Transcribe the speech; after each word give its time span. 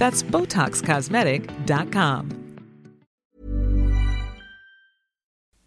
That's 0.00 0.30
BotoxCosmetic.com. 0.30 2.30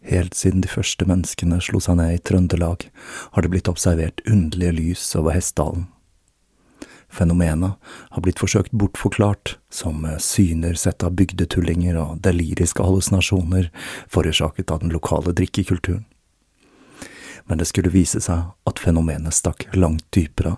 Helt 0.01 0.33
siden 0.33 0.61
de 0.61 0.67
første 0.67 1.05
menneskene 1.05 1.59
slo 1.61 1.77
seg 1.77 1.99
ned 1.99 2.15
i 2.15 2.21
Trøndelag, 2.25 2.87
har 3.35 3.45
det 3.45 3.51
blitt 3.53 3.69
observert 3.69 4.23
underlige 4.25 4.73
lys 4.79 5.03
over 5.19 5.37
Hessdalen. 5.37 5.85
Fenomenet 7.13 7.77
har 8.09 8.25
blitt 8.25 8.41
forsøkt 8.41 8.73
bortforklart 8.73 9.59
som 9.69 10.01
syner 10.17 10.81
sett 10.81 11.05
av 11.05 11.13
bygdetullinger 11.13 12.01
og 12.01 12.25
deliriske 12.25 12.81
hallusinasjoner 12.81 13.69
forårsaket 14.09 14.73
av 14.73 14.81
den 14.81 14.97
lokale 14.97 15.37
drikkekulturen. 15.37 16.07
Men 17.45 17.61
det 17.61 17.69
skulle 17.69 17.93
vise 17.93 18.17
seg 18.23 18.49
at 18.65 18.81
fenomenet 18.81 19.37
stakk 19.37 19.69
langt 19.77 20.09
dypere, 20.09 20.57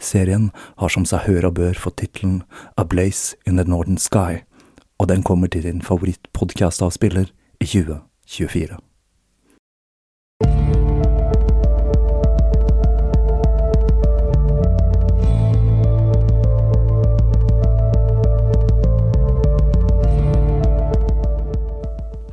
Serien 0.00 0.50
har 0.80 0.92
som 0.92 1.06
seg 1.08 1.26
hør 1.28 1.50
og 1.50 1.58
bør 1.60 1.78
fått 1.78 2.00
tittelen 2.02 2.42
A 2.80 2.84
Blaze 2.84 3.36
in 3.46 3.60
the 3.60 3.64
Northern 3.68 4.00
Sky, 4.00 4.42
og 4.98 5.08
den 5.08 5.22
kommer 5.22 5.48
til 5.48 5.64
din 5.68 5.82
favorittpodkastavspiller 5.84 7.30
i 7.60 7.66
2024. 7.66 8.80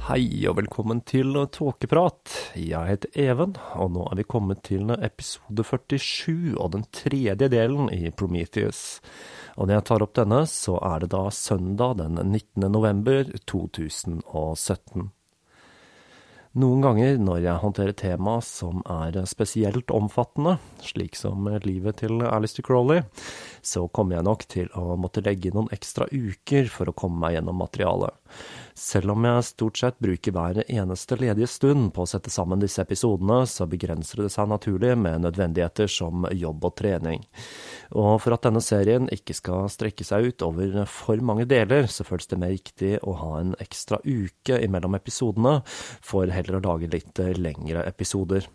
Hei 0.07 0.45
og 0.47 0.53
velkommen 0.55 1.01
til 1.03 1.35
Tåkeprat. 1.51 2.31
Jeg 2.55 2.87
heter 2.87 3.17
Even, 3.19 3.57
og 3.75 3.89
nå 3.91 4.05
er 4.07 4.15
vi 4.15 4.23
kommet 4.23 4.61
til 4.63 4.93
episode 4.95 5.65
47 5.67 6.53
og 6.53 6.69
den 6.77 6.85
tredje 6.95 7.49
delen 7.51 7.89
i 7.91 8.07
Prometheus. 8.15 9.01
Og 9.59 9.67
når 9.67 9.73
jeg 9.75 9.85
tar 9.89 10.05
opp 10.05 10.13
denne, 10.15 10.39
så 10.47 10.77
er 10.79 11.03
det 11.03 11.11
da 11.11 11.25
søndag 11.35 11.97
den 11.99 12.21
19. 12.23 12.69
november 12.71 13.27
2017. 13.51 15.09
Noen 16.57 16.81
ganger 16.81 17.19
når 17.21 17.41
jeg 17.43 17.61
håndterer 17.61 17.97
tema 17.99 18.37
som 18.41 18.79
er 18.87 19.19
spesielt 19.29 19.91
omfattende, 19.93 20.55
slik 20.87 21.19
som 21.19 21.51
livet 21.67 21.99
til 21.99 22.23
Alistair 22.23 22.65
Crowley, 22.65 23.03
så 23.59 23.83
kommer 23.91 24.15
jeg 24.15 24.25
nok 24.25 24.47
til 24.55 24.71
å 24.71 24.95
måtte 24.95 25.21
legge 25.27 25.51
inn 25.51 25.59
noen 25.59 25.75
ekstra 25.75 26.07
uker 26.09 26.71
for 26.71 26.87
å 26.87 26.95
komme 26.95 27.19
meg 27.25 27.35
gjennom 27.35 27.59
materialet. 27.59 28.15
Selv 28.77 29.15
om 29.15 29.25
jeg 29.25 29.45
stort 29.47 29.79
sett 29.79 29.95
bruker 30.03 30.33
hver 30.35 30.59
eneste 30.69 31.15
ledige 31.17 31.47
stund 31.49 31.89
på 31.95 32.03
å 32.03 32.09
sette 32.09 32.29
sammen 32.29 32.61
disse 32.61 32.83
episodene, 32.83 33.39
så 33.49 33.65
begrenser 33.69 34.21
det 34.21 34.29
seg 34.35 34.51
naturlig 34.51 34.91
med 35.01 35.23
nødvendigheter 35.23 35.89
som 35.89 36.27
jobb 36.29 36.67
og 36.69 36.75
trening. 36.77 37.23
Og 37.97 38.19
for 38.21 38.35
at 38.35 38.45
denne 38.45 38.61
serien 38.61 39.09
ikke 39.13 39.33
skal 39.33 39.65
strekke 39.73 40.05
seg 40.05 40.29
ut 40.29 40.45
over 40.45 40.83
for 40.93 41.25
mange 41.25 41.47
deler, 41.49 41.89
så 41.89 42.05
føles 42.05 42.29
det 42.29 42.37
mer 42.37 42.53
riktig 42.53 42.93
å 43.01 43.15
ha 43.17 43.31
en 43.39 43.55
ekstra 43.63 43.97
uke 44.05 44.61
imellom 44.61 44.99
episodene, 44.99 45.57
for 46.05 46.29
heller 46.29 46.59
å 46.59 46.65
lage 46.69 46.91
litt 46.93 47.23
lengre 47.41 47.81
episoder. 47.89 48.45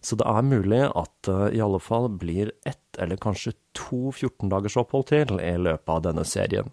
Så 0.00 0.16
det 0.16 0.30
er 0.30 0.46
mulig 0.46 0.84
at 0.86 1.10
det 1.26 1.56
i 1.58 1.64
alle 1.64 1.82
fall 1.82 2.06
blir 2.22 2.54
ett 2.62 3.02
eller 3.02 3.18
kanskje 3.20 3.52
to 3.76 4.12
14 4.14 4.46
dagers 4.52 4.78
opphold 4.80 5.10
til 5.10 5.42
i 5.42 5.56
løpet 5.58 5.92
av 5.92 6.06
denne 6.06 6.24
serien. 6.28 6.70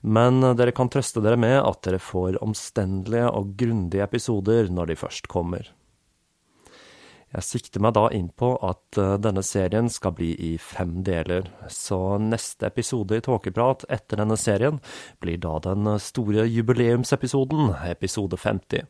Men 0.00 0.40
dere 0.56 0.72
kan 0.72 0.88
trøste 0.92 1.20
dere 1.24 1.36
med 1.40 1.58
at 1.60 1.82
dere 1.84 2.00
får 2.00 2.38
omstendelige 2.44 3.28
og 3.28 3.52
grundige 3.60 4.06
episoder 4.06 4.70
når 4.72 4.92
de 4.92 4.96
først 5.00 5.28
kommer. 5.28 5.68
Jeg 7.30 7.46
sikter 7.46 7.82
meg 7.84 7.94
da 7.94 8.08
inn 8.10 8.26
på 8.34 8.48
at 8.66 8.98
denne 9.22 9.42
serien 9.46 9.86
skal 9.92 10.16
bli 10.18 10.32
i 10.34 10.56
fem 10.58 10.96
deler, 11.06 11.46
så 11.70 12.18
neste 12.18 12.66
episode 12.66 13.20
i 13.20 13.22
Tåkeprat 13.22 13.84
etter 13.86 14.18
denne 14.18 14.34
serien 14.40 14.80
blir 15.22 15.38
da 15.38 15.60
den 15.62 15.86
store 16.02 16.48
jubileumsepisoden, 16.50 17.76
episode 17.86 18.40
50. 18.40 18.82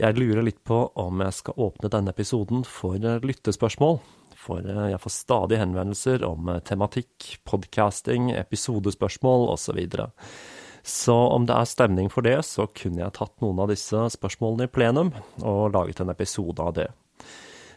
Jeg 0.00 0.16
lurer 0.16 0.46
litt 0.46 0.62
på 0.64 0.86
om 0.96 1.20
jeg 1.20 1.36
skal 1.42 1.60
åpne 1.60 1.92
denne 1.92 2.14
episoden 2.16 2.64
for 2.64 2.96
lyttespørsmål. 2.96 4.00
For 4.42 4.64
jeg 4.66 4.98
får 5.02 5.14
stadig 5.14 5.60
henvendelser 5.60 6.24
om 6.26 6.50
tematikk, 6.66 7.36
podcasting, 7.46 8.32
episodespørsmål 8.34 9.46
osv. 9.52 9.78
Så, 9.92 10.08
så 10.82 11.18
om 11.36 11.46
det 11.46 11.54
er 11.54 11.70
stemning 11.70 12.10
for 12.10 12.26
det, 12.26 12.40
så 12.48 12.66
kunne 12.66 13.04
jeg 13.04 13.14
tatt 13.18 13.36
noen 13.44 13.62
av 13.62 13.70
disse 13.70 14.08
spørsmålene 14.16 14.66
i 14.66 14.72
plenum 14.72 15.12
og 15.46 15.70
laget 15.76 16.02
en 16.02 16.10
episode 16.10 16.58
av 16.64 16.74
det. 16.80 16.88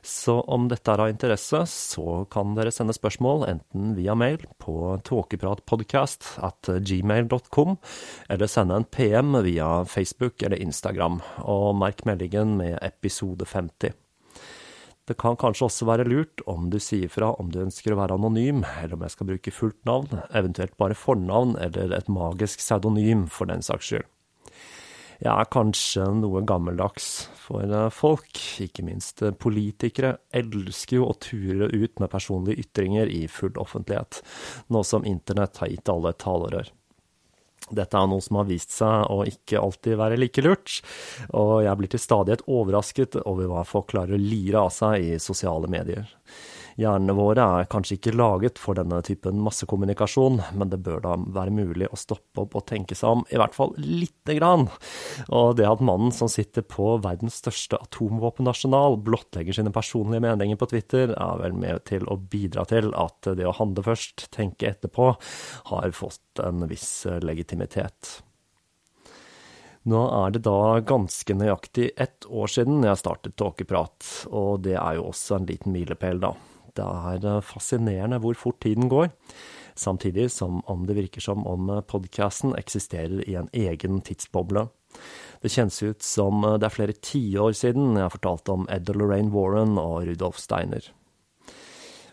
Så 0.05 0.35
om 0.53 0.67
dette 0.69 0.91
er 0.93 1.01
av 1.01 1.09
interesse, 1.09 1.63
så 1.65 2.27
kan 2.29 2.53
dere 2.53 2.73
sende 2.73 2.93
spørsmål 2.93 3.47
enten 3.49 3.95
via 3.97 4.13
mail 4.13 4.43
på 4.61 4.99
tåkepratpodcast 5.05 6.35
at 6.45 6.69
gmail.com, 6.85 7.73
eller 8.29 8.51
sende 8.51 8.77
en 8.77 8.85
PM 8.85 9.33
via 9.47 9.69
Facebook 9.89 10.45
eller 10.45 10.61
Instagram, 10.61 11.21
og 11.41 11.73
merk 11.81 12.05
meldingen 12.05 12.53
med 12.61 12.77
episode 12.85 13.49
50. 13.49 13.97
Det 15.05 15.17
kan 15.21 15.37
kanskje 15.37 15.67
også 15.67 15.85
være 15.85 16.07
lurt 16.09 16.41
om 16.49 16.71
du 16.73 16.79
sier 16.81 17.11
fra 17.13 17.29
om 17.37 17.51
du 17.53 17.59
ønsker 17.61 17.93
å 17.93 17.99
være 17.99 18.17
anonym, 18.17 18.63
eller 18.81 18.97
om 18.97 19.05
jeg 19.05 19.13
skal 19.13 19.29
bruke 19.29 19.53
fullt 19.53 19.81
navn, 19.85 20.23
eventuelt 20.33 20.73
bare 20.81 20.97
fornavn 20.97 21.53
eller 21.61 21.93
et 21.93 22.09
magisk 22.09 22.63
pseudonym 22.63 23.27
for 23.29 23.51
den 23.51 23.61
saks 23.65 23.91
skyld. 23.91 24.07
Jeg 25.21 25.31
er 25.31 25.47
kanskje 25.47 26.09
noe 26.17 26.41
gammeldags, 26.43 27.29
for 27.39 27.63
eh, 27.63 27.91
folk, 27.93 28.39
ikke 28.65 28.83
minst 28.83 29.21
eh, 29.23 29.31
politikere, 29.31 30.17
elsker 30.35 30.97
jo 30.97 31.05
å 31.07 31.15
ture 31.21 31.69
ut 31.71 32.01
med 32.01 32.11
personlige 32.11 32.65
ytringer 32.65 33.11
i 33.13 33.21
full 33.31 33.55
offentlighet, 33.61 34.19
nå 34.73 34.81
som 34.83 35.07
internett 35.07 35.61
har 35.61 35.71
gitt 35.71 35.93
alle 35.93 36.11
et 36.11 36.19
talerør. 36.25 36.73
Dette 37.73 37.97
er 37.97 38.09
noe 38.09 38.21
som 38.21 38.37
har 38.37 38.49
vist 38.49 38.75
seg 38.75 39.07
å 39.09 39.23
ikke 39.25 39.61
alltid 39.61 39.97
være 39.97 40.19
like 40.21 40.43
lurt, 40.45 40.81
og 41.33 41.63
jeg 41.65 41.79
blir 41.79 41.91
til 41.93 42.03
stadighet 42.03 42.45
overrasket 42.45 43.17
over 43.23 43.49
hva 43.49 43.63
folk 43.65 43.89
klarer 43.93 44.17
å 44.17 44.21
lire 44.21 44.67
av 44.67 44.73
seg 44.75 45.01
i 45.01 45.15
sosiale 45.21 45.69
medier. 45.71 46.05
Hjernene 46.75 47.13
våre 47.15 47.43
er 47.61 47.67
kanskje 47.71 47.95
ikke 47.95 48.11
laget 48.17 48.59
for 48.59 48.75
denne 48.75 48.97
typen 49.07 49.39
massekommunikasjon, 49.45 50.41
men 50.59 50.71
det 50.73 50.81
bør 50.83 50.99
da 51.05 51.13
være 51.15 51.53
mulig 51.55 51.87
å 51.87 51.99
stoppe 51.99 52.43
opp 52.43 52.57
og 52.59 52.65
tenke 52.67 52.97
seg 52.99 53.13
om, 53.15 53.21
i 53.31 53.39
hvert 53.39 53.55
fall 53.55 53.71
lite 53.79 54.35
grann. 54.35 54.67
Og 55.31 55.55
det 55.55 55.69
at 55.69 55.83
mannen 55.85 56.11
som 56.11 56.27
sitter 56.31 56.65
på 56.67 56.97
verdens 57.05 57.39
største 57.39 57.79
atomvåpennasjonal, 57.79 58.99
blottlegger 59.07 59.55
sine 59.55 59.71
personlige 59.75 60.25
meninger 60.25 60.59
på 60.59 60.67
Twitter, 60.73 61.13
er 61.15 61.39
vel 61.45 61.55
med 61.55 61.85
til 61.87 62.03
å 62.11 62.17
bidra 62.19 62.65
til 62.67 62.91
at 62.99 63.31
det 63.39 63.47
å 63.47 63.55
handle 63.55 63.85
først, 63.85 64.27
tenke 64.35 64.73
etterpå, 64.73 65.13
har 65.71 65.95
fått 65.95 66.41
en 66.43 66.65
viss 66.67 67.05
legitimitet. 67.23 68.17
Nå 69.87 70.01
er 70.25 70.33
det 70.33 70.41
da 70.43 70.81
ganske 70.83 71.37
nøyaktig 71.37 71.91
ett 71.95 72.27
år 72.27 72.51
siden 72.51 72.83
jeg 72.83 72.99
startet 72.99 73.37
Tåkeprat, 73.39 74.11
og 74.33 74.65
det 74.65 74.75
er 74.81 74.97
jo 74.97 75.07
også 75.13 75.37
en 75.37 75.47
liten 75.47 75.71
milepæl, 75.75 76.19
da. 76.25 76.33
Det 76.75 76.85
er 76.85 77.27
eh, 77.27 77.43
fascinerende 77.45 78.19
hvor 78.23 78.37
fort 78.39 78.59
tiden 78.63 78.89
går, 78.91 79.11
samtidig 79.79 80.29
som 80.33 80.61
om 80.71 80.85
det 80.87 80.97
virker 80.97 81.23
som 81.23 81.45
om 81.47 81.69
eh, 81.71 81.83
podkasten 81.87 82.55
eksisterer 82.59 83.23
i 83.27 83.37
en 83.39 83.49
egen 83.53 84.01
tidsboble. 84.05 84.67
Det 85.43 85.51
kjennes 85.51 85.81
ut 85.83 86.03
som 86.05 86.43
eh, 86.43 86.57
det 86.59 86.69
er 86.69 86.75
flere 86.75 86.99
tiår 86.99 87.55
siden 87.57 87.99
jeg 87.99 88.13
fortalte 88.17 88.55
om 88.55 88.69
Ed 88.71 88.91
og 88.91 89.01
Lorraine 89.01 89.33
Warren 89.33 89.79
og 89.81 90.05
Rudolf 90.09 90.39
Steiner. 90.41 90.91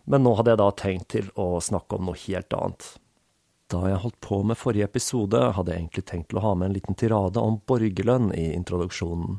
Men 0.04 0.24
nå 0.26 0.34
hadde 0.38 0.54
jeg 0.54 0.62
da 0.62 0.70
tenkt 0.78 1.10
til 1.14 1.30
å 1.38 1.56
snakke 1.62 1.98
om 1.98 2.10
noe 2.10 2.18
helt 2.24 2.54
annet. 2.58 2.88
Da 3.72 3.86
jeg 3.88 4.02
holdt 4.02 4.18
på 4.20 4.42
med 4.44 4.58
forrige 4.60 4.84
episode, 4.84 5.38
hadde 5.56 5.72
jeg 5.72 5.80
egentlig 5.80 6.04
tenkt 6.08 6.28
til 6.28 6.40
å 6.40 6.44
ha 6.44 6.50
med 6.58 6.68
en 6.68 6.74
liten 6.76 6.96
tirade 6.98 7.40
om 7.40 7.54
borgerlønn 7.68 8.28
i 8.36 8.50
introduksjonen, 8.52 9.38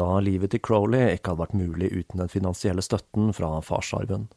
da 0.00 0.06
livet 0.24 0.54
til 0.54 0.62
Crowley 0.64 1.10
ikke 1.12 1.34
hadde 1.34 1.42
vært 1.42 1.58
mulig 1.60 1.90
uten 1.92 2.22
den 2.22 2.32
finansielle 2.32 2.84
støtten 2.84 3.34
fra 3.36 3.58
farsarven. 3.66 4.30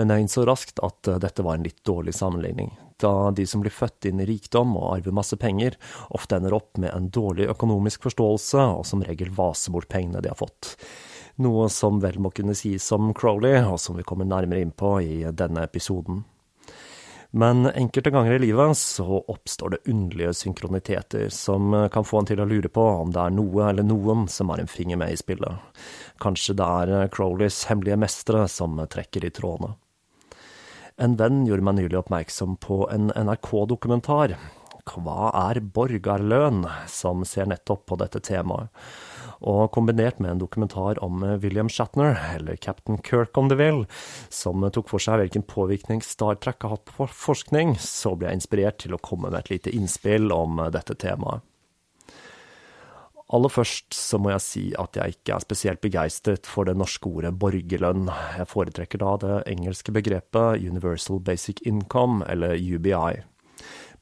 Men 0.00 0.10
jeg 0.10 0.24
innså 0.24 0.46
raskt 0.48 0.82
at 0.82 1.12
dette 1.22 1.46
var 1.46 1.60
en 1.60 1.68
litt 1.68 1.78
dårlig 1.86 2.16
sammenligning, 2.18 2.72
da 2.98 3.30
de 3.30 3.46
som 3.46 3.62
blir 3.62 3.74
født 3.74 4.10
inn 4.10 4.24
i 4.24 4.26
rikdom 4.26 4.74
og 4.80 4.88
arver 4.96 5.14
masse 5.14 5.38
penger, 5.38 5.78
ofte 6.10 6.40
ender 6.40 6.58
opp 6.58 6.74
med 6.82 6.90
en 6.90 7.06
dårlig 7.14 7.52
økonomisk 7.54 8.08
forståelse 8.08 8.66
og 8.80 8.84
som 8.88 9.06
regel 9.06 9.30
vaser 9.36 9.76
bort 9.76 9.90
pengene 9.94 10.24
de 10.24 10.32
har 10.32 10.42
fått. 10.42 10.74
Noe 11.42 11.70
som 11.72 12.02
vel 12.02 12.18
må 12.20 12.34
kunne 12.34 12.58
sies 12.58 12.90
om 12.92 13.14
Crowley, 13.16 13.62
og 13.62 13.78
som 13.80 13.96
vi 13.96 14.04
kommer 14.04 14.26
nærmere 14.28 14.66
inn 14.66 14.74
på 14.74 14.98
i 15.00 15.22
denne 15.30 15.62
episoden. 15.64 16.24
Men 17.34 17.64
enkelte 17.66 18.10
ganger 18.12 18.32
i 18.36 18.38
livet 18.42 18.76
så 18.76 19.22
oppstår 19.24 19.70
det 19.70 19.78
underlige 19.88 20.34
synkroniteter 20.36 21.30
som 21.32 21.72
kan 21.92 22.04
få 22.04 22.20
en 22.20 22.26
til 22.28 22.42
å 22.44 22.46
lure 22.48 22.68
på 22.68 22.82
om 22.84 23.12
det 23.14 23.22
er 23.22 23.32
noe 23.32 23.70
eller 23.70 23.86
noen 23.88 24.26
som 24.28 24.52
har 24.52 24.60
en 24.60 24.68
finger 24.68 25.00
med 25.00 25.14
i 25.14 25.16
spillet. 25.16 25.80
Kanskje 26.20 26.58
det 26.60 26.66
er 26.66 27.08
Crowleys 27.14 27.62
hemmelige 27.70 27.96
mestere 28.04 28.44
som 28.52 28.76
trekker 28.84 29.24
i 29.24 29.32
trådene. 29.32 29.78
En 31.00 31.16
venn 31.16 31.46
gjorde 31.48 31.64
meg 31.64 31.78
nylig 31.78 32.02
oppmerksom 32.02 32.58
på 32.60 32.82
en 32.92 33.08
NRK-dokumentar. 33.16 34.36
Hva 34.92 35.32
er 35.48 35.62
borgarlønn? 35.64 36.66
som 36.90 37.24
ser 37.24 37.48
nettopp 37.48 37.86
på 37.88 37.96
dette 38.02 38.20
temaet 38.20 38.68
og 39.42 39.72
kombinert 39.74 40.20
med 40.22 40.34
en 40.34 40.42
dokumentar 40.42 41.00
om 41.04 41.22
eh, 41.26 41.38
William 41.42 41.70
Shatner, 41.72 42.16
eller 42.36 42.56
Captain 42.56 42.98
Kirk 43.02 43.38
om 43.38 43.50
du 43.50 43.56
vil, 43.58 43.84
som 44.32 44.64
tok 44.72 44.90
for 44.92 45.02
seg 45.02 45.20
hvilken 45.22 45.46
påvirkning 45.48 46.02
Star 46.06 46.38
Trek 46.40 46.62
har 46.62 46.76
hatt 46.76 46.86
på 46.88 47.08
forskning, 47.10 47.76
så 47.82 48.14
ble 48.16 48.30
jeg 48.30 48.42
inspirert 48.42 48.82
til 48.84 48.94
å 48.96 49.02
komme 49.02 49.30
med 49.30 49.42
et 49.42 49.56
lite 49.56 49.74
innspill 49.74 50.32
om 50.34 50.62
eh, 50.62 50.72
dette 50.74 50.98
temaet. 50.98 51.42
Aller 53.32 53.48
først 53.48 53.94
så 53.96 54.18
må 54.20 54.28
jeg 54.34 54.44
si 54.44 54.62
at 54.76 54.96
jeg 54.98 55.14
ikke 55.14 55.32
er 55.32 55.44
spesielt 55.44 55.80
begeistret 55.80 56.48
for 56.48 56.68
det 56.68 56.74
norske 56.76 57.08
ordet 57.08 57.32
borgerlønn. 57.40 58.10
Jeg 58.36 58.48
foretrekker 58.50 59.00
da 59.00 59.14
det 59.22 59.36
engelske 59.54 59.94
begrepet 59.96 60.60
Universal 60.60 61.22
Basic 61.24 61.62
Income, 61.64 62.26
eller 62.28 62.58
UBI. 62.60 63.22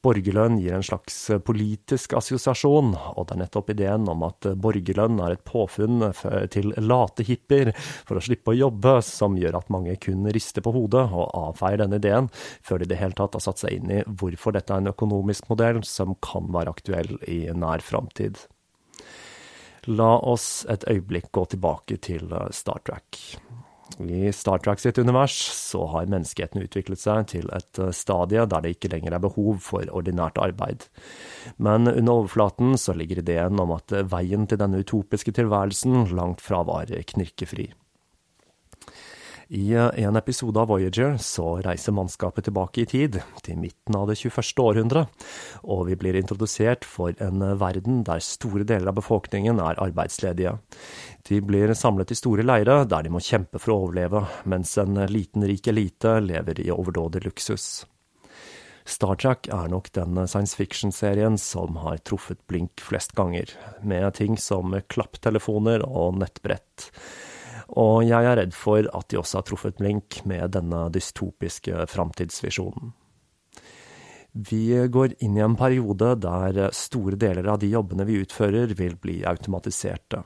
Borgerlønn 0.00 0.58
gir 0.62 0.76
en 0.76 0.84
slags 0.86 1.16
eh, 1.30 1.40
politisk 1.44 2.14
assosiasjon, 2.16 2.94
og 2.94 3.26
det 3.26 3.36
er 3.36 3.42
nettopp 3.42 3.72
ideen 3.74 4.08
om 4.08 4.24
at 4.28 4.48
eh, 4.48 4.56
borgerlønn 4.56 5.20
er 5.20 5.36
et 5.36 5.44
påfunn 5.44 6.06
til 6.52 6.72
late 6.80 7.26
hippier 7.28 7.72
for 8.08 8.16
å 8.16 8.24
slippe 8.24 8.54
å 8.54 8.58
jobbe, 8.58 8.96
som 9.04 9.36
gjør 9.36 9.60
at 9.60 9.72
mange 9.72 9.96
kun 10.00 10.28
rister 10.32 10.64
på 10.64 10.72
hodet 10.76 11.04
og 11.10 11.28
avfeier 11.42 11.82
denne 11.82 12.00
ideen, 12.00 12.30
før 12.64 12.80
de 12.80 12.88
i 12.88 12.92
det 12.94 13.00
hele 13.00 13.18
tatt 13.18 13.36
har 13.36 13.44
satt 13.44 13.60
seg 13.62 13.76
inn 13.76 13.92
i 13.92 14.00
hvorfor 14.06 14.56
dette 14.56 14.72
er 14.72 14.82
en 14.82 14.92
økonomisk 14.94 15.50
modell 15.52 15.82
som 15.86 16.16
kan 16.24 16.48
være 16.54 16.72
aktuell 16.72 17.18
i 17.28 17.42
nær 17.52 17.84
framtid. 17.84 18.40
La 19.88 20.18
oss 20.18 20.66
et 20.68 20.84
øyeblikk 20.88 21.30
gå 21.32 21.46
tilbake 21.54 22.00
til 22.04 22.32
eh, 22.32 22.50
Star 22.52 22.82
Trek. 22.84 23.20
I 23.98 24.30
Star 24.32 24.62
Trek 24.62 24.80
sitt 24.80 24.98
univers 24.98 25.34
så 25.56 25.86
har 25.92 26.10
menneskeheten 26.12 26.62
utviklet 26.62 27.02
seg 27.02 27.26
til 27.34 27.50
et 27.56 27.80
eh, 27.82 27.92
stadie 27.96 28.46
der 28.46 28.64
det 28.64 28.76
ikke 28.76 28.92
lenger 28.94 29.16
er 29.16 29.24
behov 29.24 29.60
for 29.64 29.90
ordinært 29.90 30.40
arbeid. 30.40 30.86
Men 31.58 31.90
under 31.90 32.22
overflaten 32.22 32.78
så 32.80 32.94
ligger 32.96 33.22
ideen 33.24 33.60
om 33.60 33.74
at 33.76 33.94
veien 34.12 34.46
til 34.46 34.60
denne 34.60 34.82
utopiske 34.84 35.34
tilværelsen 35.36 36.10
langt 36.16 36.44
fra 36.44 36.62
var 36.68 36.92
knirkefri. 37.12 37.70
I 39.52 39.74
en 39.74 40.16
episode 40.16 40.60
av 40.60 40.68
Voyager 40.70 41.16
så 41.18 41.56
reiser 41.64 41.90
mannskapet 41.90 42.46
tilbake 42.46 42.84
i 42.84 42.86
tid, 42.86 43.16
til 43.42 43.56
midten 43.58 43.96
av 43.98 44.04
det 44.06 44.14
21. 44.20 44.60
århundre, 44.62 45.00
og 45.66 45.88
vi 45.88 45.96
blir 45.98 46.14
introdusert 46.20 46.84
for 46.86 47.18
en 47.18 47.42
verden 47.58 48.04
der 48.06 48.22
store 48.22 48.62
deler 48.62 48.92
av 48.92 49.00
befolkningen 49.00 49.58
er 49.58 49.80
arbeidsledige. 49.82 50.52
De 51.26 51.40
blir 51.42 51.74
samlet 51.74 52.14
i 52.14 52.18
store 52.20 52.44
leirer 52.46 52.86
der 52.86 53.02
de 53.02 53.10
må 53.10 53.18
kjempe 53.26 53.58
for 53.58 53.74
å 53.74 53.80
overleve, 53.88 54.22
mens 54.46 54.76
en 54.78 55.00
liten, 55.10 55.42
rik 55.42 55.66
elite 55.66 56.20
lever 56.22 56.62
i 56.62 56.70
overdådig 56.70 57.24
luksus. 57.26 57.66
Star 58.86 59.18
Trek 59.18 59.50
er 59.50 59.66
nok 59.74 59.90
den 59.98 60.14
science 60.30 60.54
fiction-serien 60.54 61.34
som 61.42 61.82
har 61.82 61.98
truffet 62.06 62.38
blink 62.46 62.78
flest 62.86 63.18
ganger, 63.18 63.50
med 63.82 64.14
ting 64.14 64.38
som 64.38 64.78
klapptelefoner 64.86 65.82
og 65.90 66.22
nettbrett. 66.22 66.92
Og 67.78 68.02
jeg 68.02 68.26
er 68.26 68.40
redd 68.40 68.56
for 68.56 68.86
at 68.86 69.10
de 69.12 69.20
også 69.20 69.38
har 69.38 69.46
truffet 69.46 69.78
blink 69.78 70.22
med 70.28 70.56
denne 70.56 70.88
dystopiske 70.94 71.86
framtidsvisjonen. 71.90 72.90
Vi 74.32 74.64
går 74.86 75.16
inn 75.26 75.38
i 75.38 75.42
en 75.42 75.56
periode 75.58 76.12
der 76.22 76.68
store 76.74 77.18
deler 77.18 77.48
av 77.50 77.58
de 77.62 77.70
jobbene 77.72 78.06
vi 78.06 78.20
utfører, 78.22 78.74
vil 78.78 78.94
bli 78.98 79.20
automatiserte. 79.26 80.22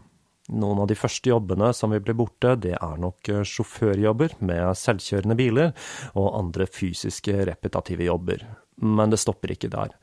Noen 0.53 0.83
av 0.83 0.91
de 0.91 0.97
første 0.99 1.31
jobbene 1.31 1.71
som 1.73 1.95
vil 1.95 2.03
bli 2.05 2.13
borte, 2.17 2.53
det 2.61 2.75
er 2.77 2.99
nok 3.01 3.31
sjåførjobber 3.49 4.37
med 4.45 4.77
selvkjørende 4.77 5.39
biler, 5.41 5.73
og 6.13 6.35
andre 6.37 6.69
fysiske 6.69 7.47
repetative 7.49 8.05
jobber, 8.11 8.45
men 8.83 9.13
det 9.13 9.21
stopper 9.23 9.55
ikke 9.55 9.71
der. 9.73 9.95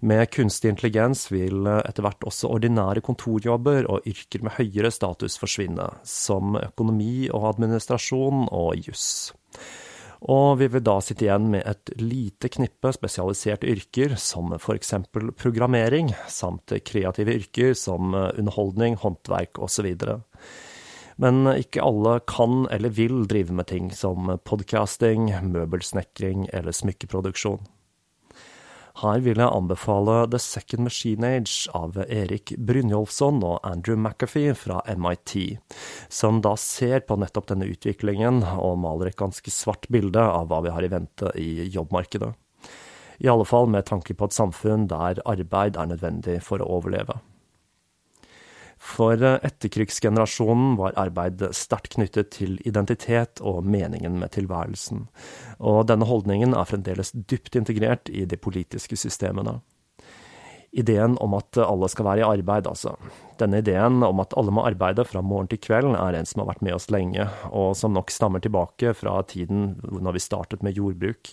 Med 0.00 0.28
kunstig 0.34 0.72
intelligens 0.72 1.26
vil 1.32 1.68
etter 1.78 2.04
hvert 2.04 2.26
også 2.28 2.50
ordinære 2.52 3.02
kontorjobber 3.04 3.88
og 3.88 4.06
yrker 4.08 4.44
med 4.44 4.58
høyere 4.58 4.92
status 4.94 5.38
forsvinne, 5.40 5.88
som 6.04 6.58
økonomi 6.60 7.28
og 7.32 7.54
administrasjon 7.54 8.48
og 8.52 8.88
juss. 8.88 9.32
Og 10.28 10.58
vi 10.58 10.66
vil 10.66 10.82
da 10.82 10.96
sitte 11.04 11.28
igjen 11.28 11.46
med 11.52 11.62
et 11.70 11.92
lite 12.02 12.50
knippe 12.50 12.90
spesialiserte 12.94 13.68
yrker, 13.70 14.16
som 14.18 14.50
for 14.58 14.74
eksempel 14.74 15.30
programmering, 15.38 16.10
samt 16.26 16.74
kreative 16.84 17.36
yrker 17.38 17.76
som 17.78 18.16
underholdning, 18.16 18.98
håndverk 18.98 19.60
osv. 19.62 19.86
Men 21.22 21.46
ikke 21.54 21.82
alle 21.82 22.18
kan 22.26 22.66
eller 22.74 22.94
vil 22.94 23.24
drive 23.30 23.54
med 23.54 23.70
ting 23.70 23.90
som 23.94 24.30
podcasting, 24.46 25.30
møbelsnekring 25.46 26.48
eller 26.52 26.74
smykkeproduksjon. 26.74 27.62
Her 28.98 29.20
vil 29.22 29.38
jeg 29.38 29.54
anbefale 29.54 30.24
The 30.26 30.40
Second 30.42 30.88
Machine 30.88 31.28
Age 31.36 31.70
av 31.76 31.94
Erik 32.02 32.56
Brynjolfsson 32.58 33.38
og 33.46 33.60
Andrew 33.62 33.94
McAfee 33.94 34.56
fra 34.58 34.80
MIT, 34.90 35.34
som 36.10 36.40
da 36.42 36.56
ser 36.58 37.04
på 37.06 37.14
nettopp 37.22 37.46
denne 37.52 37.68
utviklingen 37.70 38.42
og 38.56 38.80
maler 38.82 39.12
et 39.12 39.20
ganske 39.20 39.54
svart 39.54 39.86
bilde 39.94 40.18
av 40.18 40.50
hva 40.50 40.64
vi 40.66 40.74
har 40.74 40.82
i 40.82 40.90
vente 40.90 41.30
i 41.38 41.68
jobbmarkedet. 41.70 42.32
I 43.22 43.30
alle 43.30 43.46
fall 43.46 43.70
med 43.70 43.86
tanke 43.86 44.18
på 44.18 44.26
et 44.26 44.34
samfunn 44.34 44.90
der 44.90 45.22
arbeid 45.30 45.78
er 45.78 45.92
nødvendig 45.94 46.40
for 46.42 46.58
å 46.58 46.70
overleve. 46.80 47.20
For 48.78 49.22
eh, 49.22 49.38
etterkrigsgenerasjonen 49.46 50.76
var 50.78 50.96
arbeid 51.00 51.42
sterkt 51.56 51.96
knyttet 51.96 52.30
til 52.36 52.58
identitet 52.68 53.42
og 53.42 53.66
meningen 53.66 54.20
med 54.22 54.32
tilværelsen, 54.36 55.06
og 55.58 55.80
denne 55.90 56.06
holdningen 56.08 56.54
er 56.54 56.68
fremdeles 56.68 57.12
dypt 57.14 57.58
integrert 57.58 58.10
i 58.10 58.24
de 58.28 58.38
politiske 58.38 58.98
systemene. 58.98 59.58
Ideen 60.78 61.16
om 61.24 61.32
at 61.34 61.56
alle 61.64 61.88
skal 61.88 62.04
være 62.04 62.20
i 62.20 62.28
arbeid, 62.28 62.66
altså. 62.68 62.92
Denne 63.40 63.62
ideen 63.62 64.02
om 64.04 64.20
at 64.20 64.34
alle 64.36 64.52
må 64.52 64.66
arbeide 64.68 65.06
fra 65.08 65.22
morgen 65.24 65.48
til 65.48 65.62
kveld, 65.64 65.94
er 65.96 66.18
en 66.18 66.28
som 66.28 66.42
har 66.42 66.50
vært 66.50 66.64
med 66.66 66.76
oss 66.76 66.90
lenge, 66.92 67.24
og 67.48 67.72
som 67.78 67.96
nok 67.96 68.12
stammer 68.12 68.42
tilbake 68.44 68.92
fra 68.94 69.16
tiden 69.24 69.78
når 69.88 70.18
vi 70.18 70.26
startet 70.26 70.62
med 70.66 70.76
jordbruk. 70.76 71.32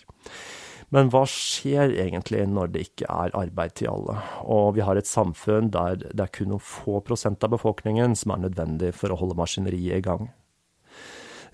Men 0.93 1.09
hva 1.09 1.23
skjer 1.29 1.95
egentlig 1.97 2.43
når 2.47 2.71
det 2.73 2.83
ikke 2.85 3.07
er 3.09 3.33
arbeid 3.35 3.73
til 3.79 3.89
alle, 3.89 4.19
og 4.43 4.75
vi 4.77 4.83
har 4.85 4.99
et 4.99 5.09
samfunn 5.09 5.71
der 5.73 5.97
det 6.03 6.21
er 6.27 6.33
kun 6.33 6.53
noen 6.53 6.63
få 6.63 6.99
prosent 7.05 7.43
av 7.43 7.55
befolkningen 7.55 8.13
som 8.17 8.35
er 8.35 8.43
nødvendig 8.45 8.93
for 8.95 9.11
å 9.11 9.17
holde 9.19 9.37
maskineriet 9.39 9.97
i 9.97 10.05
gang? 10.05 10.29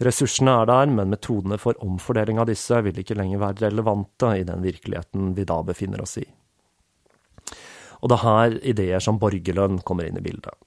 Ressursene 0.02 0.54
er 0.64 0.68
der, 0.68 0.90
men 0.90 1.14
metodene 1.14 1.60
for 1.62 1.78
omfordeling 1.86 2.42
av 2.42 2.50
disse 2.50 2.80
vil 2.82 3.00
ikke 3.04 3.16
lenger 3.20 3.42
være 3.44 3.68
relevante 3.68 4.32
i 4.40 4.46
den 4.48 4.64
virkeligheten 4.66 5.36
vi 5.38 5.46
da 5.48 5.60
befinner 5.66 6.02
oss 6.02 6.18
i. 6.18 6.26
Og 8.02 8.10
det 8.10 8.18
er 8.18 8.26
her 8.26 8.58
ideer 8.74 9.04
som 9.04 9.20
borgerlønn 9.22 9.84
kommer 9.86 10.10
inn 10.10 10.18
i 10.18 10.26
bildet. 10.26 10.58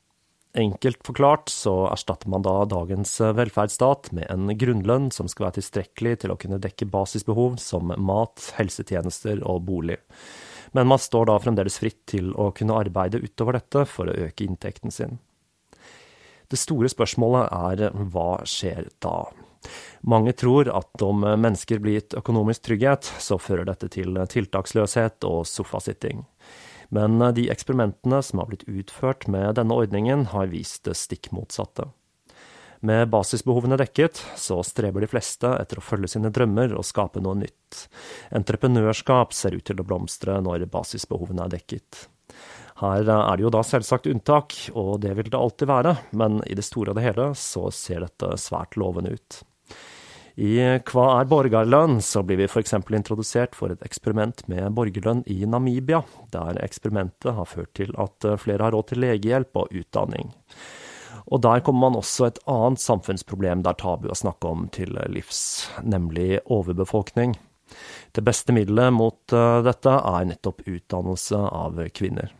Enkelt 0.54 1.00
forklart 1.06 1.48
så 1.48 1.88
erstatter 1.90 2.28
man 2.30 2.44
da 2.46 2.60
dagens 2.70 3.16
eh, 3.20 3.32
velferdsstat 3.34 4.12
med 4.14 4.28
en 4.30 4.52
grunnlønn 4.58 5.08
som 5.10 5.26
skal 5.26 5.48
være 5.48 5.56
tilstrekkelig 5.58 6.12
til 6.22 6.30
å 6.30 6.36
kunne 6.38 6.60
dekke 6.62 6.86
basisbehov 6.92 7.56
som 7.58 7.90
mat, 7.98 8.52
helsetjenester 8.60 9.42
og 9.42 9.64
bolig. 9.66 9.98
Men 10.78 10.86
man 10.90 11.02
står 11.02 11.26
da 11.26 11.40
fremdeles 11.42 11.80
fritt 11.82 12.04
til 12.10 12.30
å 12.38 12.52
kunne 12.54 12.76
arbeide 12.78 13.18
utover 13.24 13.58
dette 13.58 13.82
for 13.90 14.06
å 14.06 14.14
øke 14.28 14.46
inntekten 14.46 14.94
sin. 14.94 15.18
Det 16.46 16.60
store 16.60 16.90
spørsmålet 16.92 17.50
er 17.50 17.90
hva 18.14 18.44
skjer 18.46 18.92
da? 19.02 19.24
Mange 20.06 20.36
tror 20.38 20.70
at 20.70 21.02
om 21.02 21.24
mennesker 21.24 21.82
blir 21.82 21.98
gitt 21.98 22.14
økonomisk 22.20 22.68
trygghet, 22.68 23.10
så 23.18 23.40
fører 23.42 23.66
dette 23.66 23.90
til 23.90 24.20
tiltaksløshet 24.30 25.26
og 25.26 25.42
sofasitting. 25.50 26.22
Men 26.94 27.20
eh, 27.22 27.34
de 27.36 27.48
eksperimentene 27.52 28.22
som 28.22 28.42
har 28.42 28.50
blitt 28.50 28.66
utført 28.68 29.28
med 29.30 29.56
denne 29.60 29.76
ordningen, 29.76 30.28
har 30.34 30.50
vist 30.52 30.84
det 30.88 30.96
stikk 30.98 31.30
motsatte. 31.32 31.88
Med 32.84 33.08
basisbehovene 33.08 33.78
dekket, 33.80 34.20
så 34.36 34.58
streber 34.66 35.00
de 35.00 35.08
fleste 35.08 35.48
etter 35.56 35.80
å 35.80 35.84
følge 35.84 36.10
sine 36.12 36.28
drømmer 36.34 36.74
og 36.76 36.84
skape 36.84 37.22
noe 37.24 37.38
nytt. 37.40 37.86
Entreprenørskap 38.36 39.32
ser 39.32 39.56
ut 39.56 39.64
til 39.64 39.80
å 39.80 39.86
blomstre 39.88 40.36
når 40.44 40.66
basisbehovene 40.72 41.46
er 41.46 41.54
dekket. 41.56 42.04
Her 42.82 43.08
er 43.08 43.38
det 43.38 43.46
jo 43.46 43.54
da 43.54 43.62
selvsagt 43.64 44.10
unntak, 44.10 44.52
og 44.76 44.98
det 45.00 45.14
vil 45.16 45.30
det 45.30 45.40
alltid 45.40 45.70
være, 45.70 45.96
men 46.12 46.42
i 46.50 46.56
det 46.58 46.66
store 46.66 46.92
og 46.92 46.98
det 46.98 47.06
hele 47.06 47.30
så 47.38 47.70
ser 47.72 48.04
dette 48.04 48.34
svært 48.42 48.76
lovende 48.80 49.14
ut. 49.14 49.40
I 50.34 50.54
Hva 50.90 51.04
er 51.20 51.28
borgerlønn? 51.30 52.00
så 52.02 52.24
blir 52.26 52.40
vi 52.40 52.48
f.eks. 52.48 52.74
introdusert 52.74 53.54
for 53.54 53.70
et 53.70 53.82
eksperiment 53.86 54.42
med 54.50 54.74
borgerlønn 54.74 55.22
i 55.30 55.44
Namibia, 55.46 56.02
der 56.34 56.58
eksperimentet 56.64 57.36
har 57.36 57.46
ført 57.46 57.70
til 57.78 57.94
at 57.94 58.26
flere 58.42 58.66
har 58.66 58.74
råd 58.74 58.88
til 58.90 59.04
legehjelp 59.04 59.62
og 59.62 59.70
utdanning. 59.70 60.34
Og 61.30 61.40
der 61.40 61.62
kommer 61.64 61.88
man 61.88 62.00
også 62.00 62.26
et 62.26 62.42
annet 62.50 62.82
samfunnsproblem 62.82 63.62
det 63.64 63.72
er 63.72 63.80
tabu 63.80 64.10
å 64.10 64.18
snakke 64.18 64.50
om 64.50 64.66
til 64.74 64.98
livs, 65.08 65.70
nemlig 65.86 66.42
overbefolkning. 66.52 67.38
Det 68.12 68.22
beste 68.26 68.52
middelet 68.54 68.92
mot 68.92 69.32
eh, 69.32 69.60
dette 69.64 69.90
er 69.90 70.26
nettopp 70.28 70.66
utdannelse 70.66 71.40
av 71.48 71.80
kvinner. 71.96 72.34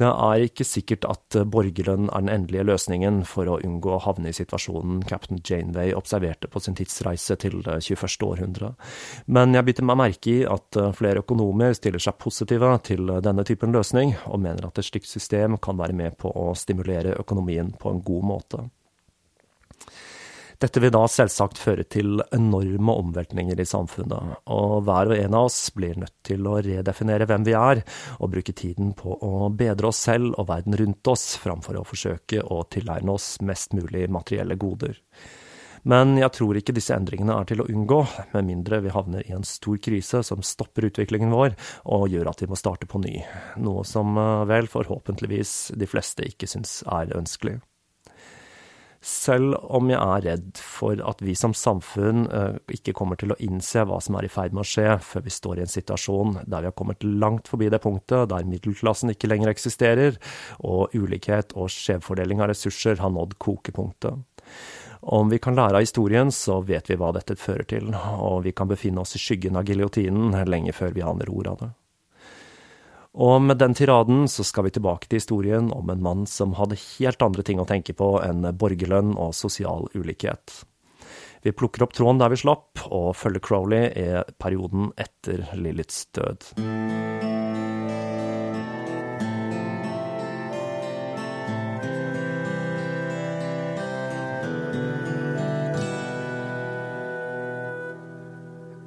Det 0.00 0.08
er 0.08 0.42
ikke 0.46 0.64
sikkert 0.64 1.04
at 1.04 1.36
borgerlønn 1.52 2.08
er 2.08 2.22
den 2.24 2.30
endelige 2.32 2.64
løsningen 2.64 3.20
for 3.28 3.50
å 3.50 3.58
unngå 3.60 3.92
å 3.92 4.00
havne 4.06 4.30
i 4.32 4.36
situasjonen 4.36 5.02
cap'n 5.08 5.42
Janeway 5.44 5.92
observerte 5.94 6.48
på 6.48 6.62
sin 6.64 6.78
tidsreise 6.78 7.36
til 7.36 7.58
det 7.66 7.76
21. 7.84 8.24
århundre, 8.24 8.72
men 9.26 9.52
jeg 9.52 9.68
biter 9.68 9.86
meg 9.86 10.00
merke 10.00 10.32
i 10.32 10.38
at 10.48 10.80
flere 10.96 11.20
økonomer 11.20 11.76
stiller 11.76 12.02
seg 12.02 12.16
positive 12.24 12.72
til 12.88 13.12
denne 13.24 13.44
typen 13.44 13.76
løsning, 13.76 14.16
og 14.32 14.40
mener 14.40 14.70
at 14.70 14.80
et 14.80 14.88
slikt 14.88 15.10
system 15.10 15.60
kan 15.60 15.76
være 15.76 15.96
med 15.98 16.16
på 16.16 16.32
å 16.32 16.52
stimulere 16.56 17.18
økonomien 17.20 17.74
på 17.76 17.92
en 17.92 18.00
god 18.06 18.30
måte. 18.32 18.64
Dette 20.62 20.78
vil 20.78 20.92
da 20.94 21.00
selvsagt 21.10 21.58
føre 21.58 21.82
til 21.90 22.20
enorme 22.30 22.94
omveltninger 23.00 23.58
i 23.58 23.66
samfunnet, 23.66 24.36
og 24.54 24.84
hver 24.86 25.10
og 25.10 25.16
en 25.16 25.34
av 25.34 25.48
oss 25.48 25.58
blir 25.74 25.96
nødt 25.98 26.14
til 26.28 26.46
å 26.46 26.60
redefinere 26.62 27.26
hvem 27.26 27.46
vi 27.48 27.56
er, 27.58 27.80
og 28.22 28.30
bruke 28.30 28.54
tiden 28.54 28.92
på 28.94 29.16
å 29.26 29.48
bedre 29.58 29.90
oss 29.90 30.04
selv 30.06 30.36
og 30.36 30.46
verden 30.52 30.78
rundt 30.78 31.10
oss, 31.10 31.32
framfor 31.42 31.80
å 31.80 31.86
forsøke 31.88 32.44
å 32.46 32.60
tilegne 32.70 33.16
oss 33.16 33.40
mest 33.42 33.74
mulig 33.74 34.04
materielle 34.14 34.54
goder. 34.54 35.00
Men 35.82 36.14
jeg 36.20 36.30
tror 36.36 36.60
ikke 36.60 36.76
disse 36.76 36.94
endringene 36.94 37.40
er 37.40 37.50
til 37.50 37.64
å 37.64 37.66
unngå, 37.66 37.98
med 38.36 38.46
mindre 38.52 38.78
vi 38.84 38.94
havner 38.94 39.26
i 39.26 39.34
en 39.34 39.42
stor 39.42 39.82
krise 39.82 40.22
som 40.22 40.46
stopper 40.46 40.86
utviklingen 40.92 41.34
vår 41.34 41.58
og 41.90 42.06
gjør 42.12 42.30
at 42.30 42.44
vi 42.44 42.50
må 42.52 42.60
starte 42.60 42.86
på 42.86 43.02
ny, 43.02 43.16
noe 43.66 43.82
som 43.82 44.14
eh, 44.14 44.46
vel 44.46 44.70
forhåpentligvis 44.70 45.72
de 45.74 45.90
fleste 45.90 46.30
ikke 46.30 46.46
syns 46.54 46.84
er 46.86 47.10
ønskelig. 47.18 47.58
Selv 49.02 49.56
om 49.74 49.88
jeg 49.90 49.98
er 49.98 50.22
redd 50.28 50.60
for 50.62 51.00
at 51.10 51.22
vi 51.26 51.34
som 51.34 51.54
samfunn 51.58 52.28
uh, 52.30 52.58
ikke 52.70 52.94
kommer 52.94 53.18
til 53.18 53.34
å 53.34 53.38
innse 53.42 53.82
hva 53.88 53.98
som 54.04 54.14
er 54.14 54.28
i 54.28 54.30
ferd 54.30 54.54
med 54.54 54.62
å 54.62 54.68
skje, 54.68 54.94
før 55.02 55.24
vi 55.26 55.34
står 55.34 55.58
i 55.58 55.64
en 55.64 55.72
situasjon 55.72 56.36
der 56.44 56.62
vi 56.62 56.70
har 56.70 56.76
kommet 56.78 57.02
langt 57.02 57.50
forbi 57.50 57.70
det 57.72 57.82
punktet 57.82 58.30
der 58.30 58.46
middelklassen 58.46 59.10
ikke 59.10 59.32
lenger 59.32 59.50
eksisterer, 59.50 60.20
og 60.62 60.94
ulikhet 60.94 61.56
og 61.58 61.72
skjevfordeling 61.74 62.44
av 62.44 62.52
ressurser 62.52 63.02
har 63.02 63.10
nådd 63.10 63.34
kokepunktet. 63.42 64.22
Om 65.02 65.34
vi 65.34 65.42
kan 65.42 65.58
lære 65.58 65.80
av 65.80 65.82
historien, 65.82 66.30
så 66.30 66.60
vet 66.62 66.86
vi 66.86 66.94
hva 66.94 67.10
dette 67.16 67.34
fører 67.34 67.66
til, 67.66 67.90
og 68.22 68.44
vi 68.46 68.54
kan 68.54 68.70
befinne 68.70 69.02
oss 69.02 69.16
i 69.18 69.22
skyggen 69.22 69.58
av 69.58 69.66
giljotinen 69.66 70.36
lenge 70.46 70.74
før 70.76 70.94
vi 70.94 71.02
aner 71.02 71.32
ord 71.32 71.50
av 71.50 71.64
det. 71.64 71.72
Og 73.12 73.42
med 73.44 73.58
den 73.60 73.74
tiraden 73.76 74.24
så 74.28 74.44
skal 74.44 74.64
vi 74.64 74.72
tilbake 74.72 75.08
til 75.08 75.20
historien 75.20 75.68
om 75.74 75.90
en 75.92 76.02
mann 76.02 76.24
som 76.26 76.54
hadde 76.56 76.80
helt 76.80 77.20
andre 77.22 77.44
ting 77.44 77.60
å 77.60 77.68
tenke 77.68 77.92
på 77.92 78.14
enn 78.24 78.46
borgerlønn 78.56 79.12
og 79.20 79.34
sosial 79.36 79.84
ulikhet. 79.92 80.62
Vi 81.44 81.52
plukker 81.52 81.84
opp 81.84 81.92
tråden 81.92 82.22
der 82.22 82.32
vi 82.32 82.40
slapp, 82.40 82.86
og 82.88 83.12
følger 83.18 83.42
Crowley 83.44 83.90
i 83.98 84.08
perioden 84.40 84.92
etter 84.96 85.44
Liliths 85.58 86.06
død. 86.16 86.52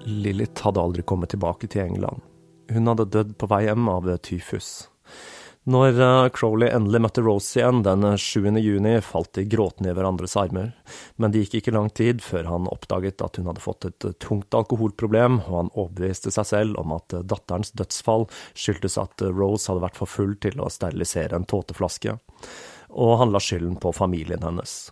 Lilith 0.06 0.64
hadde 0.66 0.82
aldri 0.82 1.04
kommet 1.06 1.36
tilbake 1.36 1.70
til 1.70 1.86
England. 1.86 2.24
Hun 2.72 2.92
hadde 2.92 3.10
dødd 3.14 3.38
på 3.40 3.50
vei 3.52 3.66
hjem 3.68 3.90
av 3.92 4.10
tyfus. 4.26 4.88
Når 5.66 5.98
eh, 5.98 6.28
Crowley 6.30 6.70
endelig 6.70 7.00
møtte 7.02 7.24
Rose 7.26 7.58
igjen 7.58 7.80
den 7.86 8.06
7. 8.22 8.52
Eh, 8.52 8.60
juni, 8.62 8.92
falt 9.02 9.32
de 9.34 9.48
gråtende 9.50 9.90
i 9.90 9.96
hverandres 9.98 10.36
armer, 10.38 10.76
men 11.18 11.34
det 11.34 11.42
gikk 11.42 11.56
ikke 11.60 11.74
lang 11.74 11.90
tid 11.90 12.22
før 12.22 12.46
han 12.52 12.70
oppdaget 12.70 13.24
at 13.26 13.40
hun 13.40 13.50
hadde 13.50 13.64
fått 13.64 13.88
et 13.90 14.06
eh, 14.06 14.14
tungt 14.22 14.54
alkoholproblem, 14.54 15.40
og 15.48 15.58
han 15.58 15.74
overbeviste 15.74 16.34
seg 16.36 16.50
selv 16.52 16.82
om 16.84 16.94
at 16.94 17.18
datterens 17.26 17.74
dødsfall 17.74 18.28
skyldtes 18.54 19.00
at 19.02 19.26
Rose 19.26 19.72
hadde 19.72 19.88
vært 19.88 19.98
for 19.98 20.12
full 20.12 20.38
til 20.38 20.62
å 20.62 20.70
sterilisere 20.70 21.34
en 21.40 21.50
tåteflaske, 21.50 22.14
og 22.94 23.18
han 23.24 23.34
la 23.34 23.42
skylden 23.42 23.82
på 23.82 23.90
familien 23.98 24.46
hennes 24.46 24.84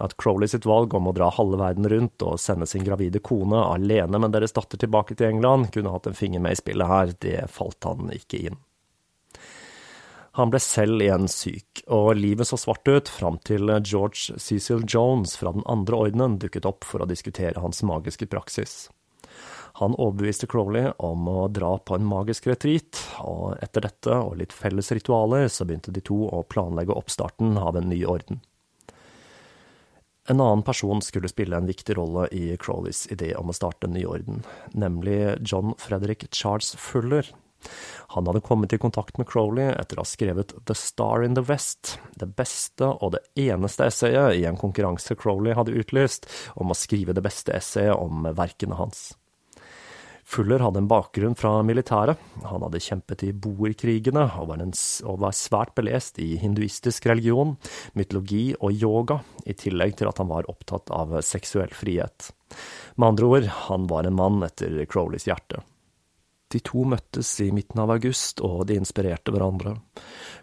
at 0.00 0.16
Crowley 0.20 0.48
sitt 0.48 0.66
valg 0.68 0.94
om 0.96 1.10
å 1.10 1.14
dra 1.16 1.28
halve 1.36 1.60
verden 1.60 1.88
rundt 1.92 2.24
og 2.26 2.40
sende 2.40 2.68
sin 2.68 2.84
gravide 2.86 3.22
kone 3.24 3.60
alene 3.74 4.20
med 4.22 4.34
deres 4.34 4.56
datter 4.56 4.80
tilbake 4.80 5.16
til 5.16 5.28
England, 5.30 5.70
kunne 5.74 5.92
hatt 5.94 6.08
en 6.10 6.18
finger 6.18 6.42
med 6.42 6.56
i 6.56 6.60
spillet 6.60 6.90
her, 6.90 7.14
det 7.20 7.38
falt 7.52 7.88
han 7.88 8.12
ikke 8.14 8.44
inn. 8.50 8.60
Han 10.38 10.52
ble 10.52 10.60
selv 10.62 11.02
igjen 11.02 11.26
syk, 11.28 11.82
og 11.90 12.14
livet 12.16 12.48
så 12.48 12.56
svart 12.60 12.86
ut 12.88 13.10
fram 13.10 13.40
til 13.44 13.66
George 13.82 14.38
Cecil 14.38 14.86
Jones 14.86 15.34
fra 15.36 15.52
den 15.56 15.66
andre 15.66 15.98
ordenen 16.06 16.38
dukket 16.40 16.68
opp 16.70 16.86
for 16.86 17.02
å 17.02 17.10
diskutere 17.10 17.60
hans 17.60 17.82
magiske 17.82 18.30
praksis. 18.30 18.86
Han 19.80 19.94
overbeviste 19.98 20.48
Crowley 20.50 20.90
om 20.98 21.28
å 21.30 21.48
dra 21.48 21.76
på 21.78 21.96
en 21.96 22.06
magisk 22.06 22.46
retreat, 22.50 22.98
og 23.22 23.58
etter 23.62 23.86
dette 23.86 24.16
og 24.22 24.38
litt 24.40 24.54
felles 24.54 24.90
ritualer 24.94 25.48
så 25.48 25.66
begynte 25.66 25.94
de 25.94 26.02
to 26.04 26.22
å 26.30 26.42
planlegge 26.46 26.96
oppstarten 26.96 27.58
av 27.58 27.78
en 27.78 27.90
ny 27.90 28.02
orden. 28.04 28.42
En 30.30 30.38
annen 30.38 30.62
person 30.62 31.02
skulle 31.02 31.30
spille 31.30 31.58
en 31.58 31.66
viktig 31.66 31.96
rolle 31.98 32.28
i 32.30 32.54
Crowleys 32.62 33.08
idé 33.10 33.32
om 33.34 33.50
å 33.50 33.56
starte 33.56 33.88
en 33.88 33.96
ny 33.96 34.04
orden, 34.06 34.44
nemlig 34.78 35.18
John 35.42 35.74
Frederick 35.82 36.28
Charles 36.30 36.76
Fuller, 36.78 37.26
han 38.08 38.26
hadde 38.26 38.40
kommet 38.40 38.72
i 38.72 38.78
kontakt 38.78 39.18
med 39.18 39.28
Crowley 39.28 39.68
etter 39.74 39.98
å 39.98 40.04
ha 40.04 40.08
skrevet 40.08 40.54
The 40.66 40.74
Star 40.74 41.24
in 41.26 41.36
the 41.36 41.44
West, 41.46 41.98
det 42.16 42.30
beste 42.38 42.88
og 42.88 43.14
det 43.14 43.22
eneste 43.38 43.86
essayet 43.90 44.38
i 44.40 44.46
en 44.48 44.58
konkurranse 44.60 45.16
Crowley 45.18 45.54
hadde 45.58 45.76
utlyst 45.76 46.28
om 46.56 46.72
å 46.72 46.78
skrive 46.78 47.14
det 47.16 47.24
beste 47.24 47.54
essayet 47.56 47.96
om 47.96 48.30
verkene 48.36 48.78
hans. 48.80 49.10
Fuller 50.30 50.62
hadde 50.62 50.78
en 50.78 50.86
bakgrunn 50.86 51.34
fra 51.34 51.56
militæret, 51.66 52.18
han 52.46 52.62
hadde 52.62 52.80
kjempet 52.84 53.24
i 53.26 53.32
boerkrigene 53.34 54.28
og 54.38 54.52
var, 54.52 54.60
og 54.62 55.16
var 55.24 55.34
svært 55.34 55.72
belest 55.74 56.20
i 56.22 56.36
hinduistisk 56.38 57.08
religion, 57.10 57.56
mytologi 57.98 58.52
og 58.60 58.70
yoga, 58.70 59.16
i 59.42 59.56
tillegg 59.58 59.96
til 59.98 60.06
at 60.06 60.22
han 60.22 60.30
var 60.30 60.46
opptatt 60.52 60.92
av 60.94 61.16
seksuell 61.26 61.74
frihet. 61.74 62.30
Med 62.94 63.08
andre 63.08 63.32
ord, 63.32 63.48
han 63.66 63.90
var 63.90 64.06
en 64.06 64.14
mann 64.20 64.46
etter 64.46 64.78
Crowleys 64.86 65.26
hjerte. 65.26 65.64
De 66.50 66.62
to 66.62 66.86
møttes 66.86 67.32
i 67.42 67.50
midten 67.54 67.82
av 67.82 67.90
august, 67.96 68.38
og 68.46 68.68
de 68.70 68.78
inspirerte 68.78 69.34
hverandre. 69.34 69.76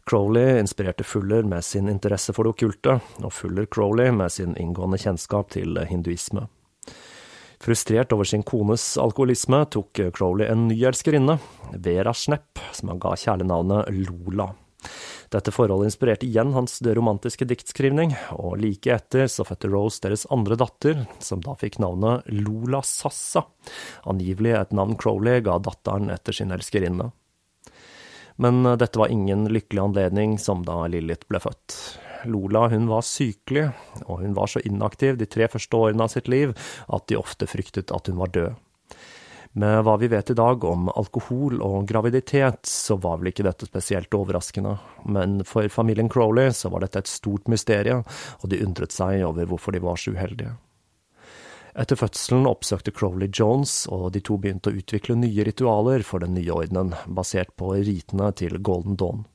Crowley 0.08 0.60
inspirerte 0.60 1.08
Fuller 1.08 1.48
med 1.48 1.64
sin 1.64 1.88
interesse 1.92 2.36
for 2.36 2.44
det 2.44 2.58
okkulte, 2.58 3.00
og 3.24 3.32
Fuller 3.36 3.72
Crowley 3.72 4.12
med 4.12 4.36
sin 4.36 4.56
inngående 4.60 5.00
kjennskap 5.00 5.56
til 5.56 5.80
hinduisme. 5.88 6.50
Frustrert 7.60 8.14
over 8.14 8.28
sin 8.28 8.44
kones 8.46 8.98
alkoholisme 9.02 9.64
tok 9.74 10.00
Crowley 10.14 10.48
en 10.48 10.68
ny 10.70 10.78
elskerinne, 10.86 11.40
Vera 11.74 12.14
Schnepp, 12.14 12.62
som 12.72 12.94
han 12.94 13.02
ga 13.02 13.16
kjælenavnet 13.18 13.90
Lola. 14.08 14.52
Dette 15.34 15.52
forholdet 15.52 15.90
inspirerte 15.90 16.28
igjen 16.28 16.54
hans 16.56 16.78
romantiske 16.82 17.48
diktskrivning, 17.50 18.14
og 18.38 18.62
like 18.62 18.94
etter 18.94 19.28
så 19.32 19.44
fødte 19.48 19.72
Rose 19.74 20.00
deres 20.06 20.28
andre 20.32 20.56
datter, 20.60 21.04
som 21.20 21.42
da 21.44 21.58
fikk 21.60 21.82
navnet 21.84 22.30
Lola 22.32 22.84
Sassa, 22.86 23.44
angivelig 24.08 24.54
et 24.56 24.76
navn 24.78 24.96
Crowley 25.00 25.42
ga 25.44 25.58
datteren 25.60 26.14
etter 26.14 26.38
sin 26.38 26.54
elskerinne. 26.56 27.12
Men 28.38 28.62
dette 28.78 29.02
var 29.02 29.10
ingen 29.10 29.48
lykkelig 29.50 29.82
anledning 29.82 30.38
som 30.40 30.62
da 30.64 30.84
Lilith 30.88 31.26
ble 31.28 31.42
født. 31.42 31.82
Lola 32.26 32.68
hun 32.72 32.88
var 32.90 33.06
sykelig, 33.06 33.68
og 34.06 34.22
hun 34.24 34.34
var 34.38 34.50
så 34.52 34.62
inaktiv 34.66 35.20
de 35.20 35.28
tre 35.30 35.48
første 35.52 35.78
årene 35.78 36.08
av 36.08 36.14
sitt 36.14 36.30
liv 36.32 36.56
at 36.88 37.06
de 37.08 37.20
ofte 37.20 37.50
fryktet 37.50 37.94
at 37.94 38.10
hun 38.10 38.18
var 38.22 38.34
død. 38.34 38.56
Med 39.58 39.80
hva 39.88 39.96
vi 39.98 40.10
vet 40.12 40.30
i 40.30 40.36
dag 40.38 40.64
om 40.70 40.90
alkohol 40.92 41.64
og 41.66 41.88
graviditet, 41.90 42.68
så 42.70 42.98
var 43.02 43.18
vel 43.18 43.32
ikke 43.32 43.46
dette 43.48 43.66
spesielt 43.66 44.14
overraskende, 44.14 44.76
men 45.10 45.40
for 45.50 45.66
familien 45.74 46.12
Crowley 46.14 46.52
så 46.54 46.70
var 46.70 46.86
dette 46.86 47.02
et 47.02 47.10
stort 47.10 47.50
mysterium, 47.50 48.04
og 48.44 48.52
de 48.52 48.62
undret 48.66 48.94
seg 48.94 49.24
over 49.26 49.50
hvorfor 49.50 49.74
de 49.74 49.82
var 49.82 49.98
så 49.98 50.14
uheldige. 50.14 50.54
Etter 51.78 51.98
fødselen 51.98 52.46
oppsøkte 52.50 52.94
Crowley 52.94 53.30
Jones, 53.34 53.86
og 53.94 54.12
de 54.14 54.22
to 54.26 54.38
begynte 54.42 54.70
å 54.70 54.78
utvikle 54.78 55.18
nye 55.18 55.46
ritualer 55.46 56.06
for 56.06 56.22
den 56.22 56.34
nye 56.38 56.54
ordenen, 56.54 56.94
basert 57.06 57.54
på 57.58 57.76
ritene 57.78 58.32
til 58.38 58.58
Golden 58.66 58.98
Dawn. 58.98 59.26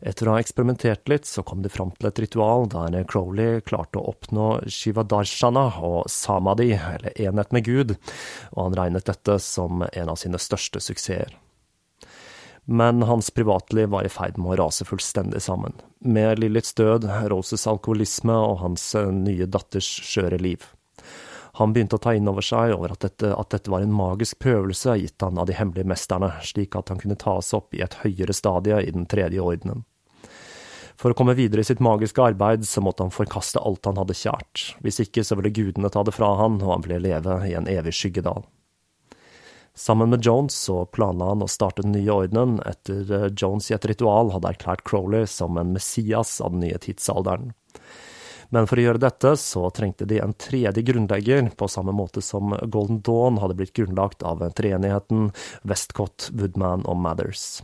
Etter 0.00 0.28
å 0.28 0.32
ha 0.32 0.40
eksperimentert 0.40 1.10
litt, 1.12 1.26
så 1.28 1.42
kom 1.44 1.60
de 1.60 1.68
fram 1.68 1.90
til 1.98 2.08
et 2.08 2.22
ritual 2.24 2.64
der 2.72 3.04
Crowley 3.08 3.60
klarte 3.60 4.00
å 4.00 4.14
oppnå 4.14 4.46
shivadarshana 4.64 5.66
og 5.84 6.08
samadhi, 6.08 6.72
eller 6.72 7.20
enhet 7.20 7.52
med 7.52 7.68
Gud, 7.68 7.94
og 8.54 8.62
han 8.62 8.78
regnet 8.78 9.10
dette 9.10 9.36
som 9.44 9.84
en 9.84 10.12
av 10.12 10.16
sine 10.20 10.40
største 10.40 10.80
suksesser. 10.80 11.36
Men 12.70 13.02
hans 13.02 13.30
privatliv 13.34 13.88
var 13.92 14.06
i 14.06 14.12
ferd 14.12 14.38
med 14.38 14.54
å 14.54 14.58
rase 14.62 14.86
fullstendig 14.88 15.42
sammen, 15.42 15.76
med 16.00 16.38
Lillits 16.38 16.72
død, 16.78 17.08
Roses 17.32 17.66
alkoholisme 17.68 18.36
og 18.36 18.60
hans 18.64 18.92
nye 18.96 19.48
datters 19.50 19.88
skjøre 20.06 20.38
liv. 20.40 20.64
Han 21.58 21.74
begynte 21.74 21.98
å 21.98 22.00
ta 22.00 22.14
inn 22.14 22.28
over 22.30 22.44
seg 22.46 22.72
over 22.76 22.94
at 22.94 23.02
dette, 23.04 23.32
at 23.34 23.50
dette, 23.52 23.72
var 23.72 23.82
en 23.82 23.92
magisk 23.92 24.38
prøvelse 24.40 24.94
gitt 25.00 25.20
han 25.24 25.40
av 25.40 25.48
de 25.50 25.56
hemmelige 25.58 25.88
mesterne, 25.90 26.30
slik 26.46 26.76
at 26.78 26.92
han 26.92 27.00
kunne 27.02 27.18
tas 27.20 27.50
opp 27.56 27.74
i 27.74 27.82
et 27.84 27.98
høyere 28.04 28.36
stadie 28.36 28.78
i 28.86 28.92
den 28.94 29.08
tredje 29.10 29.42
ordenen. 29.42 29.82
For 31.00 31.14
å 31.14 31.16
komme 31.16 31.32
videre 31.32 31.64
i 31.64 31.64
sitt 31.64 31.80
magiske 31.80 32.20
arbeid, 32.20 32.66
så 32.68 32.82
måtte 32.84 33.06
han 33.06 33.14
forkaste 33.14 33.62
alt 33.64 33.88
han 33.88 33.96
hadde 33.96 34.16
kjært. 34.18 34.74
Hvis 34.84 35.00
ikke 35.06 35.24
så 35.24 35.38
ville 35.38 35.52
gudene 35.56 35.88
ta 35.88 36.02
det 36.04 36.12
fra 36.12 36.34
han, 36.42 36.58
og 36.60 36.74
han 36.74 36.84
ville 36.84 37.00
leve 37.06 37.38
i 37.48 37.54
en 37.56 37.68
evig 37.72 37.94
skyggedal. 37.96 38.44
Sammen 39.80 40.10
med 40.12 40.26
Jones 40.26 40.56
så 40.66 40.82
planla 40.92 41.30
han 41.30 41.44
å 41.44 41.48
starte 41.48 41.86
den 41.86 41.94
nye 41.96 42.12
ordenen, 42.12 42.58
etter 42.68 43.12
eh, 43.16 43.30
Jones 43.32 43.70
i 43.70 43.76
et 43.78 43.86
ritual 43.88 44.34
hadde 44.34 44.50
erklært 44.50 44.84
Crowley 44.84 45.24
som 45.30 45.56
en 45.56 45.72
messias 45.72 46.36
av 46.44 46.52
den 46.52 46.66
nye 46.66 46.80
tidsalderen. 46.82 47.54
Men 48.50 48.66
for 48.66 48.76
å 48.76 48.84
gjøre 48.84 49.00
dette 49.00 49.32
så 49.40 49.62
trengte 49.72 50.04
de 50.10 50.18
en 50.20 50.34
tredje 50.34 50.82
grunnlegger, 50.84 51.52
på 51.56 51.70
samme 51.70 51.94
måte 51.96 52.20
som 52.20 52.52
Golden 52.66 53.00
Dawn 53.06 53.38
hadde 53.40 53.56
blitt 53.56 53.72
grunnlagt 53.78 54.26
av 54.26 54.42
treenigheten 54.58 55.30
Westcott, 55.62 56.28
Woodman 56.34 56.84
og 56.90 56.98
Mathers. 57.00 57.62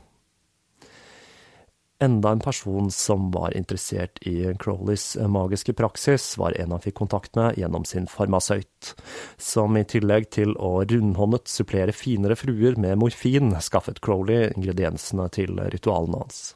Enda 1.98 2.30
en 2.30 2.40
person 2.44 2.90
som 2.90 3.30
var 3.32 3.56
interessert 3.56 4.18
i 4.28 4.54
Crowleys 4.60 5.14
magiske 5.16 5.72
praksis, 5.72 6.34
var 6.36 6.52
en 6.60 6.74
han 6.74 6.82
fikk 6.84 6.98
kontakt 6.98 7.38
med 7.38 7.56
gjennom 7.56 7.86
sin 7.88 8.04
farmasøyt, 8.12 8.92
som 9.40 9.78
i 9.80 9.84
tillegg 9.88 10.28
til 10.36 10.52
å 10.60 10.82
rundhåndet 10.84 11.48
supplere 11.48 11.96
finere 11.96 12.36
fruer 12.36 12.76
med 12.76 13.00
morfin, 13.00 13.54
skaffet 13.64 14.02
Crowley 14.04 14.50
ingrediensene 14.52 15.30
til 15.32 15.56
ritualene 15.72 16.20
hans. 16.20 16.52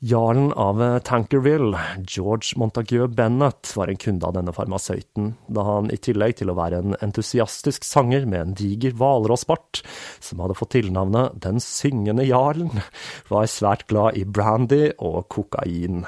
Jarlen 0.00 0.52
av 0.52 0.80
Tankerville, 1.06 1.78
George 2.06 2.58
Montague 2.60 3.08
Bennett, 3.08 3.70
var 3.76 3.88
en 3.88 4.00
kunde 4.00 4.26
av 4.26 4.34
denne 4.36 4.52
farmasøyten, 4.54 5.34
da 5.46 5.64
han 5.68 5.90
i 5.94 5.98
tillegg 6.00 6.38
til 6.40 6.50
å 6.50 6.56
være 6.58 6.80
en 6.82 6.96
entusiastisk 7.04 7.86
sanger 7.86 8.26
med 8.26 8.40
en 8.40 8.56
diger 8.58 8.96
hvalrossbart, 8.98 9.84
som 10.24 10.42
hadde 10.42 10.58
fått 10.58 10.74
tilnavnet 10.76 11.38
Den 11.44 11.62
syngende 11.62 12.26
jarlen, 12.26 12.82
var 13.30 13.46
svært 13.50 13.86
glad 13.90 14.18
i 14.18 14.24
brandy 14.26 14.90
og 14.98 15.28
kokain. 15.32 16.04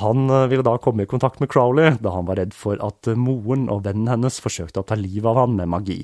Han 0.00 0.30
eh, 0.30 0.46
ville 0.48 0.64
da 0.64 0.78
komme 0.80 1.04
i 1.04 1.10
kontakt 1.10 1.42
med 1.42 1.50
Crowley, 1.52 1.96
da 2.00 2.14
han 2.14 2.28
var 2.30 2.40
redd 2.40 2.54
for 2.56 2.80
at 2.84 3.10
moren 3.18 3.68
og 3.72 3.84
vennen 3.84 4.08
hennes 4.08 4.40
forsøkte 4.40 4.80
å 4.80 4.88
ta 4.88 4.96
livet 4.98 5.28
av 5.28 5.42
han 5.42 5.58
med 5.58 5.72
magi. 5.74 6.00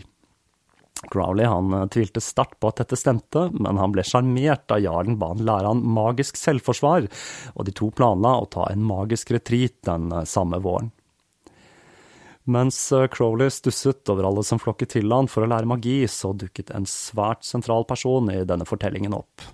Crowley 1.11 1.45
han 1.45 1.73
eh, 1.73 1.87
tvilte 1.93 2.21
sterkt 2.21 2.59
på 2.61 2.71
at 2.71 2.83
dette 2.83 2.99
stemte, 2.99 3.49
men 3.53 3.81
han 3.81 3.93
ble 3.95 4.05
sjarmert 4.07 4.67
da 4.71 4.79
jarlen 4.81 5.19
ba 5.21 5.33
han 5.35 5.45
lære 5.47 5.73
han 5.73 5.83
magisk 5.97 6.39
selvforsvar, 6.41 7.09
og 7.55 7.67
de 7.67 7.75
to 7.77 7.91
planla 7.95 8.37
å 8.41 8.49
ta 8.53 8.69
en 8.73 8.85
magisk 8.87 9.35
retreat 9.37 9.77
den 9.89 10.13
eh, 10.13 10.29
samme 10.29 10.61
våren. 10.65 10.93
Mens 12.47 12.79
eh, 12.95 13.09
Crowley 13.13 13.51
stusset 13.51 14.09
over 14.13 14.29
alle 14.29 14.45
som 14.47 14.61
flokket 14.63 14.95
til 14.97 15.13
han 15.13 15.29
for 15.31 15.45
å 15.45 15.51
lære 15.51 15.69
magi, 15.69 15.99
så 16.11 16.33
dukket 16.33 16.73
en 16.75 16.87
svært 16.89 17.45
sentral 17.47 17.87
person 17.89 18.31
i 18.33 18.45
denne 18.47 18.69
fortellingen 18.69 19.17
opp, 19.17 19.45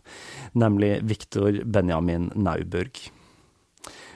nemlig 0.53 0.99
Victor 1.09 1.63
Benjamin 1.65 2.31
Nauburg. 2.37 3.01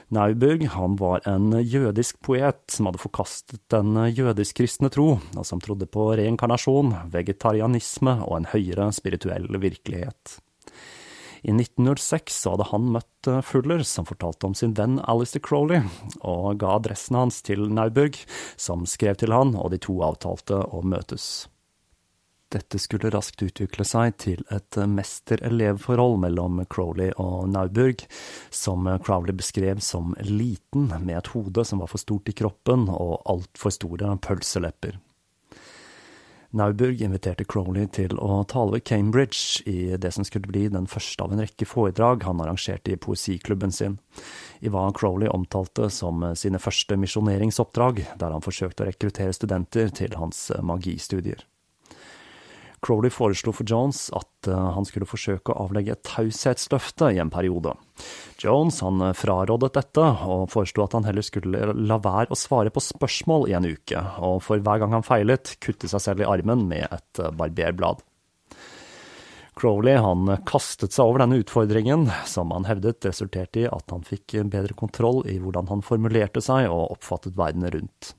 Nauburg 0.07 0.63
han 0.71 0.95
var 0.95 1.21
en 1.27 1.51
jødisk 1.51 2.21
poet 2.23 2.61
som 2.71 2.87
hadde 2.87 3.01
forkastet 3.01 3.59
den 3.73 3.97
jødisk-kristne 4.15 4.87
tro, 4.93 5.17
og 5.35 5.45
som 5.47 5.59
trodde 5.59 5.83
på 5.91 6.05
reinkarnasjon, 6.15 6.93
vegetarianisme 7.11 8.13
og 8.23 8.37
en 8.37 8.47
høyere 8.53 8.87
spirituell 8.95 9.49
virkelighet. 9.59 10.37
I 11.43 11.51
1906 11.51 12.39
hadde 12.47 12.69
han 12.71 12.87
møtt 12.95 13.31
Fuller, 13.45 13.83
som 13.83 14.07
fortalte 14.07 14.47
om 14.47 14.55
sin 14.55 14.77
venn 14.79 14.97
Alistair 15.03 15.43
Crowley, 15.43 15.83
og 16.23 16.63
ga 16.63 16.77
adressen 16.79 17.19
hans 17.19 17.43
til 17.43 17.67
Nauburg, 17.67 18.15
som 18.55 18.87
skrev 18.87 19.19
til 19.19 19.35
han, 19.35 19.53
og 19.59 19.75
de 19.75 19.83
to 19.83 19.99
avtalte 20.07 20.63
å 20.71 20.81
møtes. 20.87 21.49
Dette 22.53 22.79
skulle 22.79 23.09
raskt 23.11 23.41
utvikle 23.43 23.83
seg 23.83 24.13
til 24.23 24.43
et 24.55 24.77
mester-elev-forhold 24.87 26.15
mellom 26.23 26.61
Crowley 26.71 27.09
og 27.19 27.49
Nauburg, 27.51 28.05
som 28.49 28.87
Crowley 29.03 29.35
beskrev 29.35 29.81
som 29.83 30.13
liten, 30.23 30.87
med 31.03 31.17
et 31.17 31.33
hode 31.33 31.65
som 31.67 31.83
var 31.83 31.91
for 31.91 31.99
stort 31.99 32.31
i 32.31 32.37
kroppen 32.37 32.87
og 32.93 33.19
altfor 33.27 33.75
store 33.75 34.13
pølselepper. 34.23 34.95
Nauburg 36.55 37.01
inviterte 37.03 37.43
Crowley 37.43 37.89
til 37.91 38.15
å 38.23 38.39
tale 38.47 38.77
ved 38.77 38.85
Cambridge 38.87 39.65
i 39.67 39.97
det 39.99 40.13
som 40.15 40.23
skulle 40.23 40.47
bli 40.47 40.69
den 40.71 40.87
første 40.87 41.25
av 41.25 41.35
en 41.35 41.43
rekke 41.43 41.67
foredrag 41.67 42.23
han 42.23 42.39
arrangerte 42.39 42.95
i 42.95 43.01
poesiklubben 43.03 43.75
sin, 43.75 43.99
i 44.63 44.71
hva 44.71 44.87
Crowley 44.95 45.27
omtalte 45.27 45.91
som 45.91 46.23
sine 46.39 46.63
første 46.63 46.95
misjoneringsoppdrag, 46.95 48.01
der 48.23 48.39
han 48.39 48.45
forsøkte 48.45 48.85
å 48.85 48.89
rekruttere 48.93 49.35
studenter 49.35 49.91
til 49.91 50.15
hans 50.15 50.47
magistudier. 50.63 51.43
Crowley 52.87 53.11
foreslo 53.11 53.51
for 53.51 53.67
Jones 53.67 54.05
at 54.15 54.47
uh, 54.47 54.71
han 54.77 54.85
skulle 54.87 55.09
forsøke 55.09 55.51
å 55.51 55.65
avlegge 55.65 55.91
et 55.97 56.05
taushetsløfte 56.07 57.11
i 57.11 57.19
en 57.19 57.31
periode. 57.33 57.73
Jones 58.39 58.79
han 58.85 59.03
frarådet 59.17 59.73
dette, 59.75 60.05
og 60.23 60.47
foreslo 60.53 60.85
at 60.85 60.95
han 60.95 61.07
heller 61.07 61.25
skulle 61.25 61.73
la 61.75 61.97
være 61.99 62.31
å 62.31 62.39
svare 62.39 62.71
på 62.71 62.83
spørsmål 62.85 63.49
i 63.51 63.57
en 63.59 63.67
uke, 63.67 64.03
og 64.23 64.39
for 64.45 64.63
hver 64.63 64.79
gang 64.79 64.95
han 64.95 65.03
feilet, 65.03 65.57
kutte 65.59 65.91
seg 65.91 66.05
selv 66.05 66.23
i 66.23 66.29
armen 66.31 66.63
med 66.69 66.87
et 66.87 67.25
barberblad. 67.35 68.05
Crowley 69.57 69.97
han 69.97 70.29
kastet 70.45 70.93
seg 70.93 71.09
over 71.09 71.23
denne 71.23 71.41
utfordringen, 71.41 72.05
som 72.29 72.53
han 72.53 72.67
hevdet 72.69 73.07
resulterte 73.09 73.63
i 73.63 73.67
at 73.67 73.91
han 73.91 74.05
fikk 74.05 74.37
bedre 74.53 74.77
kontroll 74.77 75.23
i 75.27 75.39
hvordan 75.41 75.67
han 75.71 75.83
formulerte 75.85 76.43
seg 76.45 76.69
og 76.69 76.93
oppfattet 76.95 77.35
verden 77.35 77.65
rundt. 77.73 78.13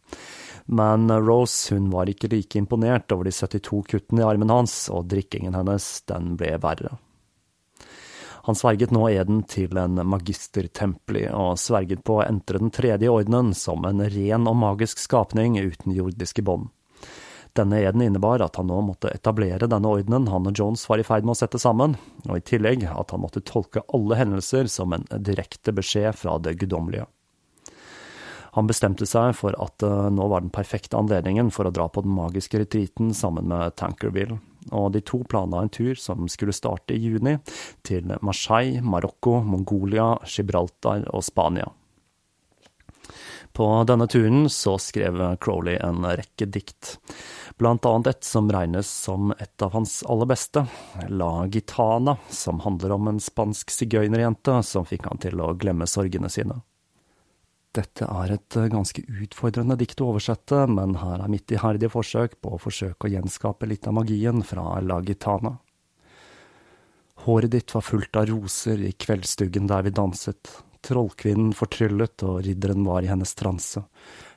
Men 0.70 1.08
Rose 1.24 1.74
hun 1.74 1.88
var 1.90 2.10
ikke 2.12 2.28
like 2.28 2.58
imponert 2.60 3.12
over 3.12 3.24
de 3.24 3.32
72 3.32 3.82
kuttene 3.88 4.20
i 4.20 4.26
armen 4.28 4.50
hans, 4.52 4.74
og 4.92 5.06
drikkingen 5.08 5.56
hennes 5.56 5.86
den 6.10 6.34
ble 6.36 6.58
verre. 6.60 6.98
Han 8.48 8.56
sverget 8.56 8.92
nå 8.92 9.06
eden 9.08 9.42
til 9.48 9.76
en 9.80 9.96
magistertempli, 10.08 11.26
og 11.32 11.56
sverget 11.60 12.04
på 12.04 12.18
å 12.18 12.26
entre 12.26 12.60
den 12.60 12.72
tredje 12.72 13.08
ordenen 13.12 13.54
som 13.56 13.84
en 13.88 14.04
ren 14.12 14.48
og 14.48 14.56
magisk 14.60 15.00
skapning 15.00 15.56
uten 15.56 15.96
jordiske 15.96 16.44
bånd. 16.44 16.68
Denne 17.56 17.80
eden 17.80 18.04
innebar 18.04 18.44
at 18.44 18.60
han 18.60 18.68
nå 18.68 18.78
måtte 18.84 19.10
etablere 19.12 19.68
denne 19.72 19.88
ordenen 19.88 20.28
han 20.28 20.48
og 20.48 20.60
Jones 20.60 20.84
var 20.88 21.00
i 21.00 21.04
ferd 21.04 21.24
med 21.24 21.32
å 21.32 21.40
sette 21.40 21.60
sammen, 21.60 21.96
og 22.28 22.36
i 22.36 22.44
tillegg 22.44 22.84
at 22.92 23.16
han 23.16 23.24
måtte 23.24 23.40
tolke 23.40 23.84
alle 23.88 24.20
hendelser 24.20 24.68
som 24.68 24.92
en 24.92 25.08
direkte 25.08 25.72
beskjed 25.72 26.16
fra 26.16 26.36
det 26.44 26.58
guddommelige. 26.60 27.08
Han 28.56 28.68
bestemte 28.68 29.06
seg 29.08 29.34
for 29.36 29.56
at 29.60 29.84
uh, 29.84 30.08
nå 30.12 30.28
var 30.30 30.44
den 30.44 30.52
perfekte 30.54 30.98
anledningen 30.98 31.50
for 31.54 31.68
å 31.68 31.74
dra 31.74 31.88
på 31.92 32.04
den 32.04 32.14
magiske 32.16 32.62
retreaten 32.62 33.12
sammen 33.16 33.50
med 33.50 33.76
Tankerville, 33.80 34.38
og 34.70 34.92
de 34.94 35.02
to 35.04 35.22
planla 35.28 35.64
en 35.64 35.72
tur 35.72 35.98
som 36.00 36.28
skulle 36.32 36.56
starte 36.56 36.96
i 36.96 37.02
juni, 37.02 37.36
til 37.86 38.14
Marseille, 38.24 38.82
Marokko, 38.84 39.40
Mongolia, 39.44 40.14
Gibraltar 40.24 41.06
og 41.12 41.26
Spania. 41.26 41.68
På 43.58 43.84
denne 43.88 44.06
turen 44.06 44.44
så 44.52 44.76
skrev 44.78 45.18
Crowley 45.42 45.80
en 45.82 46.04
rekke 46.06 46.46
dikt, 46.46 46.98
blant 47.58 47.86
annet 47.88 48.12
et 48.12 48.28
som 48.28 48.50
regnes 48.54 48.86
som 48.86 49.32
et 49.34 49.64
av 49.64 49.72
hans 49.74 49.96
aller 50.06 50.28
beste, 50.30 50.62
La 51.10 51.32
Gitana, 51.50 52.18
som 52.30 52.62
handler 52.62 52.94
om 52.94 53.10
en 53.10 53.18
spansk 53.18 53.72
sigøynerjente 53.74 54.60
som 54.62 54.86
fikk 54.86 55.08
han 55.10 55.18
til 55.24 55.42
å 55.42 55.56
glemme 55.58 55.90
sorgene 55.90 56.30
sine. 56.30 56.60
Dette 57.78 58.08
er 58.10 58.34
et 58.34 58.56
eh, 58.58 58.70
ganske 58.72 59.02
utfordrende 59.22 59.76
dikt 59.78 60.00
å 60.02 60.10
oversette, 60.12 60.64
men 60.72 60.96
her 60.98 61.22
er 61.22 61.30
mitt 61.30 61.52
iherdige 61.54 61.92
forsøk 61.92 62.38
på 62.42 62.56
å 62.56 62.60
forsøke 62.62 63.06
å 63.06 63.12
gjenskape 63.12 63.68
litt 63.70 63.86
av 63.86 63.94
magien 64.00 64.42
fra 64.46 64.80
La 64.82 64.98
Gitana. 65.04 65.54
Håret 67.26 67.52
ditt 67.52 67.74
var 67.74 67.84
fullt 67.86 68.16
av 68.16 68.28
roser 68.30 68.82
i 68.86 68.94
kveldsstuggen 68.94 69.68
der 69.70 69.84
vi 69.86 69.94
danset, 69.94 70.50
trollkvinnen 70.86 71.52
fortryllet 71.56 72.24
og 72.26 72.40
ridderen 72.46 72.86
var 72.86 73.04
i 73.04 73.10
hennes 73.10 73.34
transe. 73.38 73.82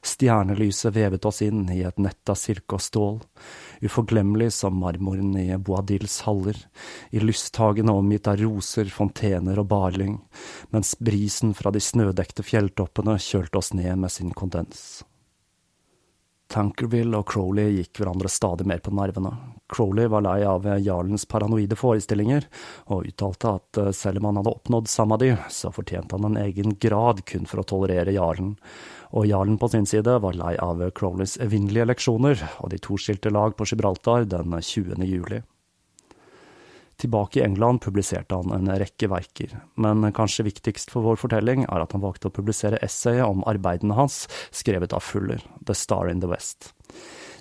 Stjernelyset 0.02 0.96
vevet 0.96 1.26
oss 1.30 1.44
inn 1.46 1.68
i 1.70 1.84
et 1.86 2.00
nett 2.02 2.30
av 2.30 2.40
silke 2.40 2.80
og 2.80 2.82
stål, 2.82 3.20
uforglemmelig 3.86 4.50
som 4.56 4.80
marmoren 4.82 5.36
i 5.38 5.46
Boadils 5.62 6.24
haller, 6.26 6.58
i 7.14 7.22
lysthagene 7.22 7.94
omgitt 7.94 8.30
av 8.32 8.42
roser, 8.42 8.90
fontener 8.90 9.62
og 9.62 9.70
barlyng, 9.70 10.18
mens 10.74 10.96
brisen 10.98 11.54
fra 11.54 11.70
de 11.74 11.84
snødekte 11.86 12.46
fjelltoppene 12.48 13.20
kjølte 13.22 13.62
oss 13.62 13.74
ned 13.78 13.94
med 14.02 14.14
sin 14.14 14.34
kondens. 14.34 15.04
Tankerville 16.52 17.16
og 17.16 17.30
Crowley 17.32 17.78
gikk 17.78 18.02
hverandre 18.02 18.30
stadig 18.32 18.66
mer 18.68 18.82
på 18.84 18.92
nervene. 18.96 19.32
Crowley 19.72 20.10
var 20.12 20.26
lei 20.26 20.42
av 20.44 20.66
jarlens 20.84 21.24
paranoide 21.30 21.78
forestillinger, 21.80 22.48
og 22.92 23.08
uttalte 23.08 23.54
at 23.56 23.80
eh, 23.80 23.92
selv 23.96 24.20
om 24.20 24.28
han 24.28 24.42
hadde 24.42 24.52
oppnådd 24.58 24.90
samadhi, 24.92 25.32
så 25.48 25.72
fortjente 25.72 26.18
han 26.18 26.28
en 26.28 26.42
egen 26.42 26.76
grad 26.82 27.24
kun 27.30 27.48
for 27.48 27.64
å 27.64 27.68
tolerere 27.70 28.18
jarlen, 28.18 28.58
og 29.12 29.28
jarlen 29.28 29.58
på 29.60 29.70
sin 29.72 29.88
side 29.88 30.18
var 30.24 30.38
lei 30.40 30.54
av 30.64 30.82
Crowleys 30.96 31.38
evinnelige 31.44 31.88
leksjoner, 31.90 32.44
og 32.64 32.72
de 32.72 32.80
to 32.82 32.98
skilte 33.00 33.32
lag 33.34 33.56
på 33.58 33.68
Gibraltar 33.68 34.28
den 34.32 34.56
20. 34.56 35.04
juli. 35.08 35.42
Tilbake 37.02 37.40
i 37.40 37.44
England 37.44 37.82
publiserte 37.82 38.38
han 38.38 38.52
en 38.54 38.70
rekke 38.78 39.10
verker, 39.10 39.56
men 39.82 40.06
kanskje 40.14 40.46
viktigst 40.46 40.94
for 40.94 41.02
vår 41.02 41.18
fortelling 41.18 41.66
er 41.66 41.82
at 41.82 41.96
han 41.96 42.04
valgte 42.04 42.30
å 42.30 42.36
publisere 42.36 42.80
essayet 42.86 43.26
om 43.26 43.42
arbeidene 43.50 43.98
hans, 43.98 44.28
skrevet 44.54 44.94
av 44.94 45.02
Fuller, 45.02 45.42
The 45.66 45.74
Star 45.74 46.12
in 46.12 46.22
the 46.22 46.30
West. 46.30 46.76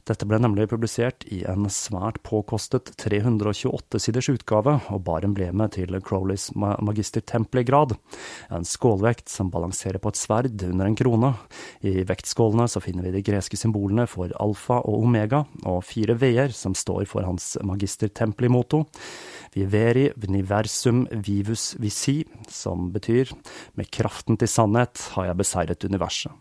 Dette 0.09 0.27
ble 0.29 0.39
nemlig 0.41 0.69
publisert 0.71 1.25
i 1.29 1.43
en 1.49 1.67
svært 1.73 2.21
påkostet 2.27 2.93
328-siders 3.01 4.31
utgave, 4.33 4.77
og 4.89 5.03
bar 5.07 5.27
emblemet 5.27 5.77
til 5.77 5.97
Crowleys 6.05 6.49
magister 6.57 7.25
Templi-grad, 7.25 7.95
en 8.51 8.67
skålvekt 8.67 9.29
som 9.33 9.53
balanserer 9.53 10.01
på 10.03 10.13
et 10.13 10.21
sverd 10.21 10.65
under 10.67 10.89
en 10.89 10.99
krone. 10.99 11.33
I 11.85 12.05
vektskålene 12.09 12.69
så 12.71 12.83
finner 12.85 13.07
vi 13.07 13.15
de 13.19 13.25
greske 13.27 13.59
symbolene 13.61 14.09
for 14.11 14.33
alfa 14.41 14.81
og 14.81 15.05
omega, 15.05 15.45
og 15.65 15.85
fire 15.87 16.17
v-er 16.19 16.55
som 16.57 16.77
står 16.77 17.07
for 17.11 17.27
hans 17.29 17.55
magister 17.67 18.13
Templi-moto. 18.13 18.87
Viveri 19.55 20.09
vniversum 20.17 21.07
vivus 21.27 21.75
visi, 21.83 22.21
som 22.49 22.91
betyr 22.95 23.35
med 23.79 23.91
kraften 23.93 24.39
til 24.41 24.51
sannhet 24.51 25.11
har 25.17 25.31
jeg 25.31 25.43
beseiret 25.43 25.91
universet. 25.91 26.33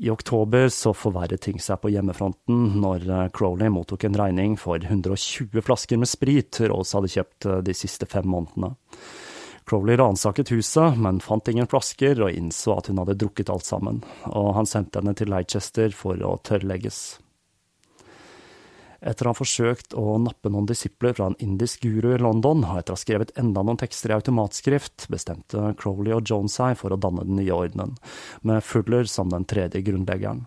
I 0.00 0.10
oktober 0.10 0.68
så 0.68 0.92
forverret 0.94 1.40
ting 1.42 1.58
seg 1.58 1.80
på 1.82 1.90
hjemmefronten 1.90 2.78
når 2.78 3.06
eh, 3.10 3.24
Crowley 3.34 3.70
mottok 3.74 4.04
en 4.06 4.18
regning 4.20 4.54
for 4.60 4.78
120 4.78 5.58
flasker 5.66 5.98
med 5.98 6.06
sprit 6.06 6.60
Rose 6.70 6.94
hadde 6.94 7.10
kjøpt 7.10 7.48
eh, 7.50 7.58
de 7.66 7.74
siste 7.74 8.06
fem 8.06 8.28
månedene. 8.30 8.76
Crowley 9.66 9.98
ransaket 9.98 10.52
huset, 10.54 10.94
men 11.02 11.18
fant 11.20 11.50
ingen 11.50 11.66
flasker 11.66 12.22
og 12.22 12.30
innså 12.30 12.76
at 12.78 12.92
hun 12.92 13.02
hadde 13.02 13.18
drukket 13.18 13.50
alt 13.52 13.66
sammen, 13.66 13.98
og 14.30 14.52
han 14.56 14.70
sendte 14.70 15.02
henne 15.02 15.16
til 15.18 15.34
Leicester 15.34 15.90
for 15.92 16.22
å 16.24 16.36
tørrlegges. 16.46 17.18
Etter 18.98 19.28
å 19.28 19.30
ha 19.30 19.38
forsøkt 19.38 19.94
å 19.94 20.16
nappe 20.18 20.50
noen 20.50 20.66
disipler 20.66 21.14
fra 21.14 21.28
en 21.30 21.38
indisk 21.38 21.84
guru 21.86 22.10
i 22.16 22.20
London, 22.20 22.64
og 22.66 22.80
etter 22.80 22.94
å 22.94 22.98
ha 22.98 23.02
skrevet 23.02 23.34
enda 23.38 23.62
noen 23.62 23.78
tekster 23.78 24.10
i 24.10 24.16
automatskrift, 24.16 25.06
bestemte 25.12 25.72
Crowley 25.78 26.16
og 26.16 26.26
Jones 26.26 26.56
seg 26.58 26.74
for 26.80 26.94
å 26.94 26.98
danne 26.98 27.26
den 27.28 27.38
nye 27.38 27.54
ordenen, 27.54 27.94
med 28.42 28.64
Fuller 28.66 29.06
som 29.06 29.30
den 29.30 29.46
tredje 29.46 29.84
grunnleggeren. 29.86 30.46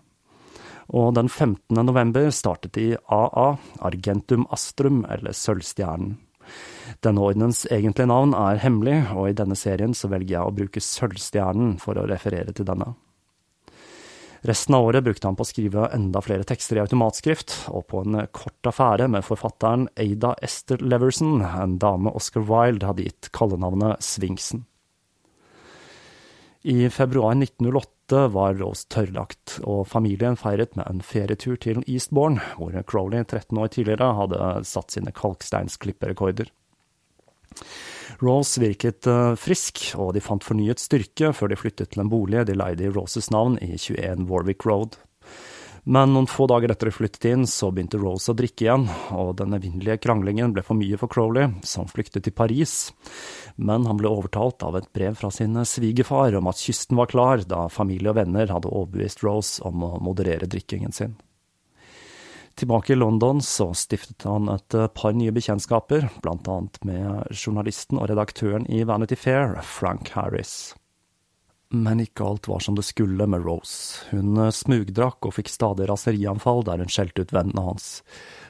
Og 0.92 1.14
den 1.16 1.30
15. 1.30 1.78
november 1.86 2.28
startet 2.34 2.74
de 2.76 2.90
AA, 3.08 3.54
Argentum 3.80 4.44
Astrum, 4.52 5.06
eller 5.08 5.32
Sølvstjernen. 5.32 6.18
Denne 7.00 7.22
ordenens 7.22 7.62
egentlige 7.72 8.10
navn 8.10 8.34
er 8.36 8.60
hemmelig, 8.60 8.98
og 9.14 9.30
i 9.30 9.38
denne 9.38 9.56
serien 9.56 9.94
så 9.96 10.10
velger 10.12 10.36
jeg 10.36 10.44
å 10.44 10.54
bruke 10.58 10.82
Sølvstjernen 10.84 11.78
for 11.80 11.96
å 11.96 12.04
referere 12.10 12.52
til 12.52 12.68
denne. 12.68 12.92
Resten 14.42 14.74
av 14.74 14.84
året 14.84 15.04
brukte 15.04 15.28
han 15.28 15.36
på 15.38 15.44
å 15.44 15.46
skrive 15.46 15.86
enda 15.94 16.18
flere 16.24 16.42
tekster 16.42 16.80
i 16.80 16.82
automatskrift, 16.82 17.54
og 17.70 17.84
på 17.92 18.00
en 18.02 18.24
kort 18.34 18.66
affære 18.66 19.06
med 19.14 19.22
forfatteren 19.22 19.86
Ada 19.94 20.32
Esther 20.42 20.82
Leverson, 20.82 21.44
en 21.46 21.76
dame 21.78 22.10
Oscar 22.10 22.42
Wilde 22.48 22.88
hadde 22.88 23.06
gitt 23.06 23.30
kallenavnet 23.36 24.02
Svinksen. 24.02 24.64
I 26.66 26.90
februar 26.90 27.38
1908 27.38 28.26
var 28.34 28.58
Rose 28.58 28.90
tørrlagt, 28.90 29.60
og 29.62 29.86
familien 29.90 30.34
feiret 30.38 30.74
med 30.78 30.90
en 30.90 31.06
ferietur 31.06 31.54
til 31.62 31.82
Eastbourne, 31.86 32.42
hvor 32.58 32.74
Crowley 32.82 33.22
13 33.22 33.62
år 33.62 33.70
tidligere 33.74 34.10
hadde 34.18 34.52
satt 34.66 34.94
sine 34.94 35.14
kalksteinsklipperekorder. 35.14 36.50
Rose 38.22 38.60
virket 38.62 39.06
uh, 39.10 39.34
frisk, 39.34 39.80
og 39.98 40.12
de 40.14 40.22
fant 40.22 40.44
fornyet 40.44 40.82
styrke 40.82 41.32
før 41.34 41.50
de 41.50 41.58
flyttet 41.58 41.92
til 41.92 42.04
en 42.04 42.12
bolig 42.12 42.44
de 42.46 42.54
leide 42.54 42.86
i 42.86 42.92
Roses 42.92 43.32
navn 43.34 43.58
i 43.58 43.74
21 43.74 44.28
Warwick 44.30 44.66
Road. 44.68 44.94
Men 45.82 46.12
noen 46.14 46.28
få 46.30 46.46
dager 46.46 46.70
etter 46.70 46.86
de 46.86 46.94
flyttet 46.94 47.24
inn, 47.26 47.42
så 47.50 47.72
begynte 47.74 47.98
Rose 47.98 48.30
å 48.30 48.36
drikke 48.38 48.68
igjen, 48.68 48.84
og 49.18 49.32
den 49.40 49.56
evinnelige 49.56 49.98
kranglingen 50.04 50.54
ble 50.54 50.62
for 50.62 50.78
mye 50.78 50.98
for 51.00 51.10
Crowley, 51.10 51.48
som 51.66 51.90
flyktet 51.90 52.22
til 52.22 52.36
Paris. 52.38 52.92
Men 53.58 53.88
han 53.90 53.98
ble 53.98 54.12
overtalt 54.12 54.62
av 54.62 54.78
et 54.78 54.86
brev 54.94 55.18
fra 55.18 55.32
sin 55.34 55.58
svigerfar 55.66 56.38
om 56.38 56.46
at 56.52 56.62
kysten 56.62 57.00
var 57.00 57.10
klar, 57.10 57.42
da 57.42 57.66
familie 57.66 58.14
og 58.14 58.20
venner 58.20 58.54
hadde 58.54 58.70
overbevist 58.70 59.26
Rose 59.26 59.58
om 59.66 59.82
å 59.82 59.96
moderere 60.06 60.46
drikkingen 60.46 60.94
sin. 60.94 61.18
Tilbake 62.62 62.92
i 62.92 62.96
London 62.96 63.40
så 63.42 63.72
stiftet 63.74 64.22
han 64.22 64.46
et 64.52 64.74
eh, 64.78 64.86
par 64.94 65.16
nye 65.18 65.32
bekjentskaper, 65.34 66.04
annet 66.30 66.76
med 66.86 67.32
journalisten 67.34 67.98
og 67.98 68.06
redaktøren 68.06 68.68
i 68.70 68.84
Vanity 68.86 69.18
Fair, 69.18 69.56
Frank 69.66 70.12
Harris. 70.14 70.76
Men 71.74 72.04
ikke 72.04 72.22
alt 72.22 72.46
var 72.46 72.62
som 72.62 72.78
det 72.78 72.86
skulle 72.86 73.26
med 73.26 73.42
Rose. 73.42 74.06
Hun 74.12 74.38
eh, 74.38 74.54
smugdrakk 74.54 75.26
og 75.26 75.34
fikk 75.40 75.50
stadig 75.50 75.90
raserianfall 75.90 76.62
der 76.70 76.86
hun 76.86 76.94
skjelte 76.94 77.26
ut 77.26 77.34
vennene 77.34 77.66
hans, 77.66 77.90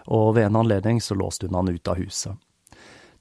og 0.05 0.35
ved 0.37 0.51
en 0.51 0.61
anledning 0.61 1.01
så 1.01 1.17
låste 1.17 1.49
hun 1.49 1.63
han 1.63 1.73
ut 1.73 1.89
av 1.89 2.05
huset. 2.05 2.37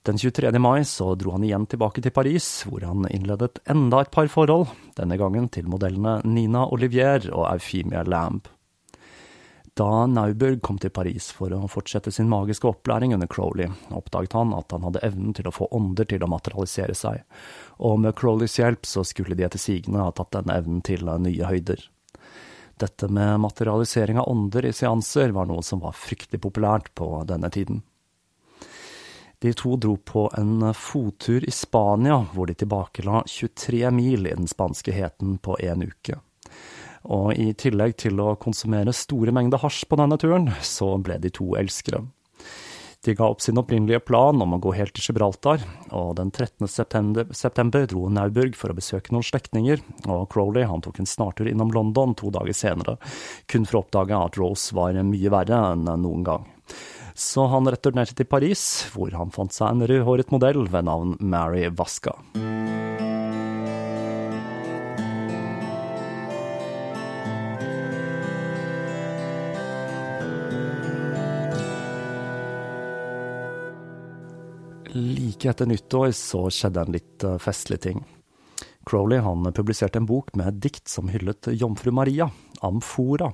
Den 0.03 0.19
23. 0.19 0.51
mai 0.59 0.83
så 0.83 1.13
dro 1.15 1.37
han 1.39 1.47
igjen 1.47 1.71
tilbake 1.71 2.03
til 2.03 2.11
Paris, 2.11 2.65
hvor 2.67 2.83
han 2.83 3.07
innledet 3.15 3.63
enda 3.63 4.03
et 4.03 4.11
par 4.11 4.27
forhold, 4.27 4.67
denne 4.99 5.15
gangen 5.15 5.47
til 5.47 5.71
modellene 5.71 6.19
Nina 6.27 6.67
Olivier 6.67 7.31
og 7.31 7.47
Euphemia 7.53 8.03
Lamb. 8.03 8.51
Da 9.81 10.05
Nauburg 10.05 10.59
kom 10.61 10.77
til 10.77 10.91
Paris 10.93 11.31
for 11.33 11.49
å 11.55 11.65
fortsette 11.71 12.11
sin 12.13 12.27
magiske 12.29 12.67
opplæring 12.69 13.15
under 13.15 13.25
Crowley, 13.31 13.65
oppdaget 13.89 14.35
han 14.37 14.51
at 14.53 14.75
han 14.75 14.83
hadde 14.85 15.01
evnen 15.07 15.33
til 15.33 15.49
å 15.49 15.53
få 15.55 15.71
ånder 15.73 16.05
til 16.05 16.21
å 16.21 16.29
materialisere 16.29 16.93
seg, 16.93 17.23
og 17.81 17.97
med 18.03 18.13
Crowleys 18.19 18.59
hjelp 18.59 18.85
så 18.85 19.01
skulle 19.07 19.33
de 19.39 19.47
etter 19.47 19.61
sigende 19.63 20.03
ha 20.03 20.13
tatt 20.13 20.35
denne 20.35 20.59
evnen 20.61 20.85
til 20.85 21.09
nye 21.25 21.49
høyder. 21.49 21.81
Dette 22.77 23.09
med 23.09 23.41
materialisering 23.41 24.21
av 24.21 24.29
ånder 24.29 24.69
i 24.69 24.75
seanser 24.75 25.33
var 25.33 25.49
noe 25.49 25.65
som 25.65 25.81
var 25.81 25.97
fryktelig 25.97 26.43
populært 26.45 26.93
på 26.93 27.09
denne 27.25 27.49
tiden. 27.49 27.81
De 29.41 29.57
to 29.57 29.79
dro 29.81 29.95
på 29.97 30.27
en 30.37 30.75
fottur 30.77 31.41
i 31.41 31.49
Spania, 31.49 32.21
hvor 32.35 32.45
de 32.45 32.61
tilbakela 32.61 33.23
23 33.25 33.87
mil 33.97 34.29
i 34.29 34.35
den 34.35 34.45
spanske 34.45 34.93
heten 34.93 35.39
på 35.41 35.57
en 35.57 35.89
uke. 35.89 36.21
Og 37.09 37.33
i 37.33 37.51
tillegg 37.57 37.97
til 38.03 38.19
å 38.21 38.35
konsumere 38.41 38.93
store 38.93 39.33
mengder 39.33 39.61
hasj 39.63 39.85
på 39.89 39.97
denne 39.97 40.19
turen, 40.21 40.51
så 40.61 40.93
ble 41.01 41.17
de 41.21 41.31
to 41.33 41.53
elskere. 41.57 42.03
De 43.01 43.15
ga 43.17 43.25
opp 43.33 43.41
sin 43.41 43.57
opprinnelige 43.57 44.03
plan 44.05 44.43
om 44.43 44.51
å 44.53 44.59
gå 44.61 44.75
helt 44.77 44.93
til 44.93 45.07
Gibraltar, 45.07 45.63
og 45.89 46.11
den 46.19 46.29
13. 46.29 46.67
September, 46.69 47.25
september 47.33 47.87
dro 47.89 48.05
Nauburg 48.13 48.53
for 48.53 48.69
å 48.69 48.77
besøke 48.77 49.15
noen 49.15 49.25
slektninger, 49.25 49.81
og 50.05 50.27
Crowley 50.29 50.67
han 50.69 50.85
tok 50.85 51.01
en 51.01 51.09
snartur 51.09 51.49
innom 51.49 51.73
London 51.73 52.13
to 52.13 52.29
dager 52.29 52.53
senere, 52.53 52.99
kun 53.49 53.65
for 53.65 53.79
å 53.79 53.83
oppdage 53.87 54.21
at 54.21 54.37
Rose 54.37 54.77
var 54.77 55.01
mye 55.01 55.33
verre 55.33 55.63
enn 55.71 55.89
noen 56.03 56.27
gang. 56.29 56.45
Så 57.17 57.49
han 57.49 57.65
returnerte 57.65 58.13
til 58.15 58.29
Paris, 58.29 58.85
hvor 58.93 59.17
han 59.17 59.33
fant 59.33 59.53
seg 59.53 59.73
en 59.73 59.89
rødhåret 59.89 60.29
modell 60.31 60.67
ved 60.69 60.85
navn 60.85 61.17
Mary 61.19 61.65
Vasca. 61.73 62.19
Like 74.93 75.49
etter 75.49 75.65
nyttår 75.65 76.11
så 76.11 76.49
skjedde 76.51 76.81
en 76.83 76.91
litt 76.91 77.23
eh, 77.23 77.37
festlig 77.39 77.79
ting. 77.85 78.01
Crowley 78.85 79.21
han 79.23 79.45
publiserte 79.53 80.01
en 80.01 80.07
bok 80.09 80.33
med 80.35 80.49
et 80.49 80.59
dikt 80.65 80.89
som 80.91 81.07
hyllet 81.11 81.47
jomfru 81.53 81.93
Maria, 81.95 82.27
Amfora, 82.65 83.29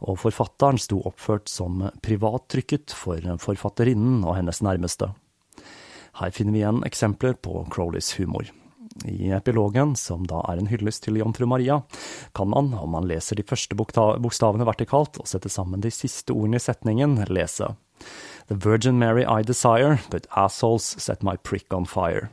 og 0.00 0.18
forfatteren 0.18 0.80
sto 0.80 0.98
oppført 1.06 1.50
som 1.52 1.84
privattrykket 2.02 2.94
for 2.96 3.22
forfatterinnen 3.44 4.24
og 4.24 4.38
hennes 4.40 4.62
nærmeste. 4.64 5.12
Her 6.18 6.32
finner 6.34 6.56
vi 6.56 6.62
igjen 6.64 6.80
eksempler 6.88 7.36
på 7.38 7.62
Crowleys 7.70 8.14
humor. 8.18 8.48
I 9.06 9.30
epilogen, 9.36 9.92
som 9.94 10.24
da 10.26 10.40
er 10.50 10.58
en 10.58 10.70
hyllest 10.72 11.04
til 11.04 11.20
jomfru 11.20 11.46
Maria, 11.46 11.82
kan 12.34 12.48
man, 12.50 12.72
om 12.74 12.96
man 12.96 13.06
leser 13.06 13.38
de 13.38 13.46
første 13.46 13.76
bokstavene 13.78 14.66
vertikalt 14.66 15.20
og 15.20 15.28
setter 15.30 15.52
sammen 15.52 15.84
de 15.84 15.92
siste 15.94 16.34
ordene 16.34 16.58
i 16.58 16.64
setningen, 16.64 17.20
lese 17.30 17.70
The 18.48 18.54
Virgin 18.54 18.98
Mary 18.98 19.26
I 19.26 19.42
desire, 19.42 19.98
but 20.10 20.26
assholes 20.30 20.96
set 20.98 21.22
my 21.22 21.36
prick 21.36 21.72
on 21.74 21.84
fire. 21.84 22.30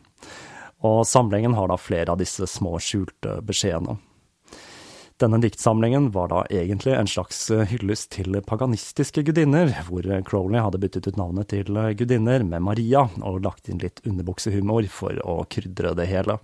Og 0.79 1.07
samlingen 1.07 1.53
har 1.53 1.67
da 1.67 1.77
flere 1.77 2.13
av 2.13 2.21
disse 2.21 2.47
små 2.47 2.77
skjulte 2.79 3.41
beskjedene. 3.43 3.97
Denne 5.19 5.39
diktsamlingen 5.43 6.09
var 6.11 6.31
da 6.31 6.41
egentlig 6.51 6.95
en 6.95 7.07
slags 7.07 7.37
hyllest 7.71 8.09
til 8.15 8.35
paganistiske 8.47 9.23
gudinner, 9.27 9.71
hvor 9.87 10.07
Crowley 10.27 10.59
hadde 10.59 10.79
byttet 10.83 11.07
ut 11.07 11.19
navnet 11.19 11.51
til 11.51 11.71
gudinner 11.99 12.43
med 12.43 12.63
Maria 12.63 13.05
og 13.21 13.43
lagt 13.43 13.71
inn 13.71 13.79
litt 13.83 13.99
underbuksehumor 14.03 14.87
for 14.91 15.19
å 15.23 15.41
krydre 15.51 15.95
det 15.99 16.09
hele. 16.11 16.39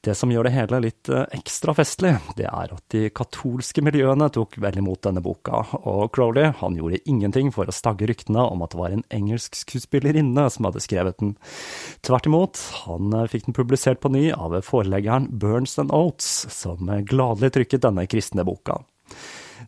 Det 0.00 0.14
som 0.16 0.30
gjør 0.32 0.46
det 0.48 0.54
hele 0.54 0.78
litt 0.80 1.10
eh, 1.12 1.26
ekstra 1.36 1.74
festlig, 1.76 2.14
det 2.38 2.46
er 2.48 2.70
at 2.72 2.84
de 2.94 3.10
katolske 3.12 3.82
miljøene 3.84 4.30
tok 4.32 4.56
vel 4.64 4.78
imot 4.80 5.02
denne 5.04 5.20
boka, 5.20 5.60
og 5.76 6.06
Crowley 6.16 6.54
han 6.56 6.78
gjorde 6.78 7.02
ingenting 7.04 7.50
for 7.52 7.68
å 7.68 7.74
stagge 7.74 8.08
ryktene 8.08 8.40
om 8.40 8.64
at 8.64 8.72
det 8.72 8.80
var 8.80 8.94
en 8.96 9.04
engelsk 9.12 9.58
skuespillerinne 9.60 10.46
som 10.54 10.70
hadde 10.70 10.80
skrevet 10.80 11.20
den. 11.20 11.34
Tvert 12.06 12.30
imot, 12.30 12.62
han 12.86 13.12
eh, 13.12 13.28
fikk 13.28 13.50
den 13.50 13.58
publisert 13.60 14.00
på 14.00 14.12
ny 14.14 14.30
av 14.32 14.56
foreleggeren 14.64 15.28
Burns 15.42 15.76
and 15.82 15.92
Oates, 15.92 16.46
som 16.48 16.88
gladelig 17.04 17.52
trykket 17.58 17.84
denne 17.84 18.08
kristne 18.08 18.46
boka. 18.48 18.80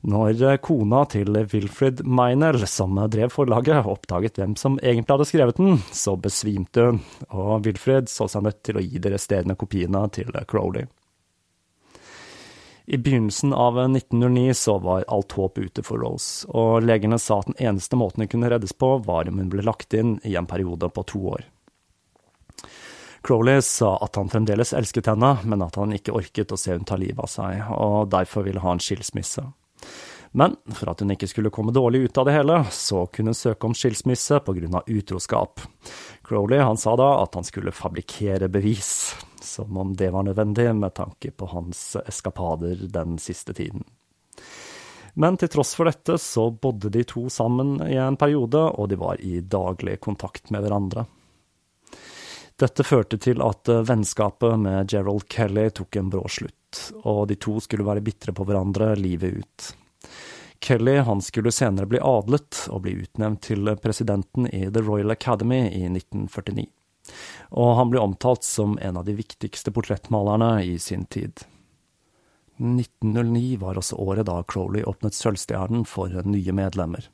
Når 0.01 0.43
eh, 0.43 0.57
kona 0.65 1.05
til 1.13 1.37
Wilfred 1.53 2.03
Meinel, 2.07 2.65
som 2.71 2.97
drev 3.13 3.33
forlaget, 3.35 3.85
oppdaget 3.87 4.41
hvem 4.41 4.57
som 4.59 4.81
egentlig 4.83 5.15
hadde 5.15 5.29
skrevet 5.29 5.61
den, 5.61 5.79
så 5.93 6.17
besvimte 6.17 6.89
hun, 6.89 7.03
og 7.31 7.67
Wilfred 7.67 8.11
så 8.11 8.29
seg 8.31 8.49
nødt 8.49 8.63
til 8.65 8.81
å 8.81 8.85
gi 8.85 9.03
de 9.03 9.15
resterende 9.15 9.59
kopiene 9.59 10.07
til 10.15 10.33
Crowley. 10.49 10.89
I 12.85 12.99
begynnelsen 12.99 13.53
av 13.55 13.79
1909 13.79 14.55
så 14.55 14.79
var 14.83 15.05
alt 15.09 15.33
håp 15.33 15.59
ute 15.59 15.85
for 15.87 16.03
Rose, 16.03 16.49
og 16.51 16.83
legene 16.83 17.19
sa 17.23 17.39
at 17.39 17.53
den 17.53 17.61
eneste 17.69 17.97
måten 17.97 18.25
hun 18.25 18.33
kunne 18.33 18.51
reddes 18.51 18.75
på, 18.75 18.97
var 19.07 19.31
om 19.31 19.39
hun 19.39 19.53
ble 19.53 19.63
lagt 19.63 19.95
inn 19.95 20.17
i 20.27 20.35
en 20.35 20.51
periode 20.51 20.91
på 20.91 21.05
to 21.07 21.23
år. 21.37 21.47
Crowley 23.23 23.63
sa 23.63 23.95
at 24.03 24.19
han 24.19 24.29
fremdeles 24.29 24.75
elsket 24.75 25.07
henne, 25.07 25.37
men 25.47 25.63
at 25.63 25.79
han 25.79 25.95
ikke 25.95 26.15
orket 26.19 26.53
å 26.53 26.59
se 26.59 26.75
hun 26.75 26.87
ta 26.89 26.99
livet 26.99 27.23
av 27.23 27.31
seg, 27.31 27.63
og 27.71 28.11
derfor 28.11 28.49
ville 28.49 28.63
ha 28.65 28.75
en 28.75 28.83
skilsmisse. 28.83 29.47
Men 30.33 30.57
for 30.73 30.93
at 30.93 31.03
hun 31.05 31.13
ikke 31.13 31.29
skulle 31.29 31.53
komme 31.53 31.75
dårlig 31.77 32.07
ut 32.07 32.19
av 32.19 32.29
det 32.29 32.37
hele, 32.39 32.59
så 32.73 33.05
kunne 33.13 33.35
hun 33.35 33.37
søke 33.37 33.69
om 33.69 33.75
skilsmisse 33.77 34.41
av 34.41 34.87
utroskap. 34.87 35.61
Crowley 36.25 36.59
han 36.59 36.81
sa 36.81 36.97
da 36.97 37.11
at 37.21 37.35
han 37.37 37.45
skulle 37.45 37.75
fabrikkere 37.77 38.49
bevis, 38.49 39.15
som 39.43 39.77
om 39.77 39.93
det 39.97 40.11
var 40.11 40.25
nødvendig 40.25 40.71
med 40.75 40.95
tanke 40.95 41.31
på 41.31 41.51
hans 41.53 41.97
eskapader 42.07 42.89
den 42.89 43.19
siste 43.19 43.53
tiden. 43.53 43.85
Men 45.15 45.37
til 45.37 45.51
tross 45.53 45.75
for 45.77 45.91
dette 45.91 46.17
så 46.17 46.47
bodde 46.51 46.89
de 46.93 47.05
to 47.05 47.27
sammen 47.29 47.77
i 47.85 47.99
en 48.01 48.17
periode, 48.17 48.63
og 48.73 48.89
de 48.89 48.97
var 48.97 49.21
i 49.21 49.41
daglig 49.41 49.99
kontakt 50.01 50.49
med 50.51 50.65
hverandre. 50.65 51.05
Dette 52.57 52.85
førte 52.87 53.19
til 53.21 53.43
at 53.45 53.69
vennskapet 53.69 54.61
med 54.61 54.93
Gerald 54.93 55.27
Kelly 55.29 55.69
tok 55.75 55.97
en 55.99 56.11
brå 56.13 56.25
slutt, 56.31 56.57
og 57.03 57.27
de 57.31 57.39
to 57.41 57.59
skulle 57.63 57.87
være 57.87 58.05
bitre 58.05 58.35
på 58.37 58.47
hverandre 58.49 58.95
livet 58.99 59.43
ut. 59.43 59.69
Kelly 60.63 60.97
han 61.07 61.23
skulle 61.23 61.53
senere 61.53 61.89
bli 61.91 61.99
adlet 61.99 62.67
og 62.71 62.85
bli 62.85 62.95
utnevnt 63.03 63.43
til 63.49 63.73
presidenten 63.83 64.47
i 64.47 64.69
The 64.71 64.83
Royal 64.85 65.11
Academy 65.11 65.65
i 65.67 65.89
1949. 65.91 66.69
Og 67.59 67.73
han 67.77 67.91
ble 67.91 68.03
omtalt 68.03 68.47
som 68.47 68.77
en 68.79 69.01
av 69.01 69.09
de 69.09 69.17
viktigste 69.19 69.75
portrettmalerne 69.75 70.53
i 70.65 70.79
sin 70.79 71.05
tid. 71.11 71.43
1909 72.63 73.57
var 73.59 73.81
også 73.81 73.99
året 73.99 74.29
da 74.29 74.43
Crowley 74.47 74.85
åpnet 74.87 75.17
Sølvstjernen 75.17 75.83
for 75.89 76.15
nye 76.29 76.55
medlemmer. 76.55 77.09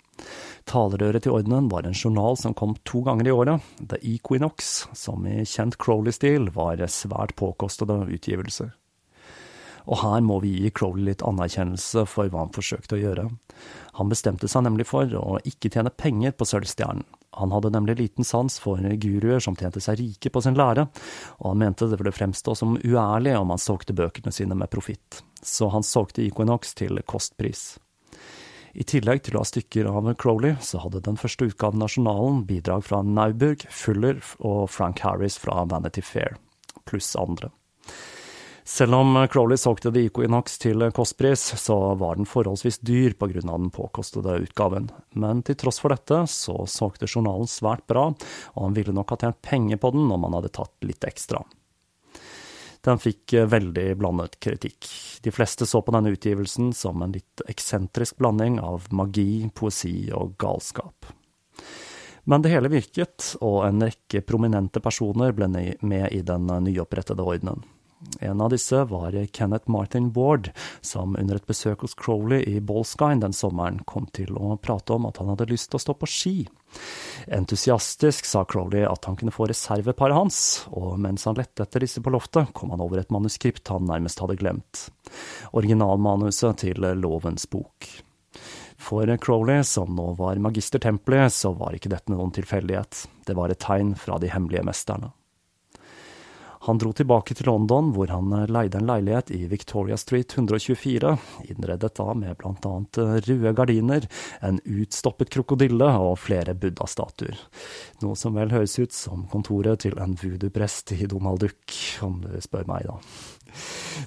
Talerøret 0.69 1.25
til 1.25 1.39
ordenen 1.39 1.71
var 1.73 1.87
en 1.87 1.97
journal 1.97 2.37
som 2.37 2.57
kom 2.59 2.75
to 2.85 3.01
ganger 3.07 3.31
i 3.31 3.33
året, 3.33 3.71
The 3.81 4.01
Equinox, 4.03 4.89
som 4.93 5.25
i 5.27 5.41
kjent 5.49 5.79
Crowley-stil 5.81 6.51
var 6.53 6.83
svært 6.93 7.37
påkostede 7.39 8.03
utgivelser. 8.11 8.75
Og 9.89 10.03
her 10.03 10.21
må 10.25 10.39
vi 10.45 10.53
gi 10.61 10.71
Crowley 10.77 11.07
litt 11.09 11.25
anerkjennelse 11.25 12.05
for 12.11 12.29
hva 12.29 12.45
han 12.45 12.53
forsøkte 12.53 12.99
å 12.99 13.01
gjøre. 13.01 13.25
Han 13.99 14.11
bestemte 14.13 14.51
seg 14.51 14.67
nemlig 14.67 14.87
for 14.91 15.09
å 15.17 15.39
ikke 15.49 15.71
tjene 15.73 15.93
penger 15.95 16.37
på 16.37 16.47
Sølvstjernen. 16.49 17.07
Han 17.39 17.53
hadde 17.55 17.71
nemlig 17.73 17.99
liten 17.99 18.27
sans 18.27 18.57
for 18.61 18.81
guruer 19.01 19.41
som 19.43 19.57
tjente 19.57 19.81
seg 19.85 19.99
rike 20.01 20.33
på 20.33 20.43
sin 20.43 20.57
lære, 20.59 20.89
og 21.39 21.51
han 21.53 21.61
mente 21.61 21.89
det 21.89 21.99
ville 22.01 22.15
fremstå 22.15 22.55
som 22.59 22.79
uærlig 22.81 23.37
om 23.39 23.53
han 23.53 23.63
solgte 23.63 23.97
bøkene 23.97 24.33
sine 24.35 24.57
med 24.59 24.71
profitt. 24.73 25.23
Så 25.43 25.69
han 25.73 25.87
solgte 25.87 26.25
Equinox 26.25 26.75
til 26.79 26.99
kostpris. 27.07 27.77
I 28.79 28.85
tillegg 28.87 29.25
til 29.27 29.37
å 29.37 29.43
ha 29.43 29.49
stykker 29.49 29.89
av 29.91 30.11
Crowley, 30.21 30.57
så 30.61 30.83
hadde 30.83 31.05
den 31.05 31.19
første 31.21 31.49
utgaven 31.49 31.83
av 31.85 31.95
journalen 31.95 32.45
bidrag 32.49 32.85
fra 32.87 33.01
Nauburg, 33.03 33.65
Fuller 33.71 34.21
og 34.39 34.69
Frank 34.71 35.03
Harris 35.05 35.39
fra 35.41 35.65
Vanity 35.69 36.05
Fair, 36.05 36.37
pluss 36.87 37.15
andre. 37.19 37.53
Selv 38.69 38.95
om 38.95 39.29
Crowley 39.33 39.57
solgte 39.57 39.89
The 39.89 40.03
Equinox 40.07 40.59
til 40.61 40.83
kostpris, 40.93 41.41
så 41.57 41.75
var 41.97 42.19
den 42.19 42.27
forholdsvis 42.29 42.83
dyr 42.85 43.15
på 43.17 43.31
grunn 43.31 43.49
av 43.49 43.63
den 43.63 43.71
påkostede 43.73 44.35
utgaven. 44.45 44.91
Men 45.17 45.41
til 45.43 45.57
tross 45.57 45.81
for 45.81 45.95
dette, 45.95 46.19
så 46.29 46.67
solgte 46.69 47.09
journalen 47.09 47.49
svært 47.49 47.87
bra, 47.89 48.11
og 48.53 48.67
han 48.67 48.77
ville 48.77 48.93
nok 48.93 49.15
ha 49.15 49.19
tjent 49.23 49.41
penger 49.41 49.81
på 49.81 49.91
den 49.95 50.13
om 50.13 50.27
han 50.27 50.37
hadde 50.37 50.51
tatt 50.59 50.85
litt 50.85 51.07
ekstra. 51.09 51.41
Den 52.85 53.01
fikk 53.01 53.39
veldig 53.55 53.87
blandet 54.03 54.37
kritikk. 54.37 54.91
De 55.25 55.33
fleste 55.33 55.65
så 55.67 55.81
på 55.81 55.97
denne 55.97 56.13
utgivelsen 56.13 56.69
som 56.77 57.01
en 57.03 57.17
litt 57.17 57.47
eksentrisk 57.49 58.21
blanding 58.21 58.61
av 58.61 58.91
magi, 58.93 59.49
poesi 59.57 60.13
og 60.13 60.37
galskap. 60.45 61.09
Men 62.29 62.45
det 62.45 62.53
hele 62.53 62.69
virket, 62.69 63.33
og 63.41 63.63
en 63.65 63.89
rekke 63.89 64.21
prominente 64.29 64.85
personer 64.85 65.33
ble 65.33 65.49
med 65.49 66.07
i 66.13 66.21
den 66.21 66.53
nyopprettede 66.69 67.25
ordenen. 67.25 67.65
En 68.21 68.41
av 68.41 68.51
disse 68.51 68.85
var 68.85 69.27
Kenneth 69.33 69.71
Martin 69.71 70.13
Ward, 70.15 70.51
som 70.81 71.17
under 71.19 71.39
et 71.39 71.47
besøk 71.47 71.83
hos 71.83 71.97
Crowley 71.99 72.45
i 72.47 72.61
Ballskine 72.61 73.23
den 73.25 73.35
sommeren 73.35 73.81
kom 73.91 74.07
til 74.15 74.37
å 74.39 74.55
prate 74.63 74.95
om 74.95 75.09
at 75.09 75.19
han 75.19 75.33
hadde 75.33 75.49
lyst 75.51 75.73
til 75.73 75.81
å 75.81 75.83
stå 75.83 75.97
på 75.99 76.11
ski. 76.11 76.37
Entusiastisk 77.27 78.29
sa 78.29 78.45
Crowley 78.47 78.87
at 78.87 79.09
han 79.09 79.19
kunne 79.19 79.35
få 79.35 79.49
reserveparet 79.51 80.15
hans, 80.15 80.41
og 80.71 80.99
mens 81.03 81.27
han 81.27 81.39
lette 81.39 81.67
etter 81.67 81.83
disse 81.83 82.03
på 82.05 82.15
loftet, 82.15 82.53
kom 82.55 82.71
han 82.75 82.85
over 82.85 83.03
et 83.03 83.15
manuskript 83.15 83.73
han 83.75 83.89
nærmest 83.91 84.23
hadde 84.23 84.39
glemt. 84.39 84.89
Originalmanuset 85.59 86.63
til 86.63 86.87
Lovens 87.03 87.49
bok. 87.51 87.91
For 88.79 89.11
Crowley, 89.19 89.65
som 89.67 89.91
nå 89.99 90.13
var 90.21 90.39
magister 90.39 90.79
Templey, 90.79 91.27
så 91.35 91.51
var 91.59 91.75
ikke 91.75 91.91
dette 91.91 92.15
noen 92.15 92.31
tilfeldighet. 92.31 93.09
Det 93.27 93.35
var 93.35 93.51
et 93.51 93.59
tegn 93.59 93.97
fra 93.99 94.21
de 94.23 94.31
hemmelige 94.31 94.63
mesterne. 94.71 95.11
Han 96.67 96.79
dro 96.79 96.93
tilbake 96.93 97.37
til 97.39 97.47
London, 97.47 97.93
hvor 97.95 98.11
han 98.11 98.33
eh, 98.35 98.49
leide 98.51 98.81
en 98.81 98.89
leilighet 98.89 99.31
i 99.35 99.45
Victoria 99.51 99.97
Street 100.01 100.35
124, 100.35 101.15
innredet 101.49 101.93
da 101.99 102.07
med 102.19 102.43
annet 102.49 102.99
eh, 102.99 103.15
røde 103.29 103.55
gardiner, 103.55 104.09
en 104.43 104.61
utstoppet 104.65 105.31
krokodille 105.35 105.91
og 106.03 106.19
flere 106.23 106.57
buddha-statuer. 106.59 107.39
Noe 108.03 108.19
som 108.19 108.39
vel 108.39 108.53
høres 108.55 108.79
ut 108.79 108.95
som 108.95 109.27
kontoret 109.31 109.85
til 109.87 109.99
en 110.03 110.17
voodoo-prest 110.19 110.97
i 110.99 111.07
Donald 111.11 111.45
Duck, 111.45 111.79
om 112.03 112.23
du 112.25 112.33
spør 112.43 112.67
meg, 112.71 112.89
da. 112.91 112.99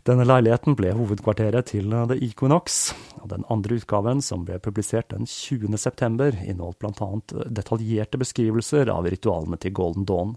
Denne 0.08 0.26
leiligheten 0.28 0.76
ble 0.78 0.94
hovedkvarteret 0.96 1.72
til 1.72 1.92
The 1.92 2.18
Equinox, 2.24 2.92
og 3.22 3.30
den 3.34 3.46
andre 3.54 3.80
utgaven, 3.80 4.22
som 4.24 4.46
ble 4.48 4.60
publisert 4.64 5.10
den 5.14 5.28
20. 5.30 5.78
september, 5.82 6.36
inneholdt 6.46 6.86
annet 6.92 7.36
detaljerte 7.50 8.20
beskrivelser 8.22 8.92
av 8.94 9.10
ritualene 9.10 9.60
til 9.62 9.76
Golden 9.78 10.08
Dawn. 10.10 10.36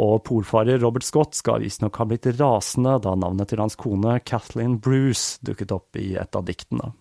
Og 0.00 0.22
polfarer 0.24 0.80
Robert 0.80 1.04
Scott 1.04 1.36
skal 1.36 1.60
visstnok 1.64 1.98
ha 2.00 2.08
blitt 2.08 2.30
rasende 2.38 2.96
da 3.04 3.12
navnet 3.18 3.52
til 3.52 3.60
hans 3.60 3.76
kone 3.76 4.18
Kathleen 4.24 4.78
Bruce 4.80 5.42
dukket 5.44 5.74
opp 5.74 6.00
i 6.00 6.14
et 6.16 6.38
av 6.38 6.46
diktene. 6.48 6.94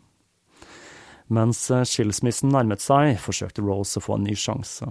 Mens 1.31 1.63
eh, 1.71 1.85
skilsmissen 1.87 2.51
nærmet 2.51 2.83
seg, 2.83 3.15
forsøkte 3.23 3.63
Rose 3.63 4.01
å 4.01 4.03
få 4.03 4.17
en 4.17 4.25
ny 4.27 4.35
sjanse, 4.35 4.89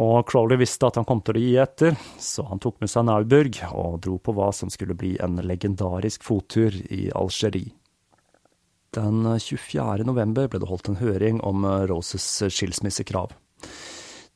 og 0.00 0.14
Crowley 0.30 0.56
visste 0.62 0.88
at 0.88 0.96
han 0.96 1.04
kom 1.08 1.20
til 1.20 1.36
å 1.36 1.42
gi 1.42 1.52
etter, 1.60 1.98
så 2.16 2.46
han 2.48 2.62
tok 2.62 2.80
med 2.80 2.88
seg 2.88 3.04
Nauburg 3.04 3.60
og 3.68 4.00
dro 4.06 4.16
på 4.16 4.32
hva 4.36 4.48
som 4.56 4.72
skulle 4.72 4.96
bli 4.96 5.14
en 5.20 5.36
legendarisk 5.44 6.24
fottur 6.24 6.72
i 6.88 7.10
Algerie. 7.12 7.74
Den 8.94 9.26
24. 9.26 10.06
november 10.06 10.48
ble 10.48 10.60
det 10.62 10.70
holdt 10.70 10.88
en 10.88 11.00
høring 11.02 11.44
om 11.44 11.68
eh, 11.68 11.84
Roses 11.90 12.24
skilsmissekrav. 12.48 13.36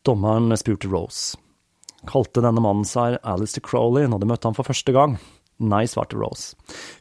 Dommeren 0.05 0.53
spurte 0.61 0.91
Rose. 0.93 1.48
Kalte 2.07 2.45
denne 2.45 2.63
mannen 2.63 2.87
seg 2.87 3.19
Alistair 3.27 3.65
Crowley 3.67 4.07
når 4.07 4.23
de 4.23 4.31
møtte 4.31 4.49
ham 4.49 4.57
for 4.57 4.69
første 4.69 4.95
gang? 4.95 5.19
Nei, 5.59 5.89
svarte 5.91 6.15
Rose. 6.15 6.55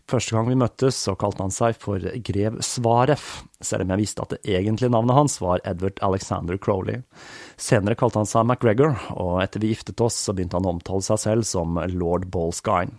Første 0.10 0.34
gang 0.34 0.48
vi 0.50 0.58
møttes, 0.58 0.98
så 1.06 1.14
kalte 1.20 1.44
han 1.46 1.54
seg 1.54 1.76
for 1.78 2.02
grev 2.26 2.58
Svaref, 2.66 3.44
selv 3.62 3.86
om 3.86 3.94
jeg 3.94 4.02
visste 4.02 4.26
at 4.26 4.34
det 4.34 4.40
egentlige 4.50 4.90
navnet 4.90 5.14
hans 5.14 5.38
var 5.44 5.62
Edward 5.68 6.02
Alexander 6.02 6.58
Crowley. 6.58 7.04
Senere 7.62 7.98
kalte 8.00 8.24
han 8.24 8.30
seg 8.30 8.48
MacGregor, 8.50 8.98
og 9.14 9.44
etter 9.44 9.62
vi 9.62 9.76
giftet 9.76 10.02
oss, 10.02 10.18
så 10.18 10.34
begynte 10.34 10.58
han 10.58 10.66
å 10.66 10.74
omtale 10.74 11.06
seg 11.06 11.22
selv 11.22 11.46
som 11.46 11.78
lord 11.94 12.26
Ballskine. 12.34 12.98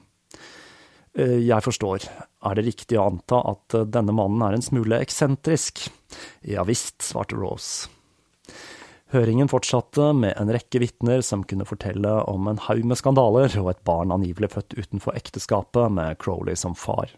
Eh, 1.19 1.41
jeg 1.43 1.67
forstår, 1.67 2.07
er 2.47 2.55
det 2.55 2.69
riktig 2.69 3.01
å 3.01 3.09
anta 3.11 3.43
at 3.51 3.81
denne 3.91 4.15
mannen 4.15 4.47
er 4.47 4.55
en 4.55 4.63
smule 4.63 5.03
eksentrisk? 5.03 5.89
Ja 6.47 6.63
visst, 6.69 7.01
svarte 7.03 7.35
Rose. 7.35 7.91
Høringen 9.09 9.49
fortsatte 9.49 10.11
med 10.13 10.35
en 10.37 10.51
rekke 10.53 10.83
vitner 10.83 11.23
som 11.25 11.41
kunne 11.49 11.65
fortelle 11.65 12.11
om 12.29 12.51
en 12.51 12.59
haug 12.67 12.83
med 12.85 12.99
skandaler 13.01 13.55
og 13.57 13.71
et 13.73 13.81
barn 13.89 14.13
angivelig 14.13 14.51
født 14.53 14.77
utenfor 14.77 15.17
ekteskapet 15.17 15.95
med 15.97 16.19
Crowley 16.21 16.59
som 16.61 16.77
far. 16.77 17.15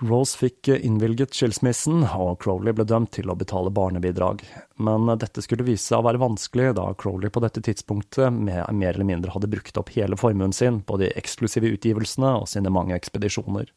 Rose 0.00 0.36
fikk 0.36 0.68
innvilget 0.76 1.32
skilsmissen, 1.36 2.02
og 2.04 2.38
Crowley 2.40 2.72
ble 2.76 2.84
dømt 2.88 3.14
til 3.16 3.32
å 3.32 3.36
betale 3.36 3.72
barnebidrag. 3.72 4.42
Men 4.76 5.08
dette 5.20 5.44
skulle 5.44 5.64
vise 5.64 5.88
seg 5.88 6.02
å 6.02 6.06
være 6.08 6.20
vanskelig, 6.20 6.74
da 6.76 6.90
Crowley 7.00 7.32
på 7.32 7.40
dette 7.44 7.62
tidspunktet 7.64 8.32
mer 8.32 8.68
eller 8.68 9.08
mindre 9.08 9.32
hadde 9.32 9.48
brukt 9.52 9.80
opp 9.80 9.92
hele 9.96 10.16
formuen 10.20 10.52
sin 10.56 10.82
på 10.84 11.00
de 11.00 11.12
eksklusive 11.16 11.72
utgivelsene 11.76 12.34
og 12.42 12.48
sine 12.52 12.72
mange 12.72 12.96
ekspedisjoner 12.96 13.72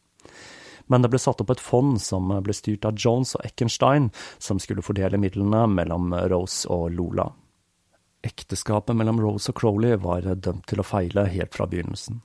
men 0.90 1.04
det 1.04 1.12
ble 1.12 1.20
satt 1.22 1.40
opp 1.42 1.52
et 1.54 1.62
fond 1.62 2.00
som 2.02 2.32
ble 2.42 2.54
styrt 2.56 2.86
av 2.88 2.98
Jones 2.98 3.36
og 3.38 3.46
Eckenstein, 3.46 4.10
som 4.42 4.58
skulle 4.58 4.84
fordele 4.84 5.20
midlene 5.22 5.66
mellom 5.70 6.10
Rose 6.32 6.66
og 6.70 6.90
Lola. 6.96 7.30
Ekteskapet 8.20 8.92
mellom 8.98 9.20
Rose 9.22 9.48
og 9.48 9.56
Crowley 9.56 9.94
var 9.96 10.26
dømt 10.44 10.66
til 10.68 10.82
å 10.82 10.84
feile 10.84 11.24
helt 11.32 11.54
fra 11.56 11.64
begynnelsen. 11.70 12.18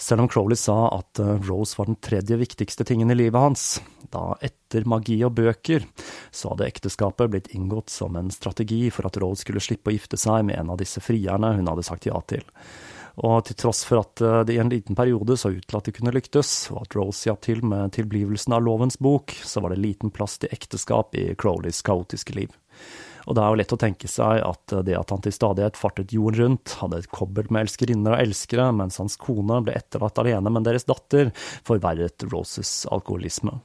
Selv 0.00 0.24
om 0.24 0.30
Crowley 0.32 0.56
sa 0.56 0.86
at 0.96 1.20
Rose 1.44 1.76
var 1.76 1.90
den 1.90 1.98
tredje 2.00 2.38
viktigste 2.40 2.86
tingen 2.88 3.12
i 3.12 3.18
livet 3.18 3.42
hans, 3.42 3.66
da 4.08 4.38
etter 4.40 4.88
magi 4.88 5.18
og 5.26 5.34
bøker, 5.36 5.84
så 6.32 6.54
hadde 6.54 6.70
ekteskapet 6.70 7.32
blitt 7.32 7.52
inngått 7.52 7.92
som 7.92 8.16
en 8.16 8.32
strategi 8.32 8.86
for 8.88 9.10
at 9.10 9.20
Rose 9.20 9.44
skulle 9.44 9.60
slippe 9.60 9.92
å 9.92 9.96
gifte 9.98 10.16
seg 10.20 10.46
med 10.48 10.56
en 10.56 10.72
av 10.72 10.80
disse 10.80 11.04
frierne 11.04 11.52
hun 11.58 11.68
hadde 11.68 11.84
sagt 11.84 12.08
ja 12.08 12.22
til. 12.32 12.46
Og 13.24 13.46
til 13.48 13.56
tross 13.56 13.80
for 13.88 14.02
at 14.02 14.20
eh, 14.20 14.42
det 14.44 14.56
i 14.56 14.60
en 14.60 14.70
liten 14.72 14.96
periode 14.98 15.38
så 15.40 15.54
ut 15.54 15.64
til 15.64 15.78
at 15.78 15.88
det 15.88 15.96
kunne 15.96 16.12
lyktes, 16.12 16.52
og 16.74 16.82
at 16.84 16.96
Rose 16.98 17.28
hjalp 17.28 17.44
til 17.46 17.62
med 17.64 17.94
tilblivelsen 17.96 18.52
av 18.52 18.64
lovens 18.66 18.98
bok, 19.00 19.32
så 19.40 19.62
var 19.64 19.72
det 19.72 19.80
liten 19.80 20.12
plass 20.12 20.36
til 20.42 20.52
ekteskap 20.52 21.16
i 21.16 21.30
Crowleys 21.40 21.80
kaotiske 21.86 22.36
liv. 22.36 22.52
Og 23.26 23.34
det 23.34 23.42
er 23.42 23.50
jo 23.50 23.58
lett 23.58 23.72
å 23.74 23.80
tenke 23.80 24.08
seg 24.10 24.42
at 24.44 24.74
det 24.86 24.94
at 24.94 25.10
han 25.10 25.22
til 25.24 25.34
stadighet 25.34 25.80
fartet 25.80 26.12
jorden 26.14 26.38
rundt, 26.38 26.76
hadde 26.78 27.00
et 27.02 27.10
kobbel 27.10 27.48
med 27.50 27.66
elskerinner 27.66 28.14
og 28.14 28.22
elskere, 28.22 28.68
mens 28.76 29.00
hans 29.02 29.18
kone 29.18 29.62
ble 29.66 29.74
etterlatt 29.74 30.20
alene 30.22 30.52
med 30.52 30.68
deres 30.68 30.86
datter, 30.86 31.32
forverret 31.66 32.28
Roses 32.30 32.84
alkoholisme. 32.92 33.56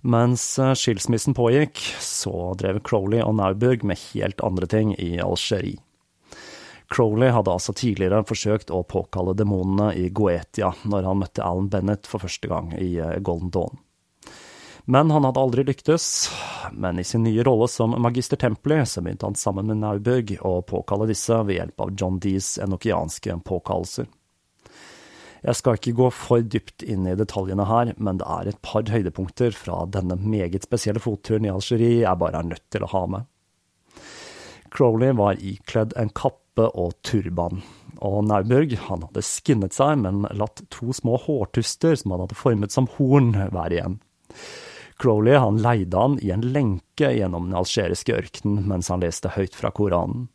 Mens 0.00 0.44
eh, 0.60 0.76
skilsmissen 0.78 1.34
pågikk, 1.36 1.80
så 2.00 2.52
drev 2.60 2.84
Crowley 2.86 3.24
og 3.24 3.34
Nauburg 3.40 3.82
med 3.84 4.00
helt 4.12 4.40
andre 4.44 4.68
ting 4.70 4.94
i 4.96 5.16
Algerie. 5.20 5.80
Crowley 6.90 7.30
hadde 7.30 7.52
altså 7.54 7.72
tidligere 7.76 8.24
forsøkt 8.26 8.72
å 8.74 8.82
påkalle 8.82 9.36
demonene 9.38 9.92
i 9.94 10.08
Goetia 10.10 10.72
når 10.82 11.06
han 11.06 11.20
møtte 11.22 11.44
Alan 11.46 11.70
Bennett 11.70 12.08
for 12.10 12.22
første 12.24 12.50
gang 12.50 12.72
i 12.74 12.96
eh, 12.98 13.20
Golden 13.22 13.52
Dawn. 13.54 13.78
Men 14.90 15.12
han 15.14 15.22
hadde 15.22 15.38
aldri 15.38 15.62
lyktes, 15.68 16.04
men 16.72 16.98
i 16.98 17.04
sin 17.06 17.22
nye 17.22 17.44
rolle 17.46 17.68
som 17.70 17.94
magister 18.02 18.40
Templi 18.40 18.80
så 18.88 19.04
begynte 19.04 19.28
han 19.28 19.38
sammen 19.38 19.70
med 19.70 19.78
Nauburg 19.84 20.32
å 20.42 20.56
påkalle 20.66 21.06
disse 21.12 21.36
ved 21.44 21.60
hjelp 21.60 21.84
av 21.84 21.92
John 21.94 22.18
Dees 22.18 22.56
enokianske 22.58 23.38
påkallelser. 23.46 24.08
Jeg 25.40 25.56
skal 25.56 25.78
ikke 25.78 25.94
gå 25.96 26.10
for 26.12 26.42
dypt 26.42 26.82
inn 26.82 27.06
i 27.06 27.14
detaljene 27.16 27.64
her, 27.70 27.94
men 28.02 28.18
det 28.20 28.26
er 28.28 28.50
et 28.50 28.60
par 28.66 28.82
høydepunkter 28.90 29.54
fra 29.56 29.84
denne 29.88 30.18
meget 30.20 30.66
spesielle 30.66 31.00
fotturen 31.00 31.46
i 31.46 31.54
Algerie 31.54 32.02
jeg 32.02 32.20
bare 32.20 32.42
er 32.42 32.50
nødt 32.50 32.66
til 32.74 32.84
å 32.84 32.90
ha 32.92 33.06
med. 33.14 33.30
Crowley 34.74 35.14
var 35.16 35.38
ikledd 35.38 35.94
en 35.98 36.12
kapp 36.14 36.39
kappe 36.50 36.68
og 36.78 36.94
turban. 37.02 37.62
Og 38.00 38.24
Nauburg 38.24 38.76
han 38.88 39.02
hadde 39.02 39.22
skinnet 39.22 39.74
seg, 39.74 39.98
men 39.98 40.26
latt 40.32 40.62
to 40.70 40.92
små 40.92 41.18
hårtuster 41.18 41.96
som 41.96 42.12
han 42.12 42.20
hadde 42.24 42.34
formet 42.34 42.72
som 42.72 42.88
horn, 42.96 43.32
være 43.52 43.74
igjen. 43.74 43.98
Crowley 45.00 45.36
han 45.36 45.60
leide 45.62 45.96
han 45.96 46.18
i 46.20 46.30
en 46.30 46.42
lenke 46.52 47.12
gjennom 47.12 47.48
den 47.48 47.56
algeriske 47.56 48.12
ørkenen 48.12 48.66
mens 48.68 48.90
han 48.90 49.00
leste 49.00 49.32
høyt 49.32 49.54
fra 49.54 49.70
Koranen. 49.70 50.28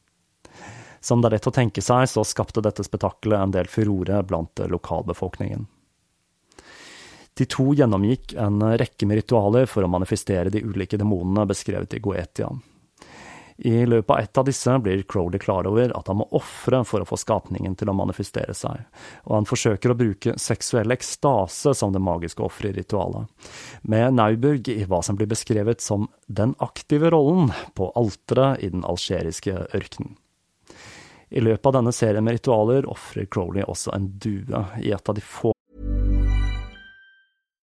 Som 1.01 1.21
det 1.21 1.29
er 1.29 1.35
lett 1.35 1.47
å 1.47 1.53
tenke 1.53 1.81
seg, 1.85 2.07
så 2.09 2.23
skapte 2.25 2.63
dette 2.65 2.83
spetakkelet 2.83 3.39
en 3.39 3.53
del 3.53 3.67
furore 3.69 4.23
blant 4.25 4.57
lokalbefolkningen. 4.57 5.67
De 7.35 7.45
to 7.45 7.75
gjennomgikk 7.75 8.33
en 8.41 8.63
rekke 8.79 9.05
med 9.05 9.19
ritualer 9.19 9.67
for 9.69 9.85
å 9.85 9.91
manifestere 9.91 10.49
de 10.49 10.63
ulike 10.63 10.97
demonene 10.97 11.45
beskrevet 11.45 11.93
i 11.93 12.01
Goetia. 12.01 12.49
I 13.57 13.85
løpet 13.85 14.09
av 14.11 14.19
ett 14.19 14.37
av 14.37 14.45
disse 14.45 14.79
blir 14.79 15.03
Crowley 15.03 15.39
klar 15.39 15.67
over 15.67 15.93
at 15.95 16.07
han 16.11 16.17
må 16.19 16.27
ofre 16.35 16.81
for 16.83 16.99
å 16.99 17.07
få 17.07 17.15
skapningen 17.19 17.77
til 17.79 17.87
å 17.87 17.95
manifestere 17.95 18.53
seg, 18.53 18.83
og 19.23 19.35
han 19.37 19.47
forsøker 19.47 19.93
å 19.93 19.97
bruke 19.99 20.35
seksuell 20.41 20.91
ekstase 20.91 21.71
som 21.73 21.93
det 21.95 22.03
magiske 22.03 22.43
offeret 22.43 22.75
i 22.75 22.81
ritualet, 22.81 23.31
med 23.87 24.17
Nauburg 24.17 24.67
i 24.73 24.83
hva 24.83 24.99
som 25.05 25.15
blir 25.15 25.31
beskrevet 25.31 25.79
som 25.79 26.09
den 26.27 26.51
aktive 26.59 27.13
rollen 27.15 27.53
på 27.79 27.93
alteret 27.95 28.59
i 28.59 28.73
den 28.75 28.83
algeriske 28.83 29.55
ørkenen. 29.71 30.17
I 31.31 31.41
løpet 31.41 31.65
av 31.65 31.79
denne 31.79 31.95
serien 31.95 32.23
med 32.23 32.35
ritualer 32.37 32.85
ofrer 32.91 33.25
Crowley 33.31 33.63
også 33.63 33.95
en 33.95 34.11
due 34.19 34.65
i 34.83 34.91
et 34.91 35.09
av 35.09 35.15
de 35.15 35.23
få 35.23 35.53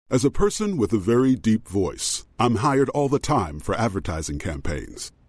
As 0.08 0.24
a 0.24 0.30
person 0.30 0.76
with 0.76 0.92
a 0.92 0.98
very 0.98 1.34
deep 1.34 1.68
voice, 1.68 2.24
I'm 2.38 2.56
hired 2.56 2.88
all 2.90 3.08
the 3.08 3.18
time 3.18 3.58
for 3.58 3.74
advertising 3.74 4.38
campaigns. 4.38 5.10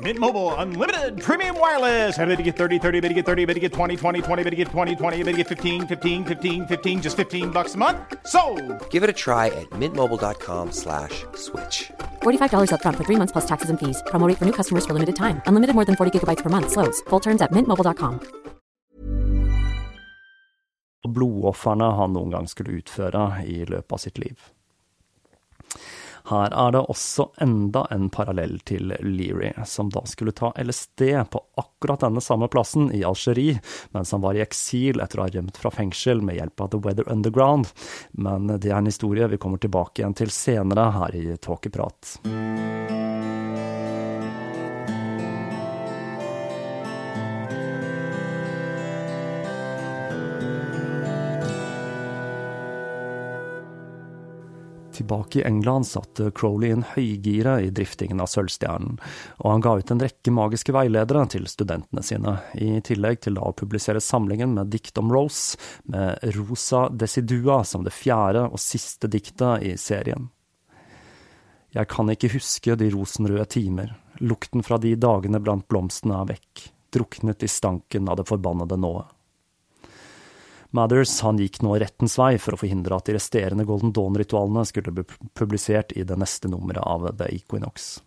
Mint 0.00 0.18
Mobile 0.18 0.54
unlimited 0.54 1.20
premium 1.20 1.60
wireless. 1.60 2.16
Ready 2.18 2.36
to 2.36 2.42
get 2.42 2.56
30, 2.56 2.78
30, 2.78 3.00
bit 3.00 3.08
to 3.08 3.14
get 3.14 3.26
30, 3.26 3.44
bit 3.44 3.54
to 3.54 3.60
get 3.60 3.74
20, 3.74 3.94
20, 3.94 4.22
20, 4.22 4.42
bit 4.42 4.50
to 4.50 4.56
get 4.56 4.68
20, 4.68 4.96
20, 4.96 5.22
bit 5.22 5.32
to 5.32 5.36
get 5.36 5.48
15, 5.48 5.86
15, 5.86 6.24
15, 6.24 6.66
15 6.66 7.02
just 7.02 7.16
15 7.18 7.50
bucks 7.50 7.74
a 7.74 7.78
month. 7.78 7.98
So, 8.26 8.40
Give 8.88 9.02
it 9.02 9.10
a 9.10 9.12
try 9.12 9.48
at 9.48 9.68
mintmobile.com 9.76 10.72
slash 10.72 11.26
switch. 11.34 11.92
$45 12.22 12.70
upfront 12.72 12.96
for 12.96 13.04
three 13.04 13.16
months 13.16 13.32
plus 13.32 13.44
taxes 13.44 13.68
and 13.68 13.78
fees. 13.78 14.02
Promo 14.06 14.26
rate 14.26 14.38
for 14.38 14.46
new 14.46 14.56
customers 14.60 14.86
for 14.86 14.94
limited 14.94 15.14
time. 15.14 15.42
Unlimited 15.46 15.74
more 15.74 15.84
than 15.84 15.96
40 15.96 16.18
gigabytes 16.18 16.42
per 16.42 16.48
month. 16.48 16.72
Slows. 16.72 17.02
Full 17.10 17.20
terms 17.20 17.42
at 17.42 17.52
mintmobile.com. 17.52 18.20
blodofrene 21.02 21.88
han 21.98 22.12
noen 22.14 22.30
gang 22.30 22.48
skulle 22.50 22.78
utføre 22.78 23.42
i 23.44 23.62
løpet 23.68 23.92
av 23.92 24.02
sitt 24.02 24.18
liv. 24.22 24.38
Her 26.30 26.54
er 26.54 26.74
det 26.74 26.84
også 26.92 27.28
enda 27.42 27.84
en 27.90 28.08
parallell 28.12 28.58
til 28.68 28.94
Leary, 29.00 29.52
som 29.66 29.90
da 29.90 30.04
skulle 30.06 30.34
ta 30.36 30.52
LSD 30.58 31.04
på 31.32 31.42
akkurat 31.60 32.04
denne 32.04 32.22
samme 32.22 32.48
plassen 32.52 32.90
i 32.94 33.02
Algerie, 33.06 33.60
mens 33.96 34.12
han 34.14 34.22
var 34.24 34.38
i 34.38 34.44
eksil 34.44 35.02
etter 35.02 35.20
å 35.20 35.26
ha 35.26 35.34
rømt 35.34 35.58
fra 35.58 35.74
fengsel 35.74 36.22
med 36.22 36.38
hjelp 36.38 36.66
av 36.66 36.72
The 36.72 36.82
Weather 36.86 37.12
Underground. 37.12 37.72
Men 38.12 38.48
det 38.54 38.70
er 38.70 38.78
en 38.80 38.90
historie 38.90 39.30
vi 39.32 39.40
kommer 39.42 39.62
tilbake 39.62 40.02
igjen 40.02 40.18
til 40.18 40.32
senere 40.34 40.90
her 40.98 41.16
i 41.18 41.26
Tåkeprat. 41.42 42.18
Tilbake 55.02 55.40
i 55.40 55.42
England 55.42 55.86
satt 55.86 56.20
Crowley 56.34 56.68
i 56.70 56.72
en 56.76 56.84
høygire 56.86 57.56
i 57.66 57.70
driftingen 57.74 58.20
av 58.22 58.28
Sølvstjernen, 58.30 59.00
og 59.42 59.48
han 59.50 59.64
ga 59.64 59.72
ut 59.80 59.90
en 59.90 60.02
rekke 60.02 60.30
magiske 60.30 60.74
veiledere 60.76 61.24
til 61.32 61.48
studentene 61.50 62.04
sine, 62.06 62.36
i 62.54 62.78
tillegg 62.86 63.18
til 63.24 63.34
da 63.34 63.48
å 63.48 63.56
publisere 63.58 63.98
samlingen 63.98 64.54
med 64.54 64.70
dikt 64.70 65.00
om 65.02 65.10
Rose, 65.10 65.58
med 65.90 66.22
Rosa 66.36 66.84
Desidua 66.86 67.64
som 67.66 67.82
det 67.82 67.94
fjerde 67.96 68.44
og 68.46 68.62
siste 68.62 69.10
diktet 69.10 69.66
i 69.66 69.74
serien. 69.74 70.30
Jeg 71.74 71.90
kan 71.90 72.14
ikke 72.14 72.30
huske 72.36 72.78
de 72.78 72.92
rosenrøde 72.94 73.48
timer, 73.50 73.96
lukten 74.22 74.62
fra 74.62 74.78
de 74.78 74.94
dagene 74.94 75.42
blant 75.42 75.66
blomstene 75.66 76.20
er 76.20 76.30
vekk, 76.30 76.68
druknet 76.94 77.42
i 77.42 77.50
stanken 77.50 78.06
av 78.06 78.22
det 78.22 78.28
forbannede 78.30 78.78
nået. 78.78 79.10
Mathers 80.72 81.18
han 81.20 81.36
gikk 81.40 81.60
nå 81.64 81.74
rettens 81.80 82.14
vei 82.16 82.38
for 82.40 82.56
å 82.56 82.60
forhindre 82.62 82.96
at 82.96 83.08
de 83.08 83.16
resterende 83.18 83.66
Golden 83.68 83.92
Dawn-ritualene 83.92 84.64
skulle 84.68 84.94
bli 84.96 85.04
publisert 85.36 85.92
i 85.92 86.04
det 86.08 86.16
neste 86.16 86.48
nummeret 86.48 86.84
av 86.84 87.10
The 87.18 87.28
Equinox. 87.28 88.00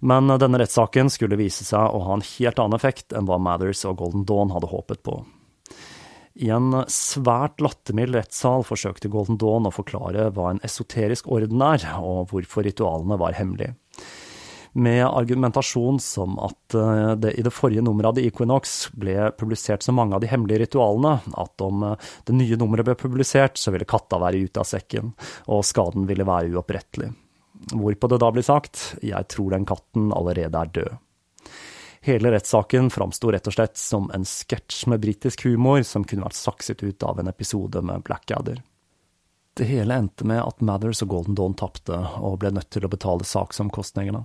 Men 0.00 0.32
denne 0.40 0.58
rettssaken 0.58 1.12
skulle 1.12 1.38
vise 1.38 1.66
seg 1.68 1.92
å 1.92 2.00
ha 2.08 2.16
en 2.16 2.24
helt 2.26 2.58
annen 2.58 2.78
effekt 2.78 3.12
enn 3.12 3.28
hva 3.28 3.38
Mathers 3.38 3.84
og 3.86 4.00
Golden 4.00 4.24
Dawn 4.26 4.50
hadde 4.54 4.72
håpet 4.72 5.04
på. 5.04 5.20
I 6.40 6.48
en 6.56 6.72
svært 6.88 7.60
lattermild 7.60 8.16
rettssal 8.16 8.64
forsøkte 8.64 9.12
Golden 9.12 9.36
Dawn 9.38 9.68
å 9.68 9.74
forklare 9.74 10.30
hva 10.32 10.54
en 10.54 10.62
esoterisk 10.64 11.28
orden 11.28 11.60
er, 11.68 11.84
og 12.00 12.32
hvorfor 12.32 12.64
ritualene 12.64 13.20
var 13.20 13.36
hemmelige 13.36 13.76
med 14.72 15.06
argumentasjon 15.06 16.00
som 16.00 16.38
at 16.40 16.74
eh, 16.74 17.12
det 17.20 17.34
i 17.38 17.44
det 17.44 17.52
forrige 17.52 17.84
nummeret 17.84 18.12
av 18.12 18.16
The 18.16 18.26
Equinox 18.28 18.76
ble 18.96 19.30
publisert 19.38 19.84
så 19.84 19.92
mange 19.92 20.16
av 20.16 20.22
de 20.24 20.30
hemmelige 20.30 20.64
ritualene 20.64 21.18
at 21.38 21.64
om 21.64 21.84
eh, 21.90 22.10
det 22.28 22.36
nye 22.36 22.58
nummeret 22.60 22.88
ble 22.88 22.96
publisert, 22.98 23.60
så 23.60 23.74
ville 23.74 23.88
katta 23.88 24.20
være 24.22 24.40
ute 24.46 24.62
av 24.62 24.68
sekken, 24.68 25.12
og 25.52 25.64
skaden 25.68 26.08
ville 26.08 26.26
være 26.28 26.54
uopprettelig. 26.56 27.12
Hvorpå 27.72 28.08
det 28.10 28.20
da 28.22 28.32
blir 28.34 28.46
sagt, 28.46 28.94
jeg 29.04 29.28
tror 29.30 29.52
den 29.52 29.68
katten 29.68 30.10
allerede 30.16 30.64
er 30.64 30.74
død. 30.80 31.00
Hele 32.02 32.32
rettssaken 32.34 32.88
framsto 32.90 33.30
rett 33.30 33.46
og 33.46 33.54
slett 33.54 33.78
som 33.78 34.08
en 34.10 34.24
sketsj 34.26 34.88
med 34.90 35.04
britisk 35.04 35.44
humor 35.46 35.84
som 35.86 36.02
kunne 36.02 36.26
vært 36.26 36.40
sakset 36.40 36.82
ut 36.82 37.04
av 37.06 37.20
en 37.22 37.30
episode 37.30 37.78
med 37.86 38.02
Blackadder. 38.02 38.58
Det 39.54 39.66
hele 39.68 39.94
endte 40.00 40.24
med 40.24 40.40
at 40.40 40.62
Mathers 40.64 41.02
og 41.04 41.10
Golden 41.12 41.36
Dawn 41.36 41.54
tapte, 41.60 41.98
og 42.24 42.38
ble 42.40 42.54
nødt 42.56 42.70
til 42.72 42.86
å 42.86 42.92
betale 42.92 43.26
saksomkostningene. 43.28 44.24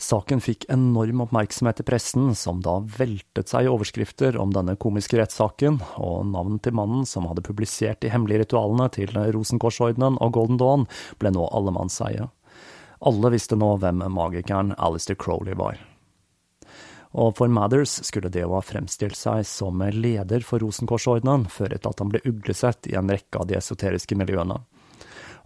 Saken 0.00 0.40
fikk 0.40 0.64
enorm 0.72 1.20
oppmerksomhet 1.26 1.80
i 1.80 1.84
pressen, 1.84 2.30
som 2.36 2.60
da 2.64 2.78
veltet 2.96 3.52
seg 3.52 3.66
i 3.66 3.70
overskrifter 3.72 4.36
om 4.40 4.52
denne 4.52 4.78
komiske 4.80 5.18
rettssaken, 5.20 5.76
og 6.00 6.28
navnet 6.32 6.64
til 6.64 6.76
mannen 6.76 7.08
som 7.08 7.28
hadde 7.28 7.44
publisert 7.44 8.00
de 8.04 8.12
hemmelige 8.12 8.46
ritualene 8.46 8.88
til 8.96 9.12
Rosenkorsordenen 9.12 10.16
og 10.20 10.32
Golden 10.36 10.60
Dawn, 10.60 10.88
ble 11.20 11.32
nå 11.36 11.48
allemannseie. 11.52 12.28
Alle 13.00 13.32
visste 13.32 13.56
nå 13.56 13.74
hvem 13.80 14.04
magikeren 14.12 14.74
Alistair 14.76 15.20
Crowley 15.20 15.56
var. 15.56 15.80
Og 17.18 17.32
for 17.38 17.50
Mathers 17.50 17.96
skulle 18.06 18.30
det 18.30 18.44
å 18.46 18.54
ha 18.54 18.62
fremstilt 18.62 19.18
seg 19.18 19.42
som 19.48 19.82
leder 19.94 20.44
for 20.46 20.62
Rosenkorsordenen 20.62 21.48
føre 21.50 21.78
til 21.78 21.90
at 21.90 22.02
han 22.02 22.12
ble 22.12 22.22
uglesett 22.28 22.86
i 22.90 22.94
en 22.98 23.10
rekke 23.10 23.40
av 23.40 23.48
de 23.50 23.58
esoteriske 23.58 24.18
miljøene. 24.18 24.60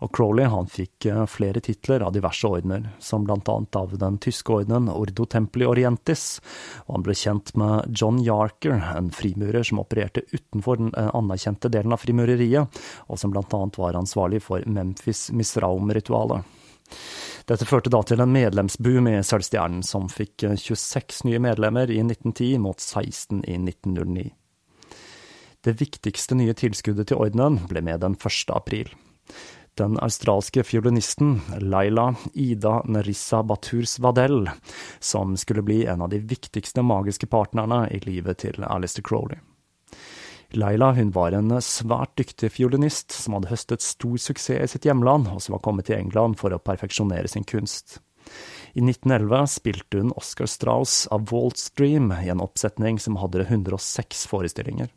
Og 0.02 0.10
Crowley 0.12 0.48
han 0.50 0.66
fikk 0.68 1.06
eh, 1.08 1.22
flere 1.30 1.62
titler 1.64 2.02
av 2.04 2.12
diverse 2.12 2.48
ordener, 2.48 2.88
som 3.00 3.24
annet 3.30 3.78
av 3.78 3.94
den 3.98 4.18
tyske 4.20 4.52
ordenen 4.52 4.90
Ordo 4.92 5.24
Templi 5.30 5.64
Orientis, 5.68 6.40
og 6.84 6.98
han 6.98 7.06
ble 7.06 7.16
kjent 7.16 7.54
med 7.60 7.94
John 7.94 8.18
Yarker, 8.20 8.74
en 8.98 9.12
frimurer 9.14 9.64
som 9.64 9.80
opererte 9.80 10.26
utenfor 10.32 10.82
den 10.82 10.92
eh, 10.98 11.10
anerkjente 11.14 11.70
delen 11.72 11.94
av 11.94 12.02
frimureriet, 12.02 12.82
og 13.08 13.20
som 13.20 13.32
annet 13.38 13.80
var 13.80 14.00
ansvarlig 14.00 14.42
for 14.44 14.66
Memphis 14.66 15.28
Misraum-ritualet. 15.32 16.44
Dette 17.44 17.66
førte 17.68 17.92
da 17.92 18.00
til 18.08 18.22
en 18.24 18.32
medlemsboom 18.32 19.10
i 19.10 19.18
Sølvstjernen, 19.20 19.82
som 19.84 20.08
fikk 20.08 20.46
26 20.56 21.00
eh, 21.00 21.18
nye 21.28 21.42
medlemmer 21.44 21.90
i 21.92 21.98
1910 22.00 22.56
mot 22.64 22.80
16 22.80 23.42
i 23.44 23.58
1909. 23.60 24.30
Det 25.64 25.76
viktigste 25.80 26.36
nye 26.40 26.54
tilskuddet 26.56 27.10
til 27.10 27.20
ordenen 27.20 27.60
ble 27.68 27.84
med 27.84 28.00
den 28.04 28.16
1. 28.16 28.52
april. 28.56 28.88
Den 29.76 29.98
australske 30.00 30.62
fiolinisten 30.64 31.40
Laila 31.60 32.14
Ida 32.32 32.78
Nerissa 32.88 33.42
Baturs 33.42 33.98
Vadel, 34.00 34.48
som 35.00 35.36
skulle 35.36 35.64
bli 35.66 35.82
en 35.84 36.04
av 36.04 36.12
de 36.12 36.22
viktigste 36.24 36.84
magiske 36.84 37.28
partnerne 37.28 37.88
i 37.92 38.00
livet 38.06 38.44
til 38.44 38.64
Alistair 38.64 39.04
Crowley. 39.04 39.40
Laila 40.54 40.92
hun 40.94 41.10
var 41.14 41.34
en 41.34 41.52
svært 41.62 42.14
dyktig 42.20 42.52
fiolinist 42.54 43.14
som 43.14 43.36
hadde 43.36 43.50
høstet 43.50 43.84
stor 43.84 44.16
suksess 44.20 44.62
i 44.62 44.72
sitt 44.74 44.88
hjemland, 44.88 45.28
og 45.32 45.42
som 45.42 45.56
var 45.56 45.64
kommet 45.66 45.88
til 45.90 45.98
England 45.98 46.38
for 46.40 46.54
å 46.54 46.62
perfeksjonere 46.62 47.30
sin 47.30 47.46
kunst. 47.48 47.98
I 48.74 48.82
1911 48.82 49.46
spilte 49.52 50.00
hun 50.00 50.14
Oscar 50.18 50.50
Strauss 50.50 51.04
av 51.14 51.28
Walt 51.30 51.60
Dream 51.78 52.10
i 52.16 52.30
en 52.32 52.42
oppsetning 52.42 52.98
som 53.02 53.20
hadde 53.22 53.46
106 53.46 54.26
forestillinger. 54.30 54.90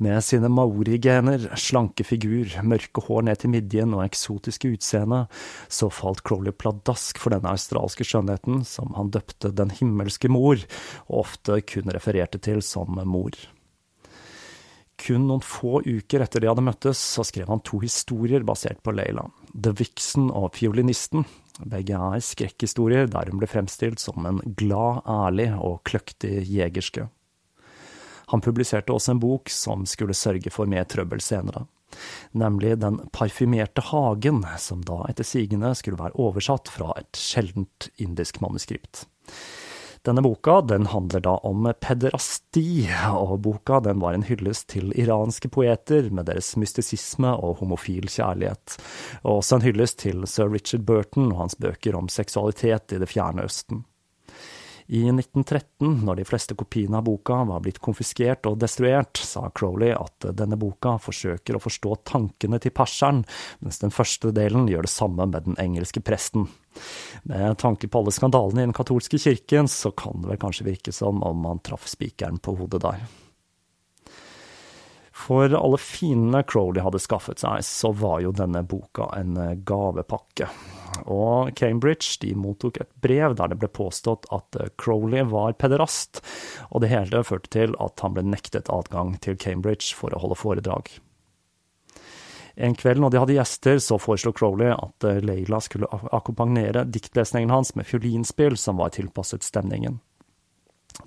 Med 0.00 0.20
sine 0.24 0.48
maori-gener, 0.52 1.46
slanke 1.60 2.04
figur, 2.06 2.52
mørke 2.64 3.02
hår 3.04 3.24
ned 3.28 3.40
til 3.42 3.52
midjen 3.52 3.94
og 3.96 4.04
eksotiske 4.04 4.72
utseende, 4.76 5.26
så 5.68 5.90
falt 5.92 6.22
Crowley 6.24 6.56
pladask 6.56 7.20
for 7.20 7.34
denne 7.34 7.52
australske 7.52 8.06
skjønnheten, 8.08 8.62
som 8.68 8.94
han 8.96 9.12
døpte 9.12 9.52
Den 9.56 9.72
himmelske 9.76 10.32
mor, 10.32 10.60
og 11.08 11.24
ofte 11.24 11.60
kun 11.68 11.92
refererte 11.92 12.40
til 12.40 12.64
som 12.64 13.00
mor. 13.04 13.36
Kun 15.00 15.28
noen 15.30 15.40
få 15.44 15.80
uker 15.86 16.20
etter 16.20 16.42
de 16.42 16.48
hadde 16.50 16.64
møttes, 16.64 17.00
så 17.00 17.24
skrev 17.24 17.48
han 17.48 17.62
to 17.64 17.80
historier 17.80 18.44
basert 18.44 18.82
på 18.84 18.92
Leila. 18.92 19.24
The 19.54 19.72
Vixen 19.78 20.28
og 20.28 20.52
Fiolinisten. 20.58 21.24
Begge 21.60 21.96
er 21.96 22.24
skrekkhistorier 22.24 23.08
der 23.12 23.30
hun 23.30 23.40
ble 23.40 23.48
fremstilt 23.48 24.00
som 24.00 24.26
en 24.28 24.40
glad, 24.60 25.02
ærlig 25.08 25.50
og 25.56 25.80
kløktig 25.88 26.42
jegerske. 26.48 27.08
Han 28.30 28.44
publiserte 28.44 28.94
også 28.94 29.16
en 29.16 29.22
bok 29.22 29.50
som 29.50 29.86
skulle 29.90 30.14
sørge 30.14 30.52
for 30.54 30.70
mer 30.70 30.84
trøbbel 30.86 31.22
senere, 31.24 31.64
nemlig 32.32 32.76
Den 32.78 33.00
parfymerte 33.12 33.82
hagen, 33.88 34.44
som 34.58 34.84
da 34.86 35.00
etter 35.10 35.26
sigende 35.26 35.72
skulle 35.74 35.98
være 35.98 36.14
oversatt 36.14 36.70
fra 36.70 36.92
et 37.00 37.18
sjeldent 37.18 37.88
indisk 37.98 38.38
manuskript. 38.44 39.08
Denne 40.06 40.22
boka 40.24 40.60
den 40.64 40.86
handler 40.88 41.20
da 41.20 41.34
om 41.44 41.66
pederasti, 41.76 42.88
og 43.12 43.34
boka 43.44 43.82
den 43.84 44.00
var 44.00 44.16
en 44.16 44.24
hyllest 44.24 44.70
til 44.72 44.94
iranske 44.96 45.50
poeter 45.52 46.08
med 46.08 46.30
deres 46.30 46.54
mystisisme 46.56 47.34
og 47.36 47.58
homofil 47.60 48.08
kjærlighet, 48.08 48.78
og 49.20 49.42
også 49.42 49.58
en 49.58 49.66
hyllest 49.68 50.00
til 50.00 50.24
sir 50.24 50.48
Richard 50.48 50.86
Burton 50.88 51.28
og 51.34 51.42
hans 51.44 51.58
bøker 51.60 52.00
om 52.00 52.08
seksualitet 52.08 52.96
i 52.96 53.02
Det 53.02 53.10
fjerne 53.12 53.44
østen. 53.44 53.84
I 54.90 55.04
1913, 55.06 56.00
når 56.02 56.16
de 56.18 56.24
fleste 56.26 56.56
kopiene 56.58 56.98
av 56.98 57.04
boka 57.06 57.36
var 57.46 57.60
blitt 57.62 57.78
konfiskert 57.78 58.48
og 58.50 58.56
destruert, 58.58 59.20
sa 59.22 59.44
Crowley 59.54 59.92
at 59.94 60.26
denne 60.34 60.58
boka 60.58 60.96
forsøker 60.98 61.54
å 61.54 61.60
forstå 61.62 61.92
tankene 62.10 62.58
til 62.58 62.74
perseren, 62.74 63.20
mens 63.62 63.78
den 63.78 63.94
første 63.94 64.32
delen 64.34 64.66
gjør 64.66 64.88
det 64.88 64.90
samme 64.90 65.28
med 65.30 65.46
den 65.46 65.60
engelske 65.62 66.02
presten. 66.02 66.48
Med 67.22 67.60
tanke 67.62 67.86
på 67.86 68.02
alle 68.02 68.16
skandalene 68.16 68.64
i 68.64 68.66
den 68.66 68.74
katolske 68.74 69.22
kirken, 69.22 69.70
så 69.70 69.94
kan 69.94 70.24
det 70.24 70.32
vel 70.32 70.42
kanskje 70.42 70.66
virke 70.72 70.96
som 70.96 71.22
om 71.22 71.38
man 71.46 71.62
traff 71.62 71.86
spikeren 71.86 72.42
på 72.42 72.58
hodet 72.58 72.82
der. 72.82 73.06
For 75.14 75.54
alle 75.54 75.78
fiendene 75.78 76.42
Crowley 76.42 76.82
hadde 76.82 76.98
skaffet 76.98 77.46
seg, 77.46 77.62
så 77.62 77.94
var 77.94 78.24
jo 78.26 78.34
denne 78.34 78.66
boka 78.66 79.12
en 79.14 79.38
gavepakke. 79.62 80.50
Og 81.06 81.52
Cambridge 81.58 82.18
de 82.22 82.34
mottok 82.36 82.80
et 82.82 82.90
brev 83.02 83.36
der 83.38 83.52
det 83.52 83.60
ble 83.60 83.70
påstått 83.72 84.28
at 84.34 84.58
Crowley 84.80 85.24
var 85.30 85.56
pederast, 85.60 86.22
og 86.70 86.82
det 86.84 86.90
hele 86.92 87.22
førte 87.26 87.52
til 87.54 87.76
at 87.80 88.02
han 88.04 88.16
ble 88.16 88.26
nektet 88.26 88.72
adgang 88.72 89.16
til 89.22 89.38
Cambridge 89.40 89.94
for 89.96 90.14
å 90.14 90.20
holde 90.24 90.38
foredrag. 90.40 90.90
En 92.60 92.74
kveld 92.76 93.00
når 93.00 93.14
de 93.14 93.20
hadde 93.22 93.36
gjester, 93.38 93.78
så 93.80 93.96
foreslo 93.96 94.34
Crowley 94.36 94.74
at 94.74 95.06
Leila 95.24 95.62
skulle 95.64 95.88
akkompagnere 96.12 96.84
diktlesningen 96.84 97.52
hans 97.52 97.72
med 97.78 97.88
fiolinspill 97.88 98.58
som 98.60 98.80
var 98.82 98.92
tilpasset 98.96 99.46
stemningen. 99.46 100.00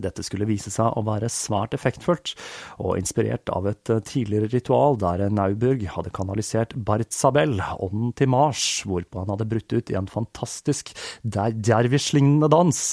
Dette 0.02 0.26
skulle 0.26 0.48
vise 0.50 0.72
seg 0.74 0.96
å 0.98 1.04
være 1.06 1.32
svært 1.32 1.76
effektfullt, 1.78 2.34
og 2.80 2.98
inspirert 3.00 3.52
av 3.54 3.68
et 3.72 3.92
eh, 3.94 4.02
tidligere 4.08 4.52
ritual 4.54 4.98
der 5.02 5.26
Nauburg 5.34 5.86
hadde 5.96 6.14
kanalisert 6.16 6.76
Bartzabel, 6.76 7.60
ånden 7.78 8.16
til 8.18 8.32
Mars, 8.34 8.66
hvorpå 8.88 9.24
han 9.24 9.34
hadde 9.36 9.50
brutt 9.52 9.76
ut 9.76 9.94
i 9.94 10.00
en 10.00 10.10
fantastisk 10.10 10.94
dervish-lignende 11.24 12.52
dans, 12.52 12.84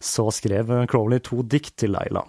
så 0.00 0.28
skrev 0.34 0.72
Crowley 0.90 1.22
to 1.24 1.42
dikt 1.46 1.76
til 1.80 1.96
Leila. 1.96 2.24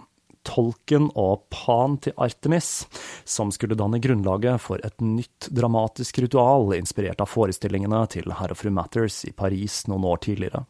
Tolken 0.46 1.08
og 1.18 1.46
Pan 1.54 1.96
til 2.02 2.16
Artemis, 2.18 2.84
som 3.24 3.52
skulle 3.54 3.78
danne 3.78 4.00
grunnlaget 4.02 4.62
for 4.62 4.82
et 4.84 4.98
nytt 5.04 5.48
dramatisk 5.54 6.18
ritual 6.24 6.72
inspirert 6.76 7.22
av 7.22 7.30
forestillingene 7.30 8.02
til 8.12 8.34
herr 8.38 8.54
og 8.54 8.58
fru 8.58 8.72
Matters 8.74 9.22
i 9.28 9.34
Paris 9.36 9.84
noen 9.90 10.08
år 10.10 10.22
tidligere. 10.26 10.64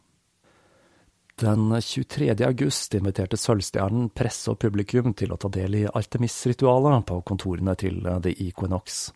Den 1.41 1.81
23. 1.81 2.45
august 2.45 2.93
inviterte 2.93 3.39
Sølvstjernen 3.41 4.11
presse 4.13 4.51
og 4.51 4.59
publikum 4.61 5.15
til 5.17 5.31
å 5.33 5.37
ta 5.41 5.49
del 5.49 5.79
i 5.79 5.87
Artemis-ritualet 5.89 7.07
på 7.09 7.17
kontorene 7.25 7.73
til 7.73 8.03
The 8.05 8.35
Equinox. 8.45 9.07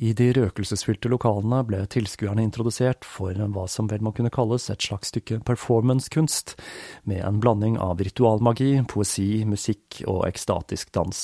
I 0.00 0.14
de 0.16 0.30
røkelsesfylte 0.36 1.10
lokalene 1.12 1.58
ble 1.68 1.82
tilskuerne 1.92 2.44
introdusert 2.44 3.04
for 3.04 3.36
hva 3.36 3.66
som 3.68 3.88
vel 3.92 4.04
må 4.04 4.14
kunne 4.16 4.32
kalles 4.32 4.70
et 4.72 4.88
slags 4.88 5.12
stykke 5.12 5.42
performancekunst, 5.44 6.56
med 7.04 7.20
en 7.24 7.40
blanding 7.44 7.76
av 7.84 8.00
ritualmagi, 8.00 8.72
poesi, 8.88 9.44
musikk 9.44 10.02
og 10.08 10.24
ekstatisk 10.30 10.92
dans. 10.96 11.22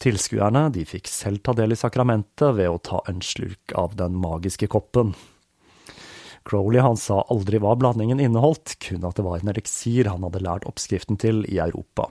Tilskuerne 0.00 0.68
de 0.76 0.84
fikk 0.88 1.08
selv 1.08 1.40
ta 1.44 1.56
del 1.56 1.72
i 1.72 1.80
sakramentet 1.80 2.52
ved 2.56 2.68
å 2.68 2.80
ta 2.84 3.00
en 3.08 3.24
slurk 3.24 3.76
av 3.80 3.96
den 3.96 4.20
magiske 4.20 4.68
koppen. 4.68 5.16
Crowley 6.48 6.80
han 6.80 6.96
sa 6.96 7.20
aldri 7.32 7.60
hva 7.60 7.74
blandingen 7.78 8.22
inneholdt, 8.22 8.78
kun 8.82 9.04
at 9.06 9.18
det 9.18 9.26
var 9.26 9.40
en 9.40 9.52
eliksir 9.52 10.08
han 10.10 10.24
hadde 10.26 10.42
lært 10.44 10.66
oppskriften 10.68 11.20
til 11.20 11.44
i 11.50 11.60
Europa. 11.62 12.08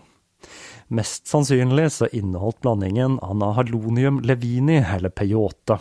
Mest 0.90 1.28
sannsynlig 1.30 1.86
så 1.94 2.08
inneholdt 2.18 2.62
blandingen 2.64 3.20
anahalonium 3.22 4.22
levini, 4.26 4.80
eller 4.82 5.14
peyote, 5.14 5.78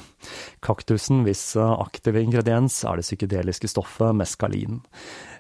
kaktusen 0.65 1.23
hvis 1.25 1.55
aktive 1.57 2.21
ingrediens 2.21 2.83
er 2.85 3.01
det 3.01 3.07
psykedeliske 3.07 3.71
stoffet 3.73 4.17
meskalin. 4.19 4.83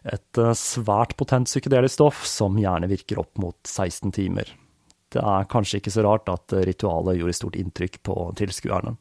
Et 0.09 0.41
eh, 0.41 0.55
svært 0.57 1.17
potent 1.21 1.51
psykedelisk 1.51 1.99
stoff 1.99 2.25
som 2.29 2.57
gjerne 2.61 2.89
virker 2.89 3.21
opp 3.21 3.37
mot 3.43 3.59
16 3.67 4.15
timer. 4.17 4.55
Det 5.13 5.21
er 5.25 5.51
kanskje 5.53 5.83
ikke 5.83 5.93
så 5.93 6.05
rart 6.05 6.29
at 6.33 6.55
ritualet 6.69 7.21
gjorde 7.21 7.37
stort 7.37 7.61
inntrykk 7.61 8.01
på 8.09 8.17
tilskuerne. 8.41 8.97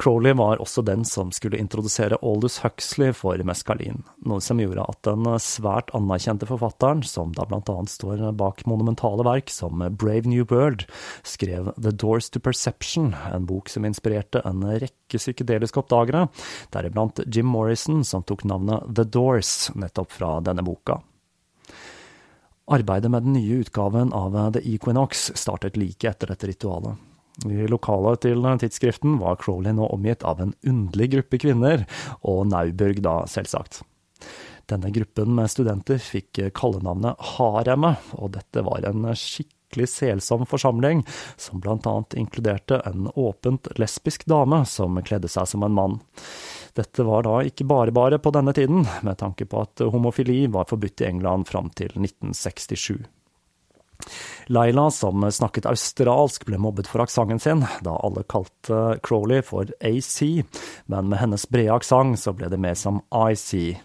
Crowley 0.00 0.32
var 0.32 0.62
også 0.62 0.80
den 0.80 1.02
som 1.04 1.28
skulle 1.34 1.58
introdusere 1.60 2.16
Aldous 2.24 2.58
Huxley 2.64 3.12
for 3.12 3.36
meskalin, 3.44 3.98
noe 4.24 4.40
som 4.40 4.60
gjorde 4.62 4.86
at 4.88 5.02
den 5.04 5.26
svært 5.44 5.92
anerkjente 5.96 6.48
forfatteren, 6.48 7.02
som 7.04 7.34
da 7.36 7.44
blant 7.48 7.68
annet 7.68 7.92
står 7.92 8.22
bak 8.40 8.64
monumentale 8.70 9.26
verk 9.28 9.52
som 9.52 9.84
Brave 10.00 10.30
New 10.30 10.46
World, 10.48 10.86
skrev 11.20 11.68
The 11.76 11.92
Doors 11.92 12.30
to 12.32 12.40
Perception, 12.40 13.12
en 13.28 13.44
bok 13.50 13.68
som 13.68 13.84
inspirerte 13.84 14.40
en 14.48 14.64
rekke 14.64 15.20
psykedeliske 15.20 15.82
oppdagere, 15.82 16.30
deriblant 16.72 17.20
Jim 17.26 17.52
Morrison, 17.52 18.00
som 18.00 18.24
tok 18.24 18.46
navnet 18.48 18.88
The 18.96 19.04
Doors 19.04 19.68
nettopp 19.76 20.16
fra 20.16 20.32
denne 20.40 20.64
boka. 20.64 21.02
Arbeidet 22.72 23.12
med 23.12 23.28
den 23.28 23.36
nye 23.36 23.60
utgaven 23.66 24.14
av 24.16 24.40
The 24.56 24.64
Equinox 24.64 25.28
startet 25.36 25.76
like 25.76 26.08
etter 26.08 26.32
dette 26.32 26.48
ritualet. 26.54 27.09
I 27.48 27.68
lokalet 27.70 28.24
til 28.26 28.44
tidsskriften 28.60 29.16
var 29.20 29.38
Crowley 29.40 29.72
nå 29.76 29.86
omgitt 29.94 30.24
av 30.28 30.42
en 30.42 30.52
underlig 30.66 31.12
gruppe 31.14 31.40
kvinner, 31.40 31.86
og 32.20 32.44
Nauburg 32.50 33.00
da, 33.04 33.22
selvsagt. 33.30 33.80
Denne 34.70 34.92
gruppen 34.94 35.32
med 35.34 35.50
studenter 35.50 35.98
fikk 36.02 36.42
kallenavnet 36.54 37.18
Haremet, 37.34 38.12
og 38.14 38.34
dette 38.36 38.62
var 38.66 38.84
en 38.86 39.08
skikkelig 39.18 39.88
selsom 39.90 40.44
forsamling, 40.46 41.02
som 41.40 41.62
blant 41.62 41.88
annet 41.90 42.18
inkluderte 42.20 42.82
en 42.86 43.08
åpent 43.14 43.70
lesbisk 43.80 44.28
dame 44.30 44.62
som 44.68 45.00
kledde 45.06 45.30
seg 45.32 45.48
som 45.50 45.64
en 45.66 45.74
mann. 45.74 45.98
Dette 46.76 47.02
var 47.06 47.24
da 47.26 47.40
ikke 47.46 47.66
bare 47.66 47.94
bare 47.94 48.20
på 48.22 48.30
denne 48.36 48.54
tiden, 48.54 48.84
med 49.02 49.18
tanke 49.18 49.48
på 49.48 49.64
at 49.64 49.82
homofili 49.90 50.44
var 50.52 50.68
forbudt 50.70 51.02
i 51.02 51.08
England 51.08 51.48
fram 51.50 51.72
til 51.74 51.90
1967. 51.96 53.00
Laila, 54.50 54.88
som 54.90 55.24
snakket 55.30 55.68
australsk, 55.70 56.46
ble 56.48 56.58
mobbet 56.58 56.88
for 56.90 57.04
aksenten 57.04 57.40
sin, 57.42 57.64
da 57.86 57.94
alle 58.02 58.24
kalte 58.30 58.98
Crowley 59.06 59.44
for 59.46 59.70
AC, 59.80 60.42
men 60.90 61.10
med 61.12 61.20
hennes 61.22 61.46
brede 61.50 61.76
aksent 61.76 62.18
så 62.20 62.34
ble 62.36 62.50
det 62.50 62.60
mer 62.60 62.74
som 62.78 63.02
IC. 63.14 63.78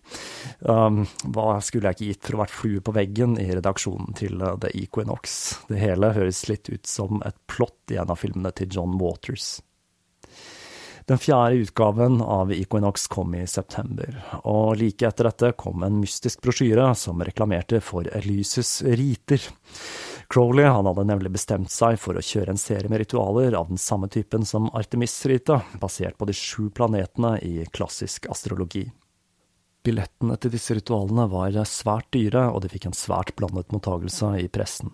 Um, 0.65 1.03
hva 1.35 1.59
skulle 1.61 1.91
jeg 1.91 1.99
ikke 1.99 2.09
gitt 2.09 2.25
for 2.25 2.37
å 2.37 2.43
vært 2.43 2.57
flue 2.57 2.85
på 2.85 2.95
veggen 2.95 3.37
i 3.41 3.47
redaksjonen 3.51 4.17
til 4.17 4.41
uh, 4.41 4.55
The 4.61 4.73
Equinox? 4.77 5.37
Det 5.69 5.81
hele 5.81 6.13
høres 6.15 6.45
litt 6.49 6.71
ut 6.71 6.89
som 6.89 7.21
et 7.25 7.37
plott 7.51 7.93
i 7.93 8.01
en 8.01 8.11
av 8.11 8.19
filmene 8.21 8.53
til 8.55 8.71
John 8.73 8.97
Waters. 9.01 9.59
Den 11.05 11.17
fjerde 11.17 11.55
utgaven 11.55 12.21
av 12.21 12.53
Equinox 12.53 13.07
kom 13.07 13.35
i 13.35 13.43
september, 13.47 14.15
og 14.41 14.79
like 14.79 15.05
etter 15.05 15.27
dette 15.29 15.51
kom 15.53 15.83
en 15.85 15.99
mystisk 16.01 16.41
brosjyre 16.41 16.87
som 16.97 17.21
reklamerte 17.21 17.77
for 17.77 18.09
Elysus 18.09 18.79
riter. 18.81 19.43
Crowley 20.33 20.65
hadde 20.65 21.05
nemlig 21.05 21.35
bestemt 21.35 21.69
seg 21.69 21.99
for 22.01 22.17
å 22.17 22.25
kjøre 22.25 22.55
en 22.55 22.61
serie 22.61 22.89
med 22.89 23.03
ritualer 23.03 23.53
av 23.53 23.69
den 23.69 23.77
samme 23.77 24.09
typen 24.09 24.49
som 24.49 24.71
Artemis-ritet, 24.73 25.77
basert 25.77 26.17
på 26.17 26.25
de 26.25 26.33
sju 26.33 26.71
planetene 26.73 27.35
i 27.45 27.69
klassisk 27.69 28.25
astrologi. 28.33 28.87
Billettene 29.85 30.41
til 30.41 30.57
disse 30.57 30.73
ritualene 30.73 31.29
var 31.29 31.53
svært 31.69 32.09
dyre, 32.17 32.47
og 32.49 32.63
de 32.65 32.73
fikk 32.73 32.89
en 32.89 32.97
svært 32.97 33.35
blandet 33.37 33.69
mottagelse 33.69 34.39
i 34.41 34.49
pressen. 34.49 34.89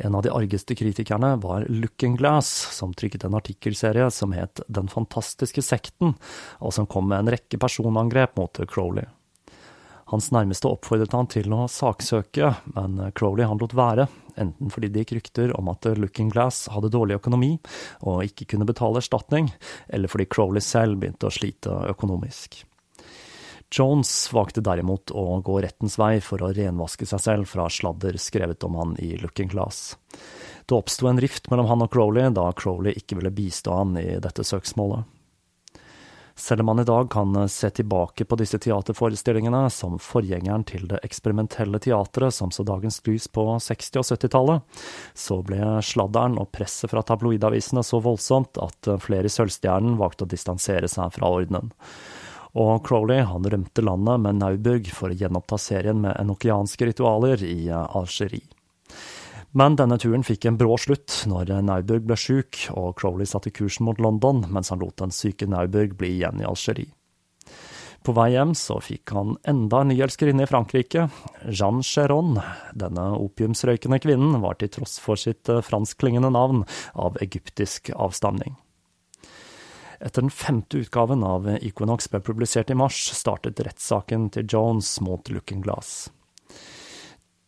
En 0.00 0.14
av 0.14 0.22
de 0.22 0.30
argeste 0.30 0.74
kritikerne 0.78 1.36
var 1.42 1.66
Looking 1.68 2.16
Glass, 2.16 2.48
som 2.76 2.94
trykket 2.94 3.24
en 3.24 3.34
artikkelserie 3.34 4.10
som 4.14 4.32
het 4.32 4.60
Den 4.68 4.88
fantastiske 4.88 5.62
sekten, 5.62 6.14
og 6.62 6.74
som 6.74 6.86
kom 6.86 7.08
med 7.10 7.18
en 7.18 7.32
rekke 7.34 7.58
personangrep 7.58 8.36
mot 8.38 8.60
Crowley. 8.70 9.08
Hans 10.08 10.30
nærmeste 10.32 10.70
oppfordret 10.70 11.12
han 11.12 11.26
til 11.28 11.52
å 11.52 11.66
saksøke, 11.68 12.54
men 12.78 13.10
Crowley 13.18 13.44
han 13.44 13.58
lot 13.60 13.74
være, 13.76 14.06
enten 14.38 14.70
fordi 14.72 14.92
det 14.94 15.02
gikk 15.02 15.16
rykter 15.18 15.52
om 15.58 15.68
at 15.74 15.90
Looking 15.98 16.30
Glass 16.32 16.68
hadde 16.72 16.94
dårlig 16.94 17.18
økonomi 17.18 17.56
og 18.06 18.22
ikke 18.24 18.52
kunne 18.54 18.68
betale 18.70 19.02
erstatning, 19.02 19.50
eller 19.90 20.08
fordi 20.08 20.30
Crowley 20.30 20.64
selv 20.64 21.02
begynte 21.02 21.28
å 21.28 21.34
slite 21.34 21.74
økonomisk. 21.90 22.62
Jones 23.74 24.32
valgte 24.32 24.62
derimot 24.64 25.12
å 25.12 25.40
gå 25.44 25.58
rettens 25.60 25.98
vei 26.00 26.18
for 26.24 26.42
å 26.42 26.52
renvaske 26.56 27.06
seg 27.08 27.20
selv 27.20 27.50
fra 27.50 27.68
sladder 27.68 28.16
skrevet 28.20 28.64
om 28.64 28.78
han 28.80 28.96
i 29.02 29.12
Looking 29.20 29.50
Glass. 29.52 29.98
Det 30.64 30.76
oppsto 30.76 31.08
en 31.08 31.20
rift 31.20 31.50
mellom 31.52 31.68
han 31.68 31.84
og 31.84 31.92
Crowley 31.92 32.32
da 32.32 32.48
Crowley 32.56 32.96
ikke 32.96 33.20
ville 33.20 33.32
bistå 33.34 33.76
han 33.76 33.96
i 34.00 34.08
dette 34.24 34.44
søksmålet. 34.44 35.04
Selv 36.38 36.62
om 36.62 36.68
man 36.70 36.78
i 36.78 36.86
dag 36.86 37.08
kan 37.10 37.48
se 37.48 37.66
tilbake 37.74 38.24
på 38.24 38.36
disse 38.38 38.60
teaterforestillingene 38.62 39.64
som 39.74 39.96
forgjengeren 39.98 40.62
til 40.70 40.84
det 40.86 41.00
eksperimentelle 41.02 41.80
teatret 41.82 42.36
som 42.36 42.52
så 42.54 42.62
dagens 42.62 43.00
lys 43.08 43.26
på 43.34 43.42
60- 43.58 43.98
og 43.98 44.06
70-tallet, 44.06 44.84
så 45.18 45.40
ble 45.42 45.58
sladderen 45.82 46.38
og 46.38 46.52
presset 46.54 46.92
fra 46.92 47.02
tabloidavisene 47.02 47.82
så 47.82 47.98
voldsomt 48.04 48.60
at 48.62 48.92
flere 49.02 49.26
i 49.26 49.34
Sølvstjernen 49.34 49.98
valgte 49.98 50.28
å 50.28 50.30
distansere 50.30 50.86
seg 50.86 51.10
fra 51.18 51.32
ordenen. 51.40 51.74
Og 52.58 52.82
Crowley 52.86 53.22
han 53.22 53.46
rømte 53.46 53.84
landet 53.84 54.22
med 54.24 54.40
Nauburg 54.40 54.88
for 54.94 55.12
å 55.12 55.18
gjenoppta 55.18 55.60
serien 55.62 56.00
med 56.02 56.16
enokianske 56.18 56.90
ritualer 56.90 57.44
i 57.46 57.68
eh, 57.70 57.96
Algerie. 57.98 58.46
Men 59.56 59.78
denne 59.78 59.96
turen 59.98 60.26
fikk 60.26 60.44
en 60.48 60.58
brå 60.60 60.74
slutt 60.76 61.22
når 61.30 61.54
Nauburg 61.64 62.04
ble 62.08 62.18
sjuk, 62.20 62.66
og 62.74 62.98
Crowley 63.00 63.28
satte 63.30 63.54
kursen 63.54 63.86
mot 63.88 64.00
London 64.02 64.44
mens 64.52 64.72
han 64.74 64.82
lot 64.82 64.98
den 65.00 65.14
syke 65.14 65.48
Nauburg 65.48 65.96
bli 65.98 66.18
igjen 66.18 66.42
i 66.42 66.48
Algerie. 66.48 66.92
På 68.04 68.14
vei 68.14 68.30
hjem 68.32 68.54
så 68.56 68.78
fikk 68.82 69.10
han 69.16 69.34
enda 69.48 69.82
en 69.82 69.90
ny 69.90 69.96
i 69.98 70.46
Frankrike, 70.46 71.08
Jeanne 71.48 71.82
Chéron. 71.82 72.38
Denne 72.72 73.10
opiumsrøykende 73.18 73.98
kvinnen 74.00 74.40
var 74.40 74.58
til 74.58 74.70
tross 74.72 74.98
for 75.02 75.18
sitt 75.18 75.48
eh, 75.48 75.62
franskklingende 75.62 76.30
navn 76.30 76.64
av 76.94 77.18
egyptisk 77.22 77.90
avstamning. 77.94 78.56
Etter 80.00 80.22
den 80.22 80.30
femte 80.30 80.78
utgaven 80.78 81.24
av 81.26 81.48
Equinox 81.58 82.10
ble 82.10 82.20
publisert 82.22 82.70
i 82.70 82.76
mars, 82.78 83.00
startet 83.14 83.60
rettssaken 83.60 84.28
til 84.30 84.46
Jones 84.46 84.92
mot 85.02 85.30
Looking 85.30 85.64
Glass. 85.64 86.10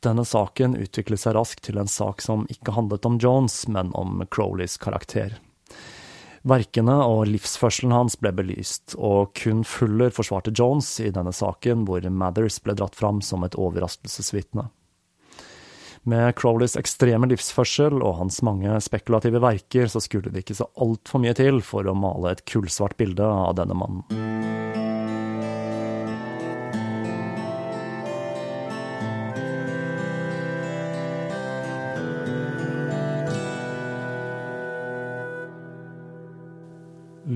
Denne 0.02 0.24
saken 0.24 0.74
utviklet 0.80 1.20
seg 1.20 1.36
raskt 1.36 1.62
til 1.68 1.78
en 1.78 1.90
sak 1.90 2.24
som 2.24 2.46
ikke 2.50 2.74
handlet 2.74 3.06
om 3.06 3.20
Jones, 3.22 3.62
men 3.68 3.92
om 3.94 4.24
Crowleys 4.32 4.78
karakter. 4.80 5.36
Verkene 6.40 6.96
og 7.04 7.26
livsførselen 7.28 7.92
hans 7.92 8.16
ble 8.16 8.32
belyst, 8.32 8.96
og 8.96 9.34
kun 9.36 9.60
Fuller 9.68 10.10
forsvarte 10.16 10.54
Jones 10.56 10.88
i 11.04 11.12
denne 11.12 11.34
saken, 11.36 11.84
hvor 11.84 12.06
Mathers 12.08 12.58
ble 12.64 12.74
dratt 12.80 12.96
fram 12.96 13.20
som 13.22 13.44
et 13.44 13.58
overraskelsesvitne. 13.60 14.70
Med 16.08 16.32
Crowleys 16.40 16.78
ekstreme 16.80 17.28
livsførsel 17.28 18.00
og 18.00 18.16
hans 18.22 18.40
mange 18.46 18.72
spekulative 18.80 19.42
verker, 19.44 19.90
så 19.92 20.00
skulle 20.00 20.32
det 20.32 20.46
ikke 20.46 20.56
så 20.62 20.70
altfor 20.80 21.20
mye 21.20 21.36
til 21.36 21.60
for 21.64 21.84
å 21.84 21.96
male 21.96 22.32
et 22.32 22.44
kullsvart 22.48 22.96
bilde 23.00 23.26
av 23.26 23.58
denne 23.60 23.76
mannen. 23.76 24.89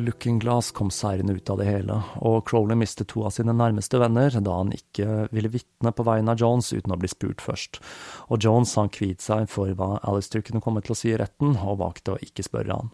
Looking 0.05 0.39
Glass 0.39 0.71
kom 0.71 0.91
seirende 0.93 1.33
ut 1.33 1.51
av 1.51 1.59
det 1.61 1.69
hele, 1.69 1.97
og 2.21 2.45
Crowley 2.49 2.77
mistet 2.79 3.09
to 3.13 3.25
av 3.25 3.33
sine 3.37 3.55
nærmeste 3.57 3.99
venner 4.03 4.35
da 4.37 4.59
han 4.61 4.73
ikke 4.77 5.29
ville 5.35 5.53
vitne 5.55 5.93
på 5.97 6.05
vegne 6.07 6.35
av 6.35 6.43
Jones 6.43 6.73
uten 6.75 6.93
å 6.93 6.99
bli 7.01 7.09
spurt 7.11 7.45
først, 7.45 7.81
og 8.29 8.45
Jones 8.45 8.75
han 8.79 8.93
kviet 8.93 9.25
seg 9.25 9.49
for 9.53 9.73
hva 9.79 9.97
Alistair 10.05 10.45
kunne 10.45 10.63
komme 10.65 10.85
til 10.85 10.95
å 10.95 10.99
si 10.99 11.15
i 11.15 11.19
retten, 11.21 11.57
og 11.57 11.81
valgte 11.81 12.15
å 12.15 12.21
ikke 12.23 12.47
spørre 12.47 12.79
han. 12.79 12.93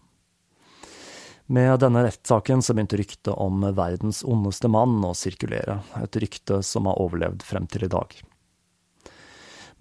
Med 1.51 1.81
denne 1.83 2.05
rettssaken 2.05 2.61
så 2.63 2.71
begynte 2.77 2.99
ryktet 3.01 3.33
om 3.35 3.65
verdens 3.75 4.21
ondeste 4.23 4.71
mann 4.71 5.01
å 5.03 5.11
sirkulere, 5.17 5.81
et 5.99 6.15
rykte 6.23 6.61
som 6.63 6.87
har 6.87 7.01
overlevd 7.01 7.43
frem 7.43 7.67
til 7.67 7.89
i 7.89 7.91
dag. 7.91 8.15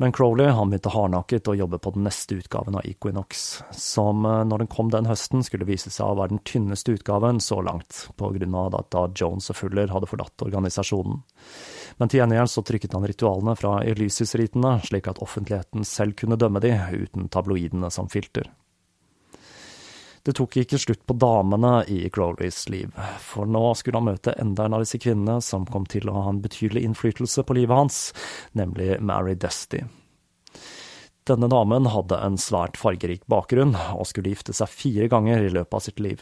Men 0.01 0.13
Crowley 0.13 0.47
han 0.47 0.71
begynte 0.71 0.89
hardnakket 0.95 1.49
å 1.53 1.55
jobbe 1.59 1.77
på 1.79 1.91
den 1.93 2.07
neste 2.07 2.39
utgaven 2.41 2.79
av 2.79 2.87
Equinox, 2.89 3.61
som 3.77 4.25
eh, 4.25 4.45
når 4.49 4.63
den 4.63 4.71
kom 4.73 4.89
den 4.89 5.05
høsten 5.05 5.45
skulle 5.45 5.67
vise 5.69 5.93
seg 5.93 6.09
å 6.09 6.15
være 6.17 6.33
den 6.33 6.41
tynneste 6.49 6.95
utgaven 6.97 7.37
så 7.45 7.59
langt, 7.61 8.07
på 8.17 8.31
grunn 8.33 8.57
av 8.57 8.79
at 8.79 8.89
da 8.97 9.03
Jones 9.13 9.53
og 9.53 9.59
Fuller 9.59 9.93
hadde 9.93 10.09
forlatt 10.09 10.47
organisasjonen. 10.47 11.21
Men 12.01 12.09
til 12.09 12.23
gjengjeld 12.23 12.49
så 12.49 12.65
trykket 12.65 12.97
han 12.97 13.05
ritualene 13.13 13.53
fra 13.61 13.75
Elysis-ritene, 13.93 14.79
slik 14.89 15.13
at 15.13 15.21
offentligheten 15.21 15.85
selv 15.85 16.17
kunne 16.23 16.41
dømme 16.41 16.65
de, 16.65 16.73
uten 16.97 17.29
tabloidene 17.29 17.93
som 17.93 18.09
filter. 18.09 18.49
Det 20.23 20.35
tok 20.37 20.59
ikke 20.61 20.79
slutt 20.81 21.07
på 21.09 21.17
damene 21.17 21.79
i 21.89 22.03
Crowleys 22.13 22.67
liv, 22.69 22.93
for 23.25 23.49
nå 23.49 23.63
skulle 23.79 24.03
han 24.03 24.11
møte 24.11 24.35
enda 24.37 24.67
en 24.67 24.77
av 24.77 24.85
disse 24.85 25.01
kvinnene 25.01 25.41
som 25.45 25.65
kom 25.69 25.87
til 25.89 26.11
å 26.11 26.17
ha 26.19 26.27
en 26.29 26.43
betydelig 26.45 26.83
innflytelse 26.85 27.45
på 27.49 27.57
livet 27.57 27.79
hans, 27.79 28.01
nemlig 28.53 28.99
Mary 29.01 29.39
Dusty. 29.41 29.81
Denne 31.29 31.49
damen 31.53 31.89
hadde 31.89 32.19
en 32.21 32.37
svært 32.41 32.77
fargerik 32.81 33.25
bakgrunn, 33.31 33.73
og 33.97 34.09
skulle 34.11 34.35
gifte 34.35 34.57
seg 34.57 34.73
fire 34.73 35.09
ganger 35.13 35.47
i 35.47 35.55
løpet 35.57 35.79
av 35.79 35.85
sitt 35.85 36.05
liv. 36.05 36.21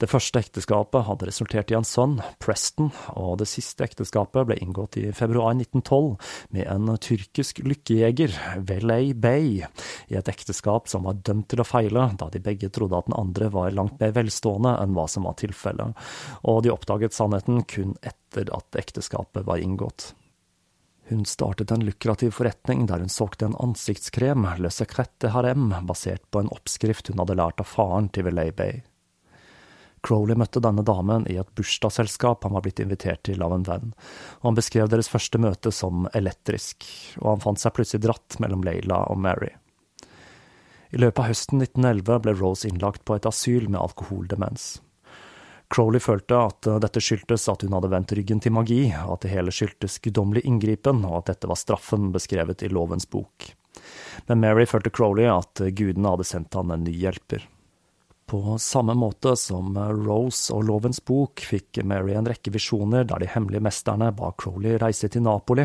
Det 0.00 0.08
første 0.08 0.40
ekteskapet 0.40 1.04
hadde 1.04 1.26
resultert 1.28 1.70
i 1.72 1.76
en 1.76 1.84
sønn, 1.84 2.14
Preston, 2.40 2.88
og 3.20 3.34
det 3.42 3.50
siste 3.50 3.84
ekteskapet 3.84 4.46
ble 4.48 4.56
inngått 4.64 4.96
i 4.96 5.10
februar 5.12 5.52
1912 5.52 6.14
med 6.56 6.64
en 6.72 6.94
tyrkisk 7.04 7.60
lykkejeger, 7.66 8.32
Velay 8.64 9.12
Bey, 9.12 9.66
i 10.08 10.16
et 10.16 10.30
ekteskap 10.32 10.88
som 10.88 11.04
var 11.04 11.20
dømt 11.20 11.50
til 11.52 11.60
å 11.60 11.68
feile, 11.68 12.06
da 12.16 12.30
de 12.32 12.40
begge 12.40 12.72
trodde 12.72 12.96
at 12.96 13.10
den 13.10 13.18
andre 13.20 13.50
var 13.52 13.76
langt 13.76 14.00
mer 14.00 14.16
velstående 14.16 14.72
enn 14.80 14.96
hva 14.96 15.04
som 15.04 15.28
var 15.28 15.36
tilfellet, 15.42 16.08
og 16.48 16.64
de 16.64 16.72
oppdaget 16.72 17.16
sannheten 17.16 17.66
kun 17.68 17.92
etter 18.00 18.48
at 18.56 18.80
ekteskapet 18.80 19.44
var 19.44 19.60
inngått. 19.60 20.14
Hun 21.10 21.26
startet 21.28 21.74
en 21.74 21.84
lukrativ 21.84 22.38
forretning 22.38 22.86
der 22.88 23.02
hun 23.02 23.12
solgte 23.12 23.50
en 23.50 23.58
ansiktskrem, 23.60 24.48
Le 24.62 24.72
Secrette 24.72 25.34
Harem, 25.34 25.74
basert 25.84 26.24
på 26.30 26.40
en 26.40 26.52
oppskrift 26.54 27.12
hun 27.12 27.20
hadde 27.20 27.36
lært 27.36 27.60
av 27.60 27.68
faren 27.68 28.08
til 28.14 28.30
Velay 28.30 28.54
Bay. 28.56 28.80
Crowley 30.06 30.38
møtte 30.38 30.62
denne 30.64 30.84
damen 30.86 31.26
i 31.28 31.36
et 31.40 31.48
bursdagsselskap 31.58 32.44
han 32.46 32.54
var 32.56 32.64
blitt 32.64 32.80
invitert 32.80 33.22
til 33.28 33.42
av 33.44 33.52
en 33.54 33.66
venn, 33.66 33.90
og 34.40 34.50
han 34.50 34.58
beskrev 34.58 34.88
deres 34.88 35.10
første 35.12 35.40
møte 35.42 35.72
som 35.74 36.06
elektrisk, 36.16 36.86
og 37.20 37.34
han 37.34 37.42
fant 37.44 37.60
seg 37.60 37.74
plutselig 37.76 38.06
dratt 38.06 38.38
mellom 38.40 38.64
Leila 38.64 39.02
og 39.12 39.20
Mary. 39.20 39.52
I 40.90 40.98
løpet 40.98 41.22
av 41.22 41.28
høsten 41.30 41.60
1911 41.62 42.22
ble 42.24 42.34
Rose 42.38 42.66
innlagt 42.68 43.04
på 43.06 43.18
et 43.18 43.28
asyl 43.28 43.68
med 43.68 43.78
alkoholdemens. 43.82 44.80
Crowley 45.70 46.02
følte 46.02 46.34
at 46.48 46.66
dette 46.82 47.02
skyldtes 47.04 47.46
at 47.52 47.62
hun 47.62 47.76
hadde 47.76 47.92
vendt 47.92 48.12
ryggen 48.18 48.40
til 48.42 48.56
magi, 48.56 48.88
at 48.90 49.22
det 49.22 49.30
hele 49.30 49.54
skyldtes 49.54 50.00
guddommelig 50.02 50.42
inngripen, 50.48 51.04
og 51.06 51.20
at 51.20 51.30
dette 51.30 51.50
var 51.50 51.60
straffen 51.60 52.10
beskrevet 52.14 52.64
i 52.66 52.72
lovens 52.72 53.06
bok. 53.06 53.52
Men 54.26 54.42
Mary 54.42 54.66
følte 54.66 54.90
Crowley 54.90 55.30
at 55.30 55.62
gudene 55.78 56.10
hadde 56.10 56.26
sendt 56.26 56.58
han 56.58 56.74
en 56.74 56.82
ny 56.88 56.96
hjelper. 57.04 57.46
På 58.30 58.58
samme 58.58 58.94
måte 58.94 59.32
som 59.36 59.74
Rose 60.06 60.54
og 60.54 60.62
Lovens 60.68 61.00
bok 61.02 61.42
fikk 61.42 61.80
Mary 61.82 62.12
en 62.14 62.28
rekke 62.30 62.52
visjoner 62.54 63.02
der 63.02 63.24
de 63.24 63.26
hemmelige 63.32 63.64
mesterne 63.66 64.12
ba 64.14 64.28
Crowley 64.38 64.76
reise 64.78 65.10
til 65.10 65.24
Napoli, 65.26 65.64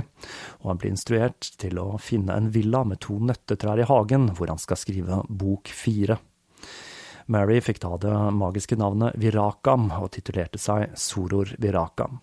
og 0.64 0.72
han 0.72 0.80
blir 0.82 0.96
instruert 0.96 1.52
til 1.62 1.78
å 1.78 2.00
finne 2.02 2.34
en 2.34 2.50
villa 2.50 2.82
med 2.82 3.04
to 3.06 3.20
nøttetrær 3.22 3.84
i 3.84 3.86
hagen 3.86 4.32
hvor 4.34 4.50
han 4.50 4.58
skal 4.58 4.82
skrive 4.82 5.22
bok 5.30 5.70
fire. 5.70 6.18
Mary 7.30 7.62
fikk 7.62 7.84
da 7.86 8.00
det 8.02 8.18
magiske 8.34 8.82
navnet 8.82 9.14
Virakam 9.22 9.92
og 10.00 10.10
titulerte 10.18 10.58
seg 10.58 10.98
Soror 10.98 11.54
Virakam. 11.62 12.18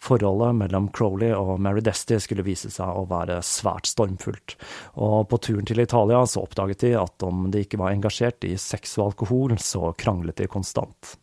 Forholdet 0.00 0.56
mellom 0.56 0.88
Crowley 0.96 1.34
og 1.36 1.58
Mary 1.60 1.82
Desty 1.84 2.16
skulle 2.24 2.44
vise 2.46 2.70
seg 2.72 2.88
å 2.88 3.04
være 3.10 3.42
svært 3.44 3.90
stormfullt, 3.90 4.56
og 4.96 5.26
på 5.28 5.40
turen 5.44 5.68
til 5.68 5.82
Italia 5.82 6.22
så 6.24 6.46
oppdaget 6.46 6.86
de 6.86 6.94
at 6.96 7.26
om 7.26 7.50
de 7.52 7.66
ikke 7.66 7.80
var 7.82 7.92
engasjert 7.92 8.46
i 8.48 8.54
sex 8.56 8.96
og 8.98 9.10
alkohol, 9.10 9.58
så 9.60 9.92
kranglet 10.00 10.40
de 10.40 10.48
konstant. 10.48 11.14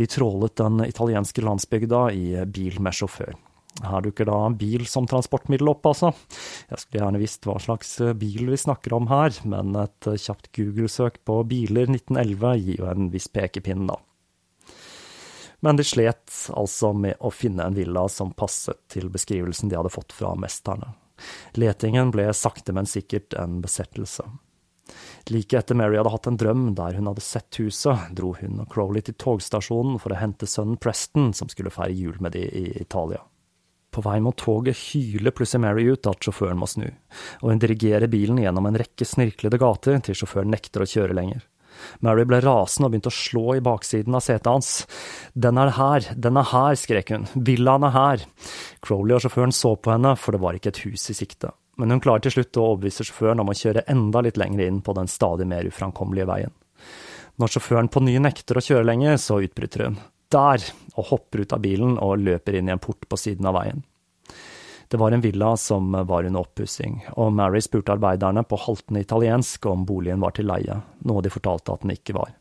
De 0.00 0.08
trålet 0.08 0.56
den 0.56 0.80
italienske 0.86 1.44
landsbygda 1.44 2.06
i 2.16 2.26
bil 2.48 2.80
med 2.80 2.96
sjåfør. 2.96 3.36
Her 3.84 4.02
dukker 4.04 4.26
da 4.28 4.38
bil 4.56 4.86
som 4.88 5.06
transportmiddel 5.08 5.68
opp, 5.70 5.86
altså. 5.92 6.10
Jeg 6.72 6.80
skulle 6.80 7.02
gjerne 7.04 7.20
visst 7.20 7.46
hva 7.46 7.58
slags 7.62 7.92
bil 8.18 8.50
vi 8.50 8.58
snakker 8.60 8.96
om 8.96 9.08
her, 9.12 9.36
men 9.48 9.76
et 9.84 10.08
kjapt 10.16 10.50
Google-søk 10.56 11.20
på 11.28 11.42
biler 11.48 11.92
1911 11.92 12.54
gir 12.64 12.80
jo 12.82 12.88
en 12.90 13.12
viss 13.12 13.28
pekepinn, 13.32 13.86
da. 13.92 14.00
Men 15.60 15.76
de 15.76 15.84
slet 15.84 16.34
altså 16.56 16.92
med 16.96 17.18
å 17.20 17.30
finne 17.34 17.66
en 17.66 17.76
villa 17.76 18.06
som 18.08 18.32
passet 18.32 18.78
til 18.92 19.10
beskrivelsen 19.12 19.68
de 19.68 19.76
hadde 19.76 19.92
fått 19.92 20.14
fra 20.16 20.32
mesterne. 20.38 20.94
Letingen 21.60 22.12
ble 22.14 22.30
sakte, 22.32 22.72
men 22.72 22.88
sikkert 22.88 23.36
en 23.36 23.60
besettelse. 23.60 24.24
Like 25.30 25.58
etter 25.58 25.76
Mary 25.76 25.98
hadde 26.00 26.10
hatt 26.10 26.26
en 26.26 26.38
drøm 26.40 26.70
der 26.74 26.96
hun 26.96 27.10
hadde 27.10 27.22
sett 27.22 27.60
huset, 27.60 28.08
dro 28.16 28.32
hun 28.40 28.62
og 28.62 28.70
Crowley 28.72 29.04
til 29.04 29.18
togstasjonen 29.20 30.00
for 30.02 30.14
å 30.14 30.18
hente 30.18 30.48
sønnen 30.48 30.80
Preston, 30.80 31.34
som 31.36 31.50
skulle 31.52 31.72
feire 31.74 31.94
jul 31.94 32.16
med 32.24 32.34
de 32.34 32.46
i 32.48 32.64
Italia. 32.80 33.20
På 33.90 34.02
vei 34.06 34.20
mot 34.22 34.36
toget 34.38 34.78
hyler 34.78 35.34
plutselig 35.34 35.64
Mary 35.64 35.84
ut 35.90 36.06
at 36.06 36.22
sjåføren 36.22 36.58
må 36.58 36.68
snu, 36.70 36.86
og 37.42 37.48
hun 37.50 37.62
dirigerer 37.62 38.10
bilen 38.10 38.38
gjennom 38.38 38.68
en 38.70 38.78
rekke 38.78 39.06
snirklede 39.06 39.58
gater 39.60 39.98
til 40.06 40.18
sjåføren 40.18 40.52
nekter 40.54 40.84
å 40.84 40.90
kjøre 40.90 41.16
lenger. 41.18 41.42
Mary 42.04 42.26
ble 42.28 42.40
rasende 42.44 42.88
og 42.88 42.94
begynte 42.94 43.12
å 43.12 43.16
slå 43.16 43.56
i 43.56 43.64
baksiden 43.64 44.16
av 44.16 44.24
setet 44.24 44.50
hans. 44.50 44.72
Den 45.34 45.60
er 45.60 45.72
her, 45.76 46.10
den 46.16 46.40
er 46.40 46.50
her, 46.52 46.78
skrek 46.78 47.14
hun, 47.14 47.26
villaen 47.34 47.88
er 47.88 47.96
her. 47.96 48.28
Crowley 48.84 49.16
og 49.16 49.24
sjåføren 49.24 49.54
så 49.56 49.74
på 49.76 49.94
henne, 49.94 50.14
for 50.18 50.36
det 50.36 50.42
var 50.44 50.58
ikke 50.58 50.74
et 50.74 50.84
hus 50.86 51.08
i 51.12 51.16
sikte. 51.16 51.52
Men 51.80 51.94
hun 51.94 52.02
klarer 52.04 52.26
til 52.26 52.34
slutt 52.34 52.58
å 52.60 52.70
overbevise 52.72 53.06
sjåføren 53.08 53.40
om 53.40 53.52
å 53.52 53.56
kjøre 53.56 53.86
enda 53.88 54.20
litt 54.24 54.40
lenger 54.40 54.66
inn 54.66 54.82
på 54.84 54.94
den 54.98 55.08
stadig 55.08 55.48
mer 55.48 55.68
uframkommelige 55.68 56.28
veien. 56.28 56.56
Når 57.40 57.54
sjåføren 57.54 57.88
på 57.88 58.02
ny 58.04 58.18
nekter 58.20 58.58
å 58.60 58.64
kjøre 58.64 58.84
lenger, 58.84 59.16
så 59.16 59.40
utbryter 59.40 59.86
hun 59.86 60.00
der, 60.30 60.62
og 60.94 61.08
hopper 61.10 61.42
ut 61.42 61.54
av 61.56 61.62
bilen 61.64 61.96
og 61.98 62.20
løper 62.22 62.58
inn 62.58 62.68
i 62.68 62.74
en 62.74 62.82
port 62.82 63.08
på 63.08 63.18
siden 63.18 63.48
av 63.50 63.56
veien. 63.56 63.82
Det 64.90 64.98
var 64.98 65.14
en 65.14 65.20
villa 65.20 65.56
som 65.56 65.92
var 65.92 66.24
under 66.26 66.40
oppussing, 66.40 67.04
og 67.14 67.32
Mary 67.32 67.60
spurte 67.62 67.94
arbeiderne 67.94 68.42
på 68.42 68.58
haltende 68.58 69.04
italiensk 69.04 69.66
om 69.70 69.84
boligen 69.86 70.18
var 70.20 70.34
til 70.34 70.48
leie, 70.50 70.80
noe 71.06 71.22
de 71.22 71.30
fortalte 71.30 71.76
at 71.76 71.84
den 71.84 71.92
ikke 71.94 72.16
var. 72.16 72.32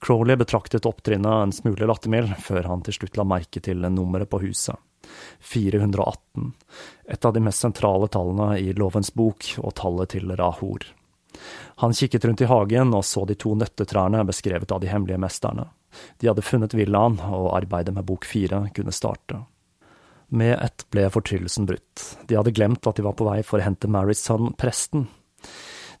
Crowley 0.00 0.40
betraktet 0.40 0.88
opptrinnet 0.88 1.42
en 1.42 1.52
smule 1.52 1.86
lattermild, 1.86 2.32
før 2.40 2.70
han 2.70 2.80
til 2.86 2.96
slutt 2.96 3.20
la 3.20 3.28
merke 3.28 3.60
til 3.60 3.84
nummeret 3.84 4.32
på 4.32 4.40
huset. 4.46 4.80
418, 5.52 6.48
et 7.12 7.28
av 7.28 7.36
de 7.36 7.44
mest 7.44 7.68
sentrale 7.68 8.08
tallene 8.08 8.56
i 8.56 8.72
Lovens 8.72 9.12
bok 9.12 9.52
og 9.60 9.76
tallet 9.76 10.16
til 10.16 10.32
Rahor. 10.40 10.88
Han 11.84 11.92
kikket 11.92 12.24
rundt 12.24 12.40
i 12.40 12.48
hagen 12.48 12.96
og 12.96 13.04
så 13.04 13.26
de 13.28 13.36
to 13.36 13.52
nøttetrærne 13.60 14.24
beskrevet 14.24 14.72
av 14.72 14.80
de 14.80 14.88
hemmelige 14.88 15.20
mesterne. 15.20 15.68
De 16.16 16.32
hadde 16.32 16.48
funnet 16.48 16.72
villaen, 16.72 17.20
og 17.20 17.52
arbeidet 17.58 17.92
med 17.92 18.08
bok 18.08 18.24
fire 18.24 18.64
kunne 18.72 18.94
starte. 18.96 19.44
Med 20.32 20.56
ett 20.64 20.86
ble 20.90 21.10
fortryllelsen 21.12 21.66
brutt. 21.68 22.04
De 22.28 22.38
hadde 22.38 22.54
glemt 22.56 22.86
at 22.88 22.96
de 22.96 23.04
var 23.04 23.16
på 23.18 23.26
vei 23.28 23.42
for 23.44 23.60
å 23.60 23.66
hente 23.66 23.90
Marys 23.90 24.22
sønn, 24.24 24.54
presten. 24.56 25.04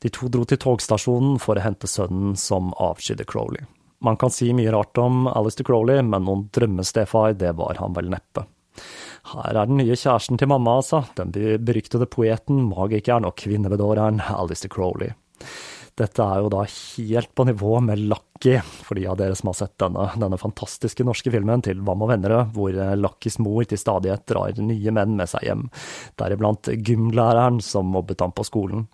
De 0.00 0.10
to 0.10 0.30
dro 0.32 0.46
til 0.48 0.58
togstasjonen 0.62 1.36
for 1.42 1.60
å 1.60 1.64
hente 1.64 1.90
sønnen 1.90 2.32
som 2.40 2.72
avskydde 2.80 3.26
Crowley. 3.28 3.66
Man 4.02 4.16
kan 4.18 4.32
si 4.34 4.48
mye 4.56 4.72
rart 4.74 4.98
om 4.98 5.28
Alistair 5.30 5.68
Crowley, 5.68 6.00
men 6.02 6.24
noen 6.26 6.48
drømmestefar, 6.50 7.36
det 7.38 7.52
var 7.60 7.78
han 7.78 7.94
vel 7.94 8.08
neppe. 8.10 8.46
Her 9.30 9.52
er 9.52 9.68
den 9.68 9.78
nye 9.78 9.94
kjæresten 9.94 10.40
til 10.40 10.50
mamma, 10.50 10.80
altså. 10.80 11.04
Den 11.18 11.30
beryktede 11.62 12.08
poeten, 12.10 12.64
magikeren 12.72 13.28
og 13.28 13.36
kvinnebedåreren 13.38 14.24
Alistair 14.32 14.72
Crowley. 14.72 15.12
Dette 15.98 16.24
er 16.24 16.40
jo 16.40 16.48
da 16.52 16.62
helt 16.64 17.34
på 17.36 17.44
nivå 17.44 17.76
med 17.84 18.00
Lucky, 18.08 18.56
for 18.86 18.96
de 18.96 19.04
av 19.12 19.18
dere 19.20 19.36
som 19.36 19.50
har 19.50 19.58
sett 19.58 19.74
denne, 19.82 20.06
denne 20.16 20.38
fantastiske 20.40 21.04
norske 21.04 21.30
filmen 21.34 21.60
til 21.64 21.82
Hva 21.84 21.94
med 22.00 22.14
vennere, 22.14 22.46
hvor 22.54 22.72
Luckys 22.96 23.36
mor 23.44 23.66
til 23.68 23.80
stadighet 23.80 24.24
drar 24.30 24.56
nye 24.56 24.94
menn 24.96 25.18
med 25.18 25.28
seg 25.28 25.44
hjem, 25.50 25.66
deriblant 26.20 26.72
gymlæreren 26.80 27.60
som 27.60 27.92
mobbet 27.92 28.24
ham 28.24 28.32
på 28.32 28.46
skolen. 28.48 28.86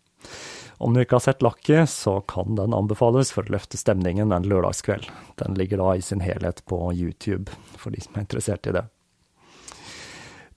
Om 0.78 0.94
du 0.94 1.02
ikke 1.02 1.16
har 1.18 1.24
sett 1.24 1.42
Lucky, 1.42 1.80
så 1.90 2.20
kan 2.30 2.58
den 2.58 2.74
anbefales 2.74 3.30
for 3.34 3.46
å 3.46 3.54
løfte 3.54 3.78
stemningen 3.78 4.34
en 4.34 4.46
lørdagskveld. 4.46 5.08
Den 5.38 5.58
ligger 5.58 5.82
da 5.82 5.94
i 5.94 6.02
sin 6.02 6.22
helhet 6.22 6.64
på 6.70 6.78
YouTube, 6.94 7.50
for 7.78 7.94
de 7.94 8.02
som 8.02 8.14
er 8.14 8.26
interessert 8.26 8.66
i 8.66 8.74
det. 8.74 8.84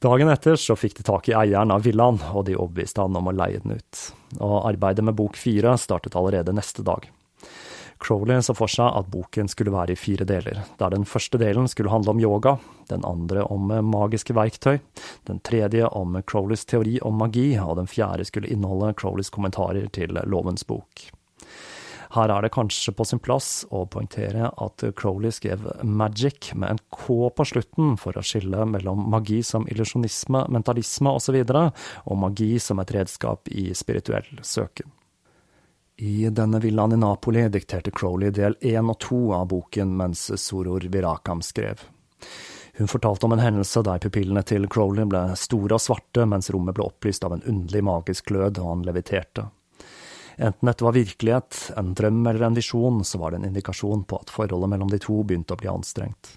Dagen 0.01 0.29
etter 0.33 0.57
så 0.57 0.73
fikk 0.77 0.97
de 0.97 1.05
tak 1.05 1.29
i 1.29 1.37
eieren 1.37 1.73
av 1.73 1.85
villaen, 1.85 2.17
og 2.33 2.45
de 2.49 2.57
overbeviste 2.57 3.01
han 3.01 3.17
om 3.17 3.29
å 3.29 3.35
leie 3.37 3.61
den 3.61 3.77
ut. 3.77 4.01
Og 4.39 4.69
arbeidet 4.69 5.03
med 5.03 5.17
bok 5.17 5.35
fire 5.39 5.75
startet 5.81 6.15
allerede 6.15 6.53
neste 6.55 6.85
dag. 6.87 7.09
Crowley 8.01 8.41
så 8.41 8.55
for 8.57 8.71
seg 8.71 8.89
at 8.97 9.09
boken 9.13 9.49
skulle 9.51 9.73
være 9.73 9.93
i 9.93 9.99
fire 9.99 10.25
deler, 10.25 10.63
der 10.79 10.93
den 10.93 11.05
første 11.05 11.37
delen 11.37 11.67
skulle 11.69 11.91
handle 11.93 12.15
om 12.15 12.21
yoga, 12.21 12.55
den 12.89 13.05
andre 13.05 13.45
om 13.45 13.69
magiske 13.91 14.33
verktøy, 14.33 14.79
den 15.29 15.41
tredje 15.45 15.85
om 15.85 16.17
Crowleys 16.25 16.65
teori 16.65 16.97
om 17.05 17.19
magi, 17.21 17.53
og 17.61 17.77
den 17.77 17.89
fjerde 17.91 18.25
skulle 18.25 18.49
inneholde 18.49 18.95
Crowleys 18.97 19.29
kommentarer 19.29 19.85
til 19.93 20.17
Lovens 20.25 20.65
bok. 20.65 21.11
Her 22.11 22.31
er 22.33 22.43
det 22.43 22.51
kanskje 22.51 22.91
på 22.91 23.05
sin 23.07 23.21
plass 23.23 23.63
å 23.71 23.85
poengtere 23.87 24.49
at 24.51 24.83
Crowley 24.99 25.31
skrev 25.31 25.63
magic 25.87 26.51
med 26.59 26.73
en 26.73 26.81
K 26.91 27.29
på 27.31 27.45
slutten 27.47 27.93
for 27.99 28.17
å 28.19 28.23
skille 28.25 28.65
mellom 28.67 29.05
magi 29.13 29.39
som 29.47 29.67
illusjonisme, 29.71 30.43
mentalisme 30.51 31.13
osv., 31.15 31.37
og, 31.45 31.85
og 32.03 32.19
magi 32.19 32.57
som 32.59 32.83
et 32.83 32.91
redskap 32.97 33.47
i 33.47 33.69
spirituell 33.77 34.41
søken. 34.43 34.91
I 36.01 36.27
denne 36.33 36.59
villaen 36.59 36.97
i 36.97 36.99
Napoli 36.99 37.45
dikterte 37.53 37.93
Crowley 37.95 38.33
del 38.35 38.57
én 38.59 38.89
og 38.89 38.97
to 39.05 39.21
av 39.37 39.47
boken 39.51 39.95
mens 39.95 40.25
Soror 40.41 40.83
Virakam 40.91 41.43
skrev. 41.45 41.85
Hun 42.79 42.89
fortalte 42.89 43.27
om 43.27 43.35
en 43.35 43.43
hendelse 43.43 43.83
der 43.85 44.01
pupillene 44.01 44.43
til 44.47 44.67
Crowley 44.71 45.05
ble 45.07 45.23
store 45.39 45.77
og 45.77 45.83
svarte 45.83 46.25
mens 46.27 46.49
rommet 46.51 46.75
ble 46.75 46.89
opplyst 46.89 47.23
av 47.27 47.37
en 47.37 47.43
underlig 47.45 47.83
magisk 47.85 48.31
glød 48.31 48.59
og 48.59 48.71
han 48.71 48.85
leviterte. 48.87 49.45
Enten 50.41 50.65
dette 50.65 50.83
var 50.83 50.95
virkelighet, 50.95 51.57
en 51.77 51.93
drøm 51.93 52.23
eller 52.27 52.47
en 52.47 52.55
visjon, 52.57 53.03
så 53.05 53.19
var 53.21 53.31
det 53.31 53.41
en 53.41 53.51
indikasjon 53.51 54.07
på 54.09 54.17
at 54.23 54.31
forholdet 54.33 54.71
mellom 54.71 54.89
de 54.89 54.97
to 55.03 55.19
begynte 55.21 55.53
å 55.53 55.59
bli 55.59 55.69
anstrengt. 55.69 56.31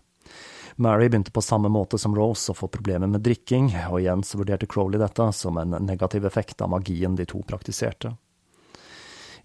Mary 0.77 1.07
begynte 1.09 1.33
på 1.33 1.41
samme 1.41 1.71
måte 1.73 1.97
som 1.99 2.13
Rose 2.17 2.53
å 2.53 2.59
få 2.59 2.69
problemer 2.69 3.09
med 3.09 3.23
drikking, 3.25 3.71
og 3.89 4.03
igjen 4.03 4.25
så 4.27 4.43
vurderte 4.43 4.69
Crowley 4.69 5.01
dette 5.01 5.31
som 5.33 5.57
en 5.57 5.79
negativ 5.87 6.27
effekt 6.29 6.61
av 6.61 6.69
magien 6.75 7.17
de 7.17 7.25
to 7.31 7.41
praktiserte. 7.49 8.11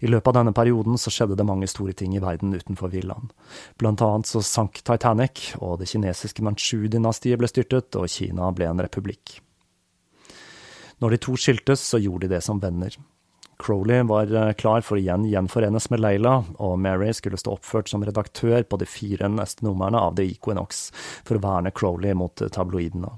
I 0.00 0.10
løpet 0.12 0.28
av 0.28 0.36
denne 0.42 0.52
perioden 0.56 1.00
så 1.00 1.12
skjedde 1.12 1.38
det 1.40 1.46
mange 1.48 1.68
store 1.68 1.94
ting 1.96 2.12
i 2.16 2.20
verden 2.20 2.52
utenfor 2.52 2.92
villaen. 2.92 3.30
Blant 3.80 4.04
annet 4.04 4.28
så 4.28 4.42
sank 4.44 4.82
Titanic, 4.84 5.54
og 5.60 5.78
det 5.80 5.88
kinesiske 5.88 6.44
Manchu-dynastiet 6.44 7.40
ble 7.40 7.48
styrtet, 7.48 7.96
og 7.96 8.12
Kina 8.12 8.48
ble 8.52 8.68
en 8.68 8.84
republikk. 8.84 9.38
Når 11.00 11.16
de 11.16 11.20
to 11.24 11.36
skiltes, 11.40 11.84
så 11.84 12.00
gjorde 12.00 12.28
de 12.28 12.34
det 12.34 12.42
som 12.44 12.60
venner. 12.60 12.96
Crowley 13.60 14.02
var 14.08 14.34
eh, 14.34 14.52
klar 14.52 14.84
for 14.86 14.96
å 14.96 15.02
igjen 15.02 15.26
gjenforenes 15.28 15.90
med 15.92 16.00
Leila, 16.00 16.38
og 16.58 16.78
Mary 16.80 17.12
skulle 17.16 17.40
stå 17.40 17.58
oppført 17.58 17.92
som 17.92 18.04
redaktør 18.06 18.62
på 18.64 18.80
de 18.80 18.88
fire 18.88 19.28
neste 19.28 19.66
numrene 19.66 20.00
av 20.00 20.16
The 20.16 20.28
Equinox, 20.32 20.86
for 21.24 21.36
å 21.36 21.44
verne 21.44 21.74
Crowley 21.76 22.16
mot 22.16 22.40
tabloidene. 22.52 23.12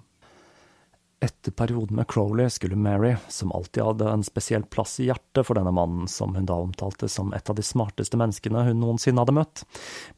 Etter 1.22 1.54
perioden 1.54 1.96
med 1.96 2.08
Crowley 2.10 2.50
skulle 2.50 2.76
Mary, 2.76 3.12
som 3.28 3.52
alltid 3.54 3.84
hadde 3.84 4.08
en 4.10 4.24
spesiell 4.26 4.64
plass 4.66 4.96
i 4.98 5.04
hjertet 5.06 5.46
for 5.46 5.54
denne 5.54 5.70
mannen, 5.70 6.08
som 6.10 6.34
hun 6.34 6.48
da 6.50 6.56
omtalte 6.58 7.06
som 7.08 7.30
et 7.36 7.46
av 7.46 7.54
de 7.54 7.62
smarteste 7.62 8.18
menneskene 8.18 8.64
hun 8.66 8.80
noensinne 8.82 9.22
hadde 9.22 9.36
møtt, 9.36 9.62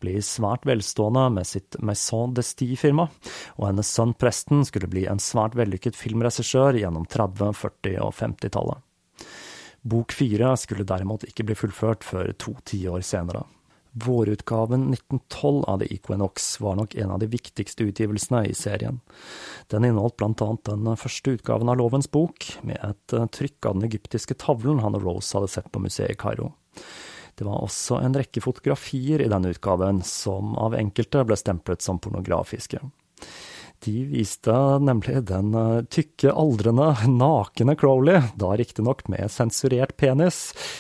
bli 0.01 0.17
svært 0.25 0.65
velstående 0.65 1.27
med 1.37 1.51
sitt 1.51 1.77
Maison 1.85 2.33
d'Esti-firma, 2.33 3.11
og 3.59 3.69
hennes 3.69 3.93
sønn 3.93 4.17
presten 4.17 4.65
skulle 4.65 4.89
bli 4.89 5.05
en 5.05 5.21
svært 5.21 5.61
vellykket 5.61 6.01
filmregissør 6.01 6.81
gjennom 6.81 7.05
30-, 7.05 7.53
40- 7.61 8.01
og 8.07 8.17
50-tallet. 8.23 8.81
Bok 9.85 10.15
fire 10.17 10.55
skulle 10.57 10.87
derimot 10.89 11.27
ikke 11.29 11.45
bli 11.45 11.57
fullført 11.59 12.07
før 12.07 12.33
to 12.41 12.55
tiår 12.65 13.05
senere. 13.05 13.45
Vårutgaven 13.95 14.89
1912 14.91 15.65
av 15.71 15.83
The 15.83 15.89
Equinox 15.95 16.49
var 16.61 16.79
nok 16.81 16.97
en 16.99 17.13
av 17.15 17.21
de 17.23 17.29
viktigste 17.31 17.85
utgivelsene 17.87 18.41
i 18.49 18.55
serien. 18.59 18.99
Den 19.71 19.87
inneholdt 19.87 20.17
blant 20.19 20.43
annet 20.43 20.67
den 20.67 20.99
første 20.99 21.37
utgaven 21.37 21.71
av 21.71 21.79
Lovens 21.79 22.11
bok, 22.11 22.49
med 22.67 22.81
et 22.83 23.15
eh, 23.15 23.29
trykk 23.39 23.69
av 23.69 23.77
den 23.77 23.87
egyptiske 23.87 24.35
tavlen 24.41 24.83
han 24.83 24.99
og 24.99 25.07
Rose 25.07 25.37
hadde 25.37 25.53
sett 25.53 25.71
på 25.71 25.85
museet 25.85 26.17
i 26.17 26.19
Kairo. 26.19 26.51
Det 27.39 27.47
var 27.47 27.63
også 27.63 28.01
en 28.03 28.17
rekke 28.19 28.43
fotografier 28.43 29.23
i 29.23 29.31
denne 29.31 29.53
utgaven, 29.55 30.03
som 30.07 30.57
av 30.59 30.75
enkelte 30.79 31.23
ble 31.29 31.39
stemplet 31.39 31.85
som 31.85 32.01
pornografiske. 32.03 32.83
De 33.85 34.05
viste 34.09 34.53
nemlig 34.81 35.19
den 35.29 35.55
eh, 35.55 35.83
tykke, 35.93 36.33
aldrende, 36.33 36.87
nakne 37.11 37.75
Crowley, 37.77 38.31
da 38.41 38.55
riktignok 38.57 39.03
med 39.13 39.29
sensurert 39.33 39.97
penis, 40.01 40.39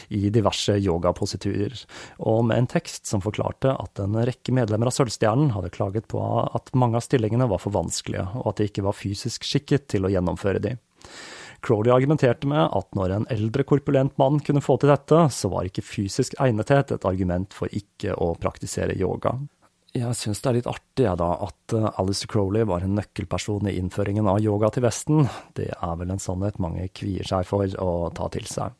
i 0.08 0.30
diverse 0.32 0.78
yogapositurer, 0.80 1.84
og 2.24 2.46
med 2.48 2.62
en 2.62 2.70
tekst 2.76 3.10
som 3.10 3.20
forklarte 3.24 3.74
at 3.76 4.00
en 4.00 4.16
rekke 4.24 4.54
medlemmer 4.56 4.88
av 4.88 4.96
Sølvstjernen 4.96 5.52
hadde 5.52 5.74
klaget 5.74 6.08
på 6.08 6.22
at 6.24 6.72
mange 6.72 6.96
av 7.00 7.04
stillingene 7.04 7.48
var 7.50 7.60
for 7.60 7.76
vanskelige, 7.76 8.24
og 8.40 8.54
at 8.54 8.62
de 8.62 8.70
ikke 8.70 8.86
var 8.88 8.96
fysisk 8.96 9.44
skikket 9.44 9.90
til 9.92 10.08
å 10.08 10.12
gjennomføre 10.14 10.62
de. 10.64 10.76
Crowley 11.64 11.92
argumenterte 11.92 12.48
med 12.48 12.72
at 12.76 12.88
når 12.96 13.18
en 13.18 13.26
eldre, 13.32 13.64
korpulent 13.68 14.16
mann 14.20 14.40
kunne 14.44 14.64
få 14.64 14.76
til 14.80 14.92
dette, 14.92 15.20
så 15.32 15.48
var 15.52 15.68
ikke 15.68 15.84
fysisk 15.84 16.36
egnethet 16.40 16.92
et 16.92 17.06
argument 17.08 17.56
for 17.56 17.72
ikke 17.72 18.16
å 18.16 18.34
praktisere 18.40 18.96
yoga. 19.00 19.38
Jeg 19.94 20.16
syns 20.18 20.40
det 20.42 20.48
er 20.50 20.56
litt 20.56 20.66
artig, 20.66 21.04
jeg, 21.04 21.18
da, 21.20 21.28
at 21.46 21.72
eh, 21.78 21.90
Alice 22.02 22.26
Crowley 22.26 22.64
var 22.66 22.82
en 22.82 22.96
nøkkelperson 22.98 23.68
i 23.70 23.76
innføringen 23.78 24.26
av 24.26 24.40
yoga 24.42 24.72
til 24.74 24.82
Vesten. 24.82 25.28
Det 25.54 25.68
er 25.70 25.92
vel 26.00 26.10
en 26.10 26.22
sannhet 26.22 26.58
mange 26.58 26.88
kvier 26.90 27.22
seg 27.28 27.46
for 27.46 27.70
å 27.78 27.92
ta 28.16 28.26
til 28.34 28.48
seg. 28.50 28.74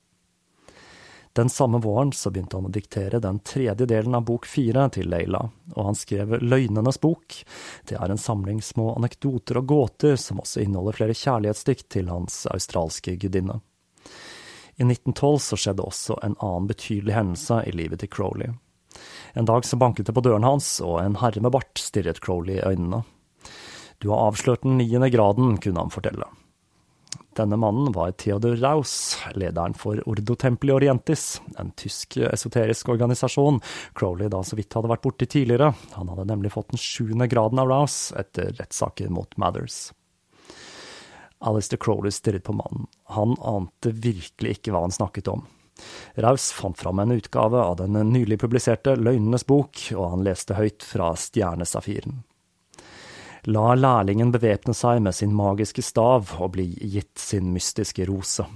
Den 1.39 1.51
samme 1.51 1.79
våren 1.79 2.11
så 2.15 2.33
begynte 2.35 2.59
han 2.59 2.67
å 2.67 2.75
diktere 2.75 3.21
den 3.23 3.39
tredje 3.47 3.87
delen 3.91 4.19
av 4.19 4.27
bok 4.27 4.47
fire 4.47 4.89
til 4.95 5.07
Leila, 5.11 5.45
og 5.75 5.89
han 5.89 5.99
skrev 5.99 6.35
Løgnenes 6.43 6.99
bok. 7.03 7.39
Det 7.87 7.95
er 7.95 8.11
en 8.11 8.23
samling 8.23 8.59
små 8.63 8.93
anekdoter 8.97 9.63
og 9.63 9.71
gåter 9.71 10.19
som 10.19 10.43
også 10.43 10.63
inneholder 10.67 10.99
flere 10.99 11.19
kjærlighetsdikt 11.19 11.89
til 11.95 12.11
hans 12.11 12.43
australske 12.51 13.15
gudinne. 13.23 13.61
I 14.75 14.83
1912 14.83 15.41
så 15.47 15.63
skjedde 15.63 15.87
også 15.87 16.19
en 16.27 16.35
annen 16.43 16.71
betydelig 16.71 17.15
hendelse 17.15 17.63
i 17.67 17.75
livet 17.83 18.03
til 18.03 18.11
Crowley. 18.11 18.55
En 19.35 19.49
dag 19.49 19.67
så 19.67 19.79
banket 19.81 20.07
det 20.07 20.15
på 20.17 20.23
døren 20.25 20.47
hans, 20.47 20.79
og 20.85 21.01
en 21.03 21.19
herre 21.23 21.43
med 21.43 21.55
bart 21.55 21.81
stirret 21.81 22.23
Crowley 22.25 22.61
i 22.61 22.65
øynene. 22.65 23.03
Du 24.03 24.11
har 24.11 24.29
avslørt 24.29 24.65
den 24.67 24.79
niende 24.79 25.11
graden, 25.11 25.57
kunne 25.63 25.85
han 25.87 25.93
fortelle. 25.95 26.29
Denne 27.35 27.57
mannen 27.59 27.91
var 27.93 28.13
Theodor 28.15 28.55
Raus, 28.63 29.17
lederen 29.35 29.75
for 29.75 29.99
Ordo 30.07 30.37
Templi 30.39 30.71
Orientis, 30.71 31.41
en 31.59 31.73
tysk 31.75 32.19
esoterisk 32.23 32.93
organisasjon 32.95 33.59
Crowley 33.99 34.31
da 34.31 34.43
så 34.47 34.59
vidt 34.59 34.75
hadde 34.77 34.91
vært 34.93 35.03
borti 35.03 35.27
tidligere. 35.27 35.73
Han 35.97 36.13
hadde 36.13 36.29
nemlig 36.31 36.53
fått 36.55 36.71
den 36.71 36.83
sjuende 36.83 37.27
graden 37.31 37.59
av 37.59 37.73
Raus 37.73 38.13
etter 38.19 38.55
rettssaker 38.61 39.11
mot 39.11 39.35
Mathers. 39.41 39.89
Alistair 41.45 41.83
Crowley 41.83 42.15
stirret 42.15 42.47
på 42.47 42.55
mannen. 42.55 42.87
Han 43.17 43.35
ante 43.43 43.91
virkelig 43.91 44.59
ikke 44.59 44.73
hva 44.73 44.85
han 44.87 44.95
snakket 44.95 45.29
om. 45.35 45.43
Raus 46.15 46.51
fant 46.53 46.79
fram 46.79 46.99
en 47.03 47.15
utgave 47.17 47.61
av 47.61 47.77
den 47.81 47.99
nylig 48.13 48.39
publiserte 48.41 48.95
Løgnenes 48.97 49.47
bok, 49.47 49.81
og 49.97 50.11
han 50.13 50.25
leste 50.27 50.59
høyt 50.59 50.87
fra 50.87 51.13
Stjernesafiren. 51.19 52.23
La 53.51 53.75
lærlingen 53.77 54.31
bevæpne 54.33 54.73
seg 54.73 55.03
med 55.05 55.15
sin 55.15 55.35
magiske 55.37 55.83
stav 55.85 56.31
og 56.39 56.55
bli 56.55 56.71
gitt 56.81 57.19
sin 57.21 57.51
mystiske 57.53 58.07
rose. 58.09 58.47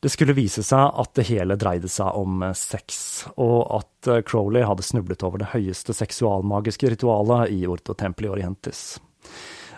Det 0.00 0.12
skulle 0.12 0.36
vise 0.36 0.62
seg 0.64 0.92
at 1.02 1.12
det 1.18 1.26
hele 1.28 1.56
dreide 1.60 1.88
seg 1.90 2.16
om 2.16 2.44
sex, 2.56 3.26
og 3.36 3.58
at 3.80 4.10
Crowley 4.28 4.64
hadde 4.64 4.84
snublet 4.86 5.24
over 5.26 5.42
det 5.42 5.50
høyeste 5.52 5.96
seksualmagiske 5.96 6.94
ritualet 6.94 7.52
i 7.52 7.64
Orto 7.68 7.96
Templi 7.98 8.30
Orientis. 8.30 9.00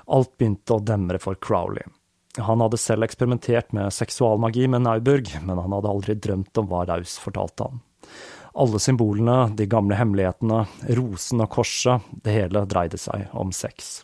Alt 0.07 0.37
begynte 0.39 0.77
å 0.77 0.85
demre 0.85 1.19
for 1.23 1.39
Crowley. 1.41 1.87
Han 2.39 2.61
hadde 2.61 2.79
selv 2.81 3.07
eksperimentert 3.07 3.73
med 3.77 3.93
seksualmagi 3.95 4.69
med 4.69 4.85
Nauburg, 4.87 5.31
men 5.43 5.59
han 5.59 5.73
hadde 5.75 5.91
aldri 5.91 6.15
drømt 6.15 6.61
om 6.61 6.69
hva 6.71 6.85
Raus 6.89 7.17
fortalte 7.23 7.69
han. 7.69 7.81
Alle 8.59 8.81
symbolene, 8.83 9.51
de 9.55 9.67
gamle 9.71 9.99
hemmelighetene, 9.99 10.65
rosen 10.99 11.43
og 11.45 11.51
korset, 11.55 12.07
det 12.25 12.35
hele 12.35 12.65
dreide 12.67 12.99
seg 12.99 13.29
om 13.39 13.53
sex. 13.55 14.01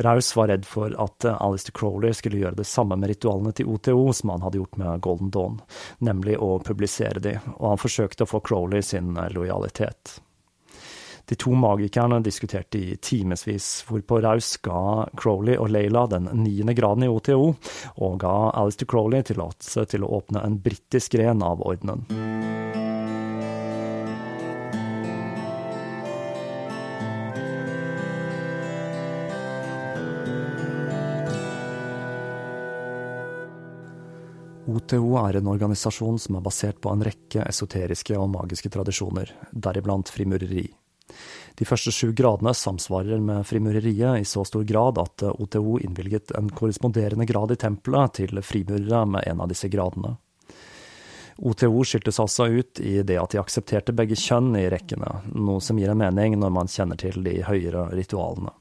Raus 0.00 0.30
var 0.36 0.48
redd 0.48 0.64
for 0.68 0.94
at 1.02 1.26
Alistair 1.32 1.74
Crowley 1.76 2.14
skulle 2.16 2.38
gjøre 2.40 2.60
det 2.60 2.68
samme 2.68 2.96
med 2.96 3.10
ritualene 3.10 3.52
til 3.56 3.68
OTO 3.68 4.12
som 4.16 4.32
han 4.34 4.46
hadde 4.46 4.60
gjort 4.60 4.78
med 4.80 5.02
Golden 5.04 5.30
Dawn, 5.34 5.60
nemlig 5.98 6.38
å 6.38 6.58
publisere 6.64 7.20
de, 7.20 7.36
og 7.58 7.72
han 7.72 7.82
forsøkte 7.82 8.24
å 8.24 8.30
få 8.30 8.40
Crowley 8.46 8.82
sin 8.86 9.18
lojalitet. 9.34 10.20
De 11.30 11.36
to 11.36 11.52
magikerne 11.54 12.16
diskuterte 12.20 12.78
i 12.78 12.96
timevis, 12.96 13.84
hvorpå 13.86 14.16
Raus 14.20 14.56
ga 14.66 15.06
Crowley 15.14 15.54
og 15.62 15.68
Leila 15.70 16.02
den 16.10 16.26
niende 16.42 16.74
graden 16.74 17.06
i 17.06 17.08
OTO, 17.08 17.52
og 18.02 18.16
ga 18.18 18.32
Alistair 18.58 18.90
Crowley 18.90 19.22
tillatelse 19.22 19.84
til 19.92 20.02
å 20.02 20.10
åpne 20.18 20.42
en 20.42 20.58
britisk 20.58 21.14
gren 21.14 21.44
av 21.46 21.62
ordenen. 21.62 22.02
OTO 34.66 35.14
er 35.22 35.38
en 35.38 35.54
organisasjon 35.54 36.18
som 36.18 36.42
er 36.42 36.46
basert 36.50 36.82
på 36.82 36.90
en 36.90 37.06
rekke 37.06 37.46
esoteriske 37.46 38.18
og 38.18 38.32
magiske 38.34 38.74
tradisjoner, 38.74 39.30
deriblant 39.54 40.10
frimureri. 40.10 40.66
De 41.58 41.66
første 41.68 41.92
sju 41.92 42.12
gradene 42.16 42.54
samsvarer 42.56 43.20
med 43.20 43.46
frimureriet 43.46 44.22
i 44.22 44.26
så 44.28 44.44
stor 44.46 44.64
grad 44.64 45.00
at 45.02 45.24
OTO 45.30 45.78
innvilget 45.80 46.32
en 46.38 46.50
korresponderende 46.50 47.26
grad 47.28 47.52
i 47.52 47.58
tempelet 47.60 48.20
til 48.20 48.42
frimurere 48.42 49.04
med 49.06 49.26
en 49.26 49.42
av 49.44 49.50
disse 49.50 49.68
gradene. 49.72 50.16
OTO 51.40 51.84
skiltes 51.84 52.20
også 52.20 52.46
ut 52.52 52.80
i 52.84 52.98
det 53.02 53.16
at 53.16 53.32
de 53.32 53.40
aksepterte 53.40 53.94
begge 53.96 54.18
kjønn 54.18 54.52
i 54.60 54.66
rekkene, 54.72 55.22
noe 55.32 55.60
som 55.64 55.78
gir 55.80 55.92
en 55.92 56.02
mening 56.02 56.36
når 56.40 56.52
man 56.52 56.68
kjenner 56.68 57.00
til 57.00 57.22
de 57.24 57.38
høyere 57.46 57.88
ritualene. 57.96 58.52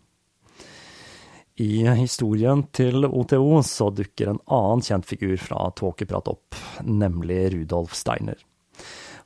I 1.59 1.83
historien 1.99 2.63
til 2.71 3.03
OTO 3.03 3.59
så 3.67 3.89
dukker 3.91 4.31
en 4.31 4.39
annen 4.47 4.83
kjent 4.85 5.09
figur 5.09 5.35
fra 5.43 5.65
Tåkeprat 5.75 6.31
opp, 6.31 6.55
nemlig 6.87 7.49
Rudolf 7.51 7.97
Steiner. 7.99 8.39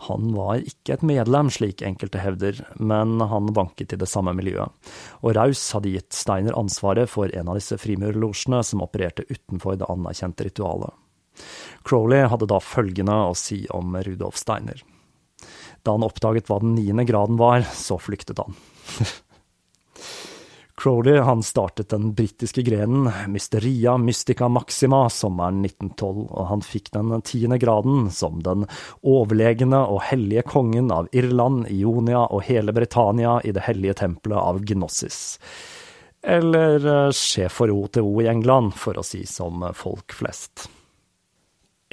Han 0.08 0.34
var 0.36 0.64
ikke 0.64 0.98
et 0.98 1.06
medlem, 1.08 1.50
slik 1.54 1.84
enkelte 1.86 2.20
hevder, 2.20 2.60
men 2.76 3.22
han 3.22 3.52
banket 3.56 3.96
i 3.96 4.00
det 4.02 4.10
samme 4.12 4.34
miljøet, 4.36 4.72
og 5.22 5.36
Raus 5.38 5.62
hadde 5.76 5.94
gitt 5.94 6.16
Steiner 6.18 6.58
ansvaret 6.60 7.12
for 7.12 7.32
en 7.32 7.52
av 7.52 7.60
disse 7.60 7.78
frimurlosjene 7.80 8.60
som 8.68 8.84
opererte 8.84 9.28
utenfor 9.30 9.80
det 9.80 9.90
anerkjente 9.92 10.50
ritualet. 10.50 10.92
Crowley 11.88 12.28
hadde 12.30 12.50
da 12.52 12.60
følgende 12.62 13.16
å 13.30 13.38
si 13.38 13.64
om 13.74 13.96
Rudolf 14.06 14.38
Steiner. 14.40 14.84
Da 15.84 15.96
han 15.96 16.06
oppdaget 16.06 16.48
hva 16.48 16.60
den 16.64 16.76
niende 16.78 17.06
graden 17.08 17.40
var, 17.40 17.66
så 17.76 17.98
flyktet 18.00 18.40
han. 18.44 18.56
Crowley 20.76 21.20
han 21.20 21.44
startet 21.44 21.90
den 21.90 22.14
britiske 22.14 22.62
grenen 22.62 23.12
Mysteria 23.28 23.98
Mystica 23.98 24.48
Maxima 24.50 25.10
sommeren 25.10 25.62
1912, 25.66 26.26
og 26.32 26.48
han 26.50 26.66
fikk 26.66 26.90
den 26.96 27.14
tiende 27.22 27.60
graden 27.62 28.10
som 28.12 28.42
den 28.44 28.66
overlegne 29.02 29.84
og 29.86 30.02
hellige 30.10 30.46
kongen 30.50 30.90
av 30.92 31.12
Irland, 31.14 31.68
Ionia 31.70 32.26
og 32.26 32.46
hele 32.50 32.74
Britannia 32.74 33.38
i 33.46 33.54
det 33.54 33.68
hellige 33.68 34.00
tempelet 34.02 34.42
av 34.42 34.64
Gnossis. 34.66 35.22
Eller 36.24 36.80
eh, 36.82 37.12
sjef 37.14 37.60
for 37.60 37.70
OTO 37.70 38.08
i 38.24 38.30
England, 38.32 38.74
for 38.80 38.98
å 38.98 39.06
si 39.06 39.26
som 39.30 39.68
folk 39.78 40.16
flest. 40.16 40.70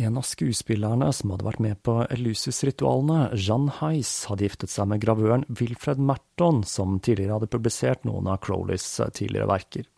En 0.01 0.17
av 0.17 0.25
skuespillerne 0.25 1.11
som 1.13 1.33
hadde 1.35 1.45
vært 1.45 1.61
med 1.61 1.81
på 1.85 1.95
Elusis-ritualene, 2.09 3.35
Jean 3.37 3.67
Heiss, 3.83 4.25
hadde 4.31 4.47
giftet 4.47 4.73
seg 4.73 4.87
med 4.89 5.03
gravøren 5.03 5.43
Wilfred 5.59 6.01
Merton, 6.01 6.63
som 6.65 6.95
tidligere 7.05 7.37
hadde 7.37 7.51
publisert 7.53 8.07
noen 8.09 8.31
av 8.33 8.39
Crowleys 8.47 8.87
eh, 8.97 9.11
tidligere 9.13 9.51
verker. 9.51 9.91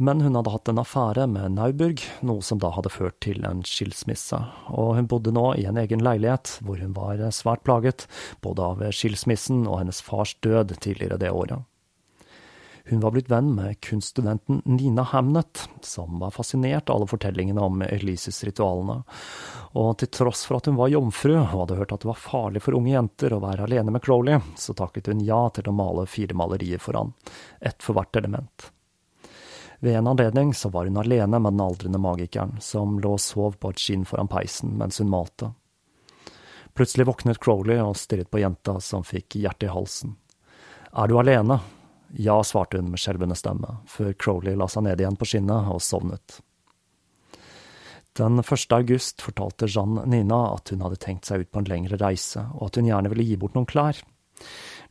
Men 0.00 0.24
hun 0.24 0.38
hadde 0.38 0.54
hatt 0.54 0.72
en 0.72 0.80
affære 0.80 1.26
med 1.34 1.58
Nauburg, 1.58 2.00
noe 2.24 2.40
som 2.48 2.62
da 2.64 2.72
hadde 2.72 2.94
ført 2.94 3.18
til 3.26 3.44
en 3.44 3.60
skilsmisse, 3.68 4.40
og 4.72 4.94
hun 4.96 5.10
bodde 5.12 5.36
nå 5.36 5.50
i 5.60 5.68
en 5.68 5.82
egen 5.84 6.00
leilighet, 6.00 6.56
hvor 6.64 6.80
hun 6.80 6.96
var 6.96 7.20
eh, 7.20 7.34
svært 7.42 7.66
plaget, 7.68 8.08
både 8.40 8.70
av 8.72 8.88
skilsmissen 8.88 9.66
og 9.66 9.82
hennes 9.82 10.00
fars 10.06 10.32
død 10.40 10.78
tidligere 10.78 11.20
det 11.20 11.34
året. 11.34 11.68
Hun 12.86 13.00
var 13.00 13.10
blitt 13.10 13.30
venn 13.30 13.54
med 13.54 13.80
kunststudenten 13.80 14.62
Nina 14.64 15.02
Hamnet, 15.02 15.68
som 15.80 16.18
var 16.18 16.30
fascinert 16.30 16.90
av 16.90 16.96
alle 16.96 17.06
fortellingene 17.08 17.60
om 17.60 17.80
Elises-ritualene, 17.82 18.98
og 19.72 19.94
til 19.98 20.10
tross 20.12 20.42
for 20.44 20.58
at 20.58 20.68
hun 20.68 20.76
var 20.76 20.90
jomfru 20.92 21.32
og 21.38 21.46
hadde 21.48 21.78
hørt 21.78 21.94
at 21.96 22.02
det 22.04 22.10
var 22.10 22.20
farlig 22.20 22.60
for 22.60 22.76
unge 22.76 22.92
jenter 22.92 23.32
å 23.32 23.40
være 23.40 23.64
alene 23.64 23.94
med 23.94 24.04
Crowley, 24.04 24.36
så 24.60 24.76
takket 24.76 25.08
hun 25.08 25.22
ja 25.24 25.46
til 25.56 25.70
å 25.70 25.76
male 25.76 26.04
fire 26.04 26.36
malerier 26.36 26.82
for 26.82 26.98
han, 27.00 27.14
ett 27.60 27.80
for 27.80 27.96
hvert 27.96 28.20
element. 28.20 28.66
Ved 29.80 29.96
en 29.96 30.10
anledning 30.12 30.52
så 30.54 30.68
var 30.68 30.84
hun 30.84 31.00
alene 31.00 31.40
med 31.40 31.52
den 31.56 31.62
aldrende 31.64 32.00
magikeren, 32.00 32.58
som 32.60 32.98
lå 33.00 33.14
og 33.16 33.22
sov 33.24 33.56
på 33.60 33.72
et 33.72 33.80
skinn 33.80 34.04
foran 34.04 34.28
peisen 34.28 34.76
mens 34.76 35.00
hun 35.00 35.08
malte. 35.12 35.54
Plutselig 36.76 37.08
våknet 37.08 37.40
Crowley 37.40 37.80
og 37.80 37.96
stirret 37.96 38.28
på 38.28 38.42
jenta, 38.42 38.76
som 38.80 39.04
fikk 39.08 39.38
hjertet 39.40 39.70
i 39.70 39.72
halsen. 39.72 40.14
Er 40.92 41.08
du 41.08 41.16
alene? 41.20 41.58
Ja, 42.16 42.38
svarte 42.46 42.78
hun 42.78 42.92
med 42.92 43.02
skjelvende 43.02 43.34
stemme, 43.34 43.80
før 43.90 44.12
Crowley 44.14 44.54
la 44.54 44.68
seg 44.70 44.86
ned 44.86 45.00
igjen 45.02 45.16
på 45.18 45.26
skinnet 45.26 45.70
og 45.72 45.80
sovnet. 45.82 46.38
Den 48.14 48.38
1. 48.38 48.66
august 48.76 49.24
fortalte 49.24 49.66
Jeanne 49.66 50.04
Nina 50.06 50.38
at 50.54 50.70
hun 50.70 50.84
hadde 50.84 51.00
tenkt 51.02 51.26
seg 51.26 51.42
ut 51.42 51.50
på 51.50 51.58
en 51.58 51.66
lengre 51.66 51.98
reise, 51.98 52.44
og 52.54 52.68
at 52.68 52.78
hun 52.78 52.86
gjerne 52.86 53.10
ville 53.10 53.26
gi 53.26 53.38
bort 53.40 53.56
noen 53.58 53.66
klær. 53.66 53.98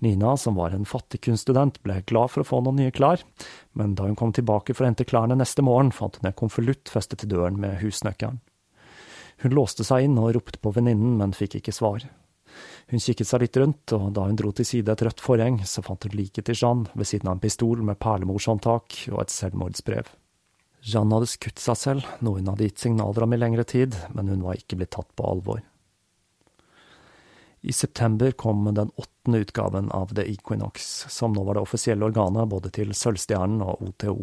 Nina, 0.03 0.33
som 0.35 0.57
var 0.59 0.75
en 0.75 0.83
fattig 0.83 1.21
kunststudent, 1.23 1.79
ble 1.85 2.01
glad 2.09 2.33
for 2.33 2.43
å 2.43 2.47
få 2.49 2.59
noen 2.65 2.81
nye 2.81 2.91
klær, 2.91 3.23
men 3.79 3.93
da 3.95 4.09
hun 4.09 4.19
kom 4.19 4.33
tilbake 4.35 4.75
for 4.75 4.83
å 4.83 4.89
hente 4.89 5.07
klærne 5.07 5.37
neste 5.39 5.63
morgen, 5.63 5.93
fant 5.95 6.19
hun 6.19 6.27
en 6.27 6.35
konvolutt 6.35 6.91
festet 6.91 7.23
til 7.23 7.31
døren 7.31 7.61
med 7.61 7.79
husnøkkelen. 7.79 8.41
Hun 9.43 9.55
låste 9.55 9.87
seg 9.87 10.09
inn 10.09 10.19
og 10.19 10.33
ropte 10.35 10.59
på 10.59 10.75
venninnen, 10.75 11.15
men 11.21 11.35
fikk 11.37 11.61
ikke 11.61 11.75
svar. 11.75 12.03
Hun 12.91 12.99
kikket 12.99 13.29
seg 13.29 13.45
litt 13.45 13.57
rundt, 13.57 13.93
og 13.95 14.09
da 14.15 14.25
hun 14.27 14.37
dro 14.37 14.51
til 14.51 14.67
side 14.67 14.91
et 14.91 15.03
rødt 15.05 15.23
forheng, 15.23 15.61
så 15.65 15.81
fant 15.85 16.03
hun 16.03 16.17
liket 16.17 16.49
til 16.49 16.57
Jeanne 16.59 16.91
ved 16.93 17.09
siden 17.09 17.29
av 17.29 17.37
en 17.37 17.43
pistol 17.43 17.83
med 17.85 17.99
perlemorshåndtak 18.03 18.97
og 19.13 19.21
et 19.23 19.33
selvmordsbrev. 19.33 20.11
Jeanne 20.83 21.15
hadde 21.15 21.31
skutt 21.31 21.61
seg 21.63 21.79
selv, 21.79 22.09
noe 22.19 22.41
hun 22.41 22.49
hadde 22.51 22.67
gitt 22.67 22.83
signaler 22.83 23.23
om 23.23 23.33
i 23.33 23.39
lengre 23.39 23.63
tid, 23.63 23.95
men 24.13 24.33
hun 24.33 24.43
var 24.43 24.59
ikke 24.59 24.81
blitt 24.81 24.91
tatt 24.97 25.09
på 25.15 25.29
alvor. 25.29 25.63
I 27.63 27.71
september 27.71 28.33
kom 28.35 28.65
den 28.75 28.91
åttende 28.99 29.39
utgaven 29.45 29.87
av 29.95 30.11
The 30.11 30.25
Equinox, 30.27 31.05
som 31.07 31.31
nå 31.31 31.45
var 31.47 31.55
det 31.55 31.63
offisielle 31.63 32.03
organet 32.09 32.49
både 32.51 32.73
til 32.75 32.91
Sølvstjernen 32.91 33.63
og 33.63 33.85
OTO. 33.87 34.17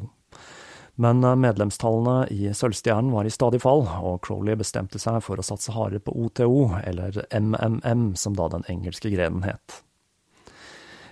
Men 1.01 1.25
eh, 1.25 1.37
medlemstallene 1.37 2.27
i 2.29 2.55
Sølvstjernen 2.55 3.13
var 3.15 3.25
i 3.25 3.33
stadig 3.33 3.63
fall, 3.63 3.87
og 3.89 4.21
Crowley 4.27 4.59
bestemte 4.61 5.01
seg 5.01 5.23
for 5.25 5.41
å 5.41 5.45
satse 5.47 5.73
hardere 5.73 6.03
på 6.05 6.13
OTO, 6.27 6.67
eller 6.85 7.23
MMM, 7.33 8.11
som 8.21 8.37
da 8.37 8.51
den 8.53 8.67
engelske 8.69 9.13
grenen 9.13 9.47
het. 9.49 9.81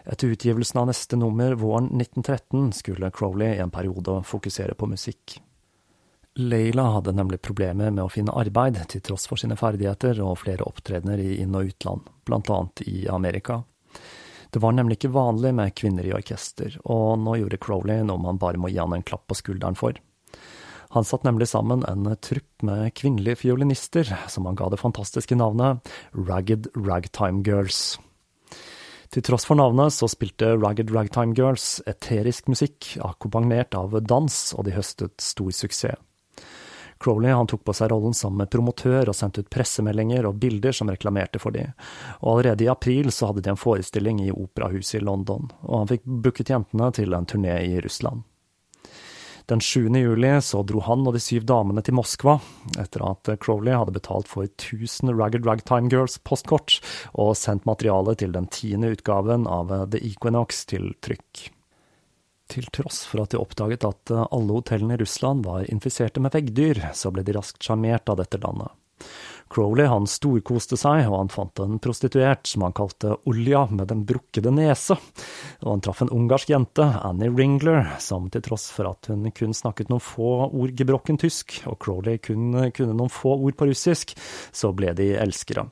Etter 0.09 0.33
utgivelsen 0.33 0.81
av 0.81 0.89
neste 0.89 1.17
nummer 1.21 1.57
våren 1.61 1.89
1913 1.97 2.73
skulle 2.77 3.13
Crowley 3.13 3.57
i 3.57 3.63
en 3.65 3.73
periode 3.73 4.23
fokusere 4.29 4.77
på 4.77 4.89
musikk. 4.89 5.39
Leila 6.39 6.85
hadde 6.95 7.17
nemlig 7.17 7.41
problemer 7.43 7.91
med 7.91 8.05
å 8.05 8.13
finne 8.13 8.37
arbeid, 8.37 8.79
til 8.93 9.03
tross 9.05 9.25
for 9.29 9.41
sine 9.41 9.57
ferdigheter 9.59 10.21
og 10.23 10.39
flere 10.45 10.69
opptredener 10.69 11.19
i 11.19 11.41
inn- 11.43 11.57
og 11.57 11.73
utland, 11.73 12.13
blant 12.29 12.53
annet 12.53 12.85
i 12.87 13.09
Amerika. 13.11 13.63
Det 14.51 14.63
var 14.65 14.73
nemlig 14.73 14.99
ikke 14.99 15.13
vanlig 15.13 15.53
med 15.57 15.75
kvinner 15.77 16.07
i 16.09 16.15
orkester, 16.17 16.79
og 16.89 17.19
nå 17.21 17.37
gjorde 17.43 17.61
Crowley 17.61 18.05
noe 18.07 18.21
man 18.23 18.41
bare 18.41 18.61
må 18.61 18.71
gi 18.73 18.81
han 18.81 18.97
en 18.97 19.05
klapp 19.05 19.27
på 19.29 19.37
skulderen 19.37 19.77
for. 19.79 19.99
Han 20.97 21.05
satt 21.05 21.27
nemlig 21.27 21.51
sammen 21.51 21.85
en 21.85 22.09
trupp 22.25 22.65
med 22.65 22.95
kvinnelige 22.97 23.43
fiolinister, 23.43 24.09
som 24.33 24.49
han 24.49 24.57
ga 24.57 24.71
det 24.73 24.81
fantastiske 24.81 25.37
navnet 25.37 25.85
Ragged 26.17 26.71
Ragtime 26.77 27.45
Girls. 27.45 27.99
Til 29.13 29.25
tross 29.25 29.45
for 29.49 29.57
navnet 29.57 29.93
så 29.97 30.09
spilte 30.09 30.55
Ragged 30.57 30.93
Ragtime 30.93 31.37
Girls 31.37 31.79
eterisk 31.89 32.49
musikk, 32.49 32.95
akkompagnert 33.05 33.77
av 33.77 33.97
dans, 34.05 34.41
og 34.57 34.65
de 34.69 34.77
høstet 34.77 35.17
stor 35.25 35.53
suksess. 35.53 36.01
Crowley 36.99 37.33
han 37.33 37.47
tok 37.51 37.65
på 37.65 37.75
seg 37.77 37.93
rollen 37.93 38.17
som 38.17 38.41
promotør 38.51 39.11
og 39.11 39.17
sendte 39.17 39.45
ut 39.45 39.51
pressemeldinger 39.53 40.27
og 40.29 40.41
bilder 40.43 40.75
som 40.75 40.91
reklamerte 40.91 41.41
for 41.43 41.55
de, 41.55 41.69
og 42.21 42.33
allerede 42.33 42.67
i 42.67 42.73
april 42.73 43.13
så 43.15 43.31
hadde 43.31 43.45
de 43.47 43.53
en 43.55 43.61
forestilling 43.61 44.23
i 44.25 44.33
operahuset 44.35 45.01
i 45.01 45.05
London, 45.05 45.51
og 45.63 45.83
han 45.83 45.93
fikk 45.93 46.09
booket 46.09 46.51
jentene 46.55 46.91
til 46.97 47.15
en 47.15 47.29
turné 47.29 47.61
i 47.69 47.79
Russland. 47.85 48.27
Den 49.49 49.61
7. 49.65 49.89
juli 49.97 50.35
så 50.45 50.61
dro 50.69 50.83
han 50.85 51.07
og 51.09 51.15
de 51.17 51.21
syv 51.25 51.47
damene 51.49 51.81
til 51.81 51.97
Moskva, 51.97 52.35
etter 52.77 53.05
at 53.09 53.31
Crowley 53.41 53.73
hadde 53.73 53.95
betalt 53.97 54.29
for 54.29 54.45
1000 54.45 55.15
Ragged 55.17 55.49
Ragtime 55.49 55.89
Girls-postkort 55.89 56.83
og 57.15 57.33
sendt 57.41 57.65
materialet 57.65 58.21
til 58.21 58.37
den 58.37 58.51
tiende 58.53 58.93
utgaven 58.93 59.49
av 59.49 59.73
The 59.95 60.03
Equinox 60.05 60.67
til 60.69 60.93
trykk. 61.01 61.49
Til 62.49 62.69
tross 62.73 63.03
for 63.09 63.23
at 63.25 63.35
de 63.35 63.41
oppdaget 63.41 63.85
at 63.85 64.13
eh, 64.15 64.27
alle 64.33 64.57
hotellene 64.57 64.97
i 64.97 65.03
Russland 65.03 65.45
var 65.47 65.69
infiserte 65.69 66.23
med 66.25 66.33
veggdyr, 66.33 66.81
så 66.97 67.13
ble 67.13 67.25
de 67.27 67.37
raskt 67.37 67.65
sjarmert 67.65 68.09
av 68.09 68.23
dette 68.23 68.41
landet. 68.41 68.73
Crowley 69.49 69.87
han 69.89 70.05
storkoste 70.09 70.77
seg, 70.77 71.07
og 71.09 71.15
han 71.17 71.31
fant 71.33 71.61
en 71.63 71.79
prostituert 71.81 72.49
som 72.51 72.67
han 72.67 72.75
kalte 72.77 73.15
Olja 73.31 73.65
med 73.73 73.89
den 73.89 74.03
brukkede 74.09 74.53
nese. 74.53 74.99
Og 75.65 75.71
han 75.71 75.85
traff 75.85 76.03
en 76.05 76.13
ungarsk 76.13 76.53
jente, 76.53 76.85
Annie 76.85 77.33
Ringler, 77.33 77.95
som 78.05 78.29
til 78.33 78.45
tross 78.45 78.69
for 78.75 78.91
at 78.91 79.09
hun 79.09 79.31
kun 79.33 79.57
snakket 79.57 79.93
noen 79.93 80.05
få 80.05 80.49
ord 80.49 80.75
gebrokken 80.77 81.21
tysk, 81.21 81.63
og 81.71 81.79
Crowley 81.85 82.21
kun 82.21 82.51
kunne 82.77 82.97
noen 82.97 83.13
få 83.13 83.39
ord 83.39 83.57
på 83.57 83.71
russisk, 83.71 84.13
så 84.53 84.75
ble 84.77 84.93
de 84.99 85.15
elskere. 85.17 85.69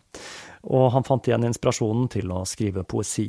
Og 0.73 0.89
han 0.97 1.05
fant 1.07 1.29
igjen 1.29 1.47
inspirasjonen 1.47 2.09
til 2.17 2.33
å 2.33 2.47
skrive 2.49 2.87
poesi. 2.89 3.29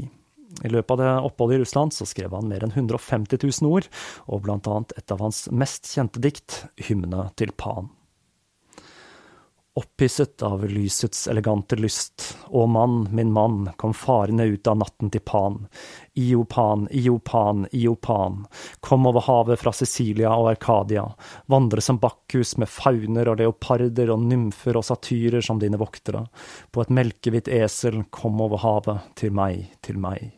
I 0.66 0.72
løpet 0.74 0.96
av 0.96 1.02
det 1.02 1.12
oppholdet 1.30 1.60
i 1.60 1.62
Russland 1.62 1.94
så 1.94 2.08
skrev 2.10 2.34
han 2.34 2.50
mer 2.50 2.66
enn 2.66 2.74
150 2.74 3.44
000 3.44 3.70
ord, 3.70 3.90
og 4.26 4.42
blant 4.48 4.70
annet 4.72 4.96
et 4.98 5.14
av 5.14 5.22
hans 5.22 5.46
mest 5.54 5.90
kjente 5.94 6.24
dikt, 6.24 6.64
Hymne 6.88 7.30
til 7.38 7.54
Pan. 7.58 7.92
Opphisset 9.78 10.42
av 10.42 10.64
lysets 10.66 11.28
elegante 11.30 11.78
lyst, 11.78 12.24
å 12.50 12.64
mann, 12.66 13.04
min 13.14 13.30
mann, 13.30 13.68
kom 13.78 13.94
farende 13.94 14.48
ut 14.50 14.66
av 14.68 14.80
natten 14.82 15.12
til 15.14 15.22
Pan. 15.22 15.60
Iopan, 16.18 16.88
Iopan, 16.90 17.68
Iopan, 17.78 18.40
kom 18.82 19.06
over 19.06 19.22
havet 19.28 19.62
fra 19.62 19.76
Sicilia 19.78 20.32
og 20.34 20.50
Arkadia, 20.56 21.04
vandre 21.46 21.86
som 21.86 22.02
Bakkus 22.02 22.56
med 22.58 22.74
fauner 22.74 23.30
og 23.30 23.38
leoparder 23.44 24.16
og 24.16 24.26
nymfer 24.26 24.82
og 24.82 24.88
satyrer 24.90 25.46
som 25.46 25.62
dine 25.62 25.78
voktere, 25.78 26.26
på 26.74 26.82
et 26.82 26.98
melkehvitt 26.98 27.54
esel, 27.62 28.02
kom 28.10 28.42
over 28.42 28.66
havet, 28.66 29.14
til 29.22 29.38
meg, 29.38 29.68
til 29.86 30.02
meg. 30.02 30.32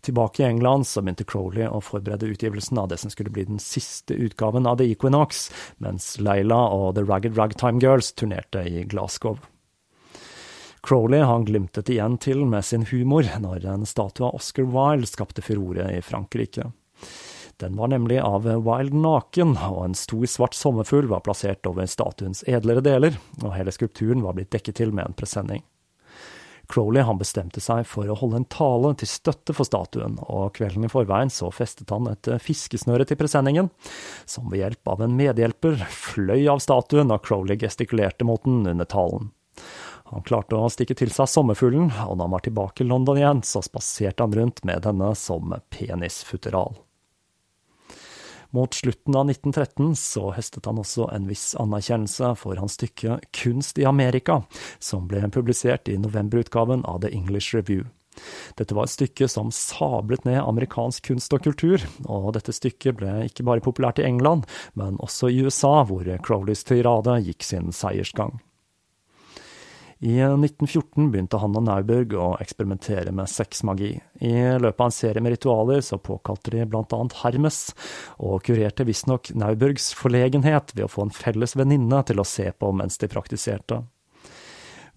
Tilbake 0.00 0.42
i 0.42 0.46
England 0.46 0.86
så 0.86 1.02
begynte 1.02 1.26
Crowley 1.28 1.66
å 1.68 1.80
forberede 1.84 2.30
utgivelsen 2.32 2.78
av 2.80 2.88
det 2.88 2.96
som 3.02 3.12
skulle 3.12 3.32
bli 3.32 3.44
den 3.44 3.58
siste 3.60 4.16
utgaven 4.16 4.66
av 4.66 4.78
The 4.80 4.88
Equinox, 4.94 5.48
mens 5.76 6.14
Leila 6.20 6.62
og 6.72 6.94
The 6.96 7.04
Ragged 7.04 7.36
Ragtime 7.36 7.82
Girls 7.84 8.12
turnerte 8.16 8.64
i 8.64 8.84
Glasgow. 8.88 9.38
Crowley 10.80 11.20
han 11.20 11.44
glimtet 11.44 11.90
igjen 11.92 12.16
til 12.16 12.46
med 12.48 12.64
sin 12.64 12.86
humor 12.88 13.28
når 13.40 13.66
en 13.68 13.84
statue 13.88 14.30
av 14.30 14.38
Oscar 14.40 14.64
Wilde 14.64 15.10
skapte 15.10 15.44
furore 15.44 15.90
i 15.92 16.00
Frankrike. 16.00 16.70
Den 17.60 17.76
var 17.76 17.90
nemlig 17.92 18.22
av 18.24 18.48
Wilde 18.48 18.96
naken, 18.96 19.58
og 19.68 19.82
en 19.84 19.98
stor 19.98 20.24
svart 20.32 20.56
sommerfugl 20.56 21.10
var 21.10 21.20
plassert 21.26 21.68
over 21.68 21.84
statuens 21.84 22.40
edlere 22.48 22.80
deler, 22.80 23.20
og 23.42 23.52
hele 23.52 23.74
skulpturen 23.76 24.24
var 24.24 24.38
blitt 24.38 24.52
dekket 24.54 24.80
til 24.80 24.96
med 24.96 25.10
en 25.10 25.18
presenning. 25.18 25.60
Crowley 26.70 27.02
han 27.02 27.18
bestemte 27.18 27.62
seg 27.62 27.82
for 27.88 28.06
å 28.06 28.16
holde 28.20 28.40
en 28.40 28.48
tale 28.50 28.92
til 29.00 29.10
støtte 29.10 29.54
for 29.56 29.66
statuen, 29.66 30.18
og 30.30 30.54
kvelden 30.58 30.86
i 30.86 30.92
forveien 30.92 31.32
så 31.34 31.50
festet 31.54 31.90
han 31.90 32.06
et 32.12 32.30
fiskesnøre 32.44 33.08
til 33.08 33.18
presenningen, 33.20 33.72
som 34.28 34.50
ved 34.52 34.62
hjelp 34.62 34.92
av 34.94 35.04
en 35.04 35.16
medhjelper 35.18 35.82
fløy 35.90 36.46
av 36.52 36.62
statuen 36.62 37.10
da 37.10 37.18
Crowley 37.18 37.58
gestikulerte 37.60 38.28
mot 38.28 38.44
den 38.46 38.62
under 38.70 38.88
talen. 38.88 39.32
Han 40.10 40.26
klarte 40.26 40.58
å 40.58 40.70
stikke 40.72 40.96
til 40.98 41.12
seg 41.14 41.30
sommerfuglen, 41.30 41.90
og 42.06 42.16
da 42.18 42.26
han 42.26 42.34
var 42.34 42.42
tilbake 42.42 42.82
i 42.82 42.88
London 42.90 43.18
igjen, 43.20 43.42
så 43.46 43.62
spaserte 43.62 44.26
han 44.26 44.34
rundt 44.34 44.64
med 44.66 44.82
denne 44.86 45.12
som 45.18 45.54
penisfutteral. 45.70 46.78
Mot 48.50 48.74
slutten 48.74 49.14
av 49.14 49.30
1913 49.30 49.94
så 49.96 50.32
høstet 50.34 50.66
han 50.66 50.80
også 50.82 51.06
en 51.14 51.28
viss 51.30 51.52
anerkjennelse 51.60 52.32
for 52.40 52.58
hans 52.58 52.74
stykke 52.78 53.20
Kunst 53.36 53.78
i 53.78 53.86
Amerika, 53.86 54.40
som 54.82 55.06
ble 55.10 55.22
publisert 55.30 55.88
i 55.88 55.98
novemberutgaven 56.00 56.82
av 56.88 57.04
The 57.04 57.12
English 57.14 57.54
Review. 57.54 57.86
Dette 58.58 58.74
var 58.74 58.88
et 58.88 58.94
stykke 58.96 59.28
som 59.30 59.52
sablet 59.54 60.26
ned 60.26 60.42
amerikansk 60.42 61.06
kunst 61.12 61.32
og 61.36 61.44
kultur, 61.46 61.84
og 62.10 62.32
dette 62.36 62.52
stykket 62.52 62.98
ble 62.98 63.14
ikke 63.28 63.46
bare 63.46 63.64
populært 63.64 64.02
i 64.02 64.08
England, 64.08 64.48
men 64.74 64.98
også 65.00 65.30
i 65.30 65.40
USA, 65.46 65.80
hvor 65.86 66.10
Crowleys 66.26 66.66
tirade 66.66 67.20
gikk 67.24 67.46
sin 67.46 67.70
seiersgang. 67.70 68.40
I 70.00 70.14
1914 70.16 71.10
begynte 71.12 71.36
han 71.42 71.56
og 71.58 71.66
Nauberg 71.66 72.14
å 72.16 72.30
eksperimentere 72.40 73.12
med 73.12 73.28
sexmagi. 73.28 73.90
I 74.24 74.32
løpet 74.56 74.80
av 74.80 74.86
en 74.86 74.94
serie 74.96 75.20
med 75.20 75.34
ritualer 75.34 75.82
så 75.84 75.98
påkalte 76.00 76.54
de 76.54 76.64
annet 76.64 77.16
Hermes, 77.20 77.58
og 78.16 78.40
kurerte 78.46 78.86
visstnok 78.88 79.28
Naubergs 79.36 79.90
forlegenhet 79.92 80.72
ved 80.72 80.86
å 80.86 80.88
få 80.88 81.04
en 81.04 81.12
felles 81.12 81.52
venninne 81.52 82.00
til 82.08 82.22
å 82.22 82.24
se 82.24 82.48
på 82.48 82.72
mens 82.72 82.96
de 82.96 83.10
praktiserte. 83.12 83.82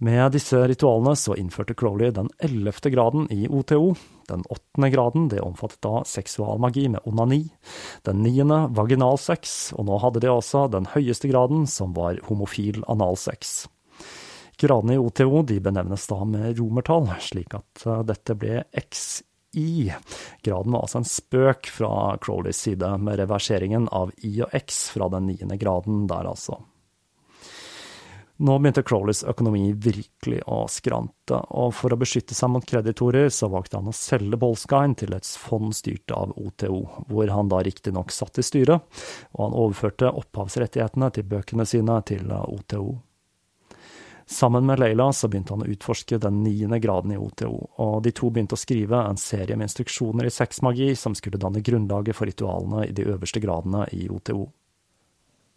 Med 0.03 0.31
disse 0.35 0.61
ritualene 0.71 1.17
så 1.19 1.35
innførte 1.35 1.75
Crowley 1.75 2.15
den 2.15 2.31
ellevte 2.43 2.91
graden 2.91 3.27
i 3.31 3.43
OTO. 3.51 3.97
Den 4.31 4.47
åttende 4.47 4.89
graden 4.91 5.27
det 5.31 5.43
omfattet 5.43 5.83
da 5.83 6.01
seksualmagi 6.07 6.87
med 6.95 7.03
onani. 7.03 7.43
Den 8.07 8.23
niende 8.23 8.69
vaginalsex, 8.71 9.73
og 9.75 9.91
nå 9.91 9.99
hadde 9.99 10.23
de 10.23 10.31
også 10.31 10.69
den 10.71 10.87
høyeste 10.95 11.27
graden, 11.31 11.67
som 11.67 11.91
var 11.95 12.23
homofil 12.31 12.85
analsex. 12.87 13.65
Gradene 14.59 14.97
i 14.97 15.01
OTO 15.01 15.41
de 15.43 15.59
benevnes 15.59 16.07
da 16.07 16.19
med 16.25 16.59
romertall, 16.59 17.09
slik 17.21 17.55
at 17.57 17.85
eh, 17.85 18.03
dette 18.07 18.35
ble 18.39 18.63
XI. 18.73 19.93
Graden 20.41 20.73
var 20.73 20.85
altså 20.85 21.01
en 21.01 21.07
spøk 21.07 21.69
fra 21.69 22.17
Crowleys 22.21 22.61
side, 22.65 22.89
med 22.97 23.19
reverseringen 23.21 23.89
av 23.93 24.13
I 24.25 24.35
og 24.45 24.53
X 24.63 24.87
fra 24.95 25.09
den 25.13 25.27
niende 25.29 25.59
graden 25.61 26.07
der, 26.09 26.29
altså. 26.31 26.61
Nå 28.43 28.55
begynte 28.59 28.81
Crowleys 28.83 29.21
økonomi 29.29 29.67
virkelig 29.77 30.39
å 30.49 30.63
skrante, 30.67 31.37
og 31.53 31.69
for 31.77 31.93
å 31.93 31.99
beskytte 32.01 32.33
seg 32.33 32.49
mot 32.49 32.65
kreditorer, 32.65 33.29
så 33.29 33.47
valgte 33.53 33.77
han 33.77 33.91
å 33.91 33.93
selge 33.93 34.39
Bolskine 34.41 34.97
til 34.97 35.13
et 35.13 35.29
fond 35.37 35.69
styrt 35.75 36.11
av 36.11 36.33
OTO, 36.33 36.81
hvor 37.13 37.29
han 37.29 37.51
da 37.53 37.61
riktignok 37.63 38.11
satt 38.11 38.41
i 38.41 38.45
styret, 38.45 38.81
og 39.37 39.45
han 39.45 39.57
overførte 39.61 40.11
opphavsrettighetene 40.11 41.13
til 41.13 41.29
bøkene 41.29 41.67
sine 41.69 42.01
til 42.09 42.33
OTO. 42.33 42.87
Sammen 44.25 44.65
med 44.65 44.79
Leila 44.79 45.09
så 45.13 45.27
begynte 45.27 45.53
han 45.53 45.65
å 45.65 45.69
utforske 45.69 46.17
den 46.21 46.41
niende 46.43 46.79
graden 46.79 47.11
i 47.11 47.19
OTO, 47.19 47.51
og 47.83 48.03
de 48.05 48.13
to 48.15 48.29
begynte 48.31 48.55
å 48.55 48.61
skrive 48.61 49.03
en 49.03 49.19
serie 49.19 49.57
med 49.57 49.67
instruksjoner 49.67 50.29
i 50.29 50.33
sexmagi 50.33 50.93
som 50.95 51.15
skulle 51.17 51.41
danne 51.41 51.63
grunnlaget 51.65 52.15
for 52.15 52.29
ritualene 52.29 52.87
i 52.87 52.95
de 52.95 53.07
øverste 53.11 53.43
gradene 53.43 53.85
i 53.91 54.07
OTO. 54.09 54.47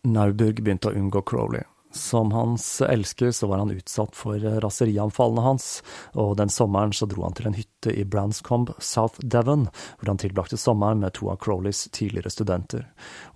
Nauburg 0.07 0.62
begynte 0.62 0.91
å 0.91 0.99
unngå 0.99 1.23
Crowley. 1.27 1.62
Som 1.97 2.33
hans 2.33 2.81
elsker 2.83 3.31
så 3.31 3.47
var 3.47 3.62
han 3.62 3.71
utsatt 3.71 4.17
for 4.19 4.43
raserianfallene 4.61 5.45
hans, 5.47 5.69
og 6.12 6.35
den 6.37 6.51
sommeren 6.53 6.93
så 6.93 7.09
dro 7.09 7.25
han 7.25 7.37
til 7.39 7.49
en 7.49 7.57
hytte 7.57 7.95
i 7.95 8.05
Branscombe, 8.05 8.75
South 8.79 9.23
Devon, 9.23 9.69
hvor 9.97 10.12
han 10.12 10.21
tilbrakte 10.21 10.59
sommeren 10.61 11.01
med 11.01 11.14
to 11.17 11.31
av 11.33 11.41
Crowleys 11.41 11.87
tidligere 11.97 12.35
studenter, 12.35 12.85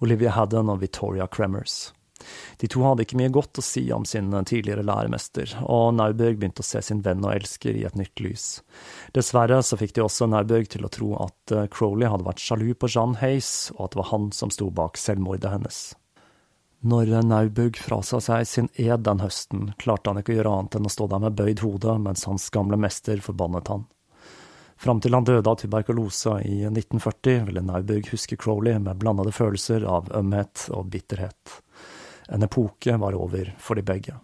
Olivia 0.05 0.35
Haddon 0.37 0.75
og 0.75 0.83
Victoria 0.83 1.31
Cremers. 1.31 1.95
De 2.61 2.69
to 2.71 2.83
hadde 2.85 3.07
ikke 3.07 3.19
mye 3.21 3.33
godt 3.33 3.61
å 3.61 3.65
si 3.65 3.83
om 3.95 4.05
sin 4.09 4.33
tidligere 4.47 4.85
læremester, 4.87 5.55
og 5.65 5.95
Nauberg 5.97 6.41
begynte 6.41 6.65
å 6.65 6.69
se 6.69 6.83
sin 6.85 7.03
venn 7.05 7.25
og 7.25 7.35
elsker 7.35 7.77
i 7.77 7.87
et 7.89 7.97
nytt 7.99 8.21
lys. 8.25 8.49
Dessverre 9.17 9.63
så 9.67 9.79
fikk 9.81 9.97
de 9.97 10.05
også 10.05 10.29
Nauberg 10.31 10.71
til 10.73 10.87
å 10.87 10.93
tro 10.93 11.15
at 11.25 11.55
eh, 11.57 11.69
Crowley 11.73 12.11
hadde 12.11 12.27
vært 12.29 12.43
sjalu 12.45 12.73
på 12.75 12.91
Jean 12.93 13.17
Hayes, 13.23 13.71
og 13.77 13.87
at 13.87 13.95
det 13.95 14.03
var 14.03 14.13
han 14.13 14.31
som 14.37 14.53
sto 14.55 14.69
bak 14.75 15.01
selvmordet 15.01 15.55
hennes. 15.55 15.81
Når 16.81 17.11
Nauberg 17.29 17.77
frasa 17.77 18.23
seg 18.25 18.47
sin 18.49 18.69
ed 18.81 19.03
den 19.05 19.21
høsten, 19.21 19.73
klarte 19.81 20.09
han 20.13 20.21
ikke 20.23 20.33
å 20.33 20.37
gjøre 20.39 20.53
annet 20.57 20.79
enn 20.79 20.89
å 20.89 20.93
stå 20.93 21.11
der 21.13 21.21
med 21.27 21.37
bøyd 21.37 21.61
hode 21.61 21.97
mens 22.01 22.25
hans 22.25 22.49
gamle 22.55 22.79
mester 22.81 23.21
forbannet 23.21 23.69
han. 23.69 23.85
Fram 24.81 25.03
til 25.05 25.13
han 25.13 25.27
døde 25.29 25.45
av 25.45 25.59
tuberkulose 25.61 26.39
i 26.49 26.63
1940, 26.65 27.43
ville 27.51 27.61
Nauberg 27.67 28.09
huske 28.15 28.39
Crowley 28.41 28.79
med 28.81 28.97
blandede 29.03 29.35
følelser 29.37 29.85
av 29.85 30.09
ømhet 30.17 30.71
og 30.73 30.89
bitterhet. 30.95 31.59
En 32.31 32.43
epoke 32.43 32.97
var 32.97 33.15
over 33.19 33.55
for 33.59 33.75
de 33.75 33.83
begge. 33.83 34.15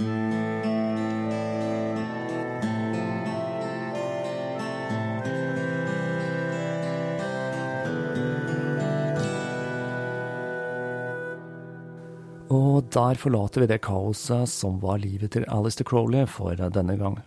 Og 12.46 12.86
der 12.94 13.18
forlater 13.18 13.64
vi 13.64 13.66
det 13.66 13.82
kaoset 13.82 14.46
som 14.52 14.78
var 14.80 15.00
livet 15.02 15.32
til 15.34 15.46
Alistair 15.50 15.88
Crowley 15.88 16.28
for 16.30 16.54
denne 16.54 16.94
gang. 17.00 17.18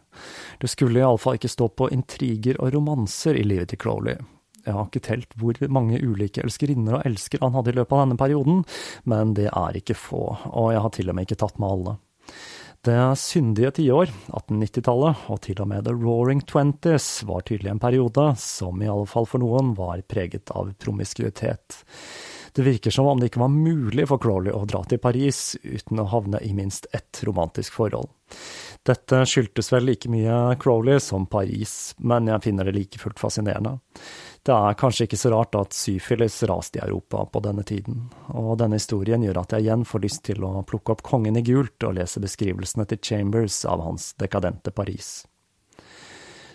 Det 0.61 0.71
skulle 0.71 1.01
iallfall 1.01 1.35
ikke 1.35 1.51
stå 1.51 1.67
på 1.67 1.89
intriger 1.91 2.59
og 2.63 2.71
romanser 2.73 3.35
i 3.35 3.43
livet 3.43 3.73
til 3.73 3.81
Crowley. 3.83 4.15
Jeg 4.69 4.77
har 4.77 4.87
ikke 4.87 5.05
telt 5.09 5.35
hvor 5.41 5.57
mange 5.73 5.99
ulike 5.99 6.43
elskerinner 6.45 6.99
og 6.99 7.09
elsker 7.09 7.41
han 7.43 7.57
hadde 7.57 7.73
i 7.73 7.79
løpet 7.79 7.97
av 7.97 8.05
denne 8.05 8.19
perioden, 8.21 8.63
men 9.09 9.33
det 9.37 9.49
er 9.49 9.81
ikke 9.81 9.97
få, 9.97 10.23
og 10.53 10.71
jeg 10.75 10.85
har 10.85 10.95
til 10.95 11.11
og 11.11 11.17
med 11.17 11.27
ikke 11.27 11.41
tatt 11.41 11.59
med 11.59 11.73
alle. 11.73 11.97
Det 12.85 12.95
syndige 13.19 13.73
tiår, 13.75 14.11
1890-tallet, 14.29 15.25
og 15.27 15.41
til 15.43 15.57
og 15.59 15.67
med 15.67 15.83
The 15.83 15.91
Roaring 15.97 16.45
Twenties, 16.47 17.09
var 17.27 17.43
tydelig 17.43 17.73
en 17.73 17.81
periode 17.81 18.29
som 18.39 18.79
i 18.79 18.87
alle 18.87 19.09
fall 19.09 19.27
for 19.27 19.43
noen 19.43 19.73
var 19.75 19.99
preget 20.07 20.53
av 20.55 20.71
promiskuitet. 20.79 21.81
Det 22.55 22.63
virker 22.63 22.91
som 22.91 23.09
om 23.09 23.19
det 23.19 23.29
ikke 23.29 23.43
var 23.43 23.51
mulig 23.51 24.07
for 24.09 24.21
Crowley 24.21 24.55
å 24.55 24.63
dra 24.69 24.81
til 24.87 25.01
Paris 25.03 25.57
uten 25.59 25.99
å 26.01 26.07
havne 26.09 26.39
i 26.39 26.53
minst 26.55 26.87
ett 26.95 27.21
romantisk 27.27 27.75
forhold. 27.77 28.09
Dette 28.87 29.21
skyldtes 29.27 29.73
vel 29.73 29.89
like 29.91 30.09
mye 30.09 30.55
Crowley 30.61 31.03
som 31.03 31.27
Paris, 31.29 31.93
men 31.99 32.31
jeg 32.31 32.45
finner 32.47 32.69
det 32.69 32.77
like 32.77 33.01
fullt 33.01 33.19
fascinerende. 33.19 33.75
Det 34.43 34.55
er 34.55 34.77
kanskje 34.79 35.05
ikke 35.05 35.19
så 35.19 35.31
rart 35.33 35.55
at 35.59 35.75
syfilis 35.75 36.37
raste 36.47 36.79
i 36.79 36.83
Europa 36.85 37.25
på 37.27 37.41
denne 37.43 37.65
tiden, 37.67 38.05
og 38.31 38.53
denne 38.61 38.79
historien 38.79 39.23
gjør 39.25 39.41
at 39.41 39.55
jeg 39.55 39.67
igjen 39.67 39.83
får 39.85 40.03
lyst 40.05 40.23
til 40.29 40.45
å 40.47 40.53
plukke 40.67 40.95
opp 40.95 41.03
Kongen 41.05 41.37
i 41.37 41.43
gult 41.45 41.83
og 41.83 41.97
lese 41.99 42.23
beskrivelsene 42.23 42.87
til 42.89 43.01
Chambers 43.03 43.65
av 43.67 43.83
hans 43.83 44.13
dekadente 44.21 44.71
Paris. 44.71 45.27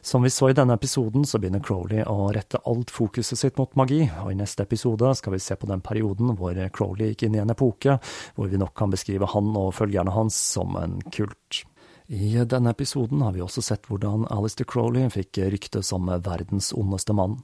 Som 0.04 0.22
vi 0.22 0.30
så 0.30 0.50
i 0.50 0.56
denne 0.56 0.74
episoden, 0.76 1.22
så 1.24 1.38
begynner 1.40 1.62
Crowley 1.64 2.02
å 2.04 2.26
rette 2.32 2.60
alt 2.68 2.90
fokuset 2.92 3.40
sitt 3.40 3.56
mot 3.56 3.72
magi, 3.80 4.02
og 4.20 4.32
i 4.32 4.36
neste 4.36 4.66
episode 4.66 5.14
skal 5.16 5.32
vi 5.32 5.40
se 5.40 5.56
på 5.56 5.68
den 5.70 5.80
perioden 5.84 6.34
hvor 6.36 6.58
Crowley 6.76 7.12
gikk 7.12 7.24
inn 7.24 7.38
i 7.38 7.40
en 7.40 7.52
epoke 7.54 7.96
hvor 8.36 8.50
vi 8.52 8.60
nok 8.60 8.74
kan 8.76 8.92
beskrive 8.92 9.28
han 9.32 9.54
og 9.56 9.72
følgerne 9.76 10.12
hans 10.12 10.36
som 10.56 10.76
en 10.76 10.98
kult. 11.08 11.64
I 12.06 12.44
denne 12.44 12.74
episoden 12.74 13.22
har 13.24 13.32
vi 13.32 13.40
også 13.40 13.62
sett 13.64 13.88
hvordan 13.88 14.26
Alistair 14.28 14.68
Crowley 14.68 15.08
fikk 15.08 15.40
rykte 15.54 15.80
som 15.82 16.10
verdens 16.10 16.68
ondeste 16.76 17.16
mann. 17.16 17.38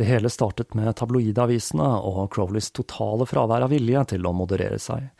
Det 0.00 0.08
hele 0.08 0.32
startet 0.32 0.72
med 0.78 0.94
tabloidavisene 0.96 1.90
og 2.08 2.30
Crowleys 2.32 2.70
totale 2.72 3.28
fravær 3.28 3.68
av 3.68 3.74
vilje 3.74 4.06
til 4.14 4.24
å 4.24 4.36
moderere 4.36 4.80
seg 4.80 5.10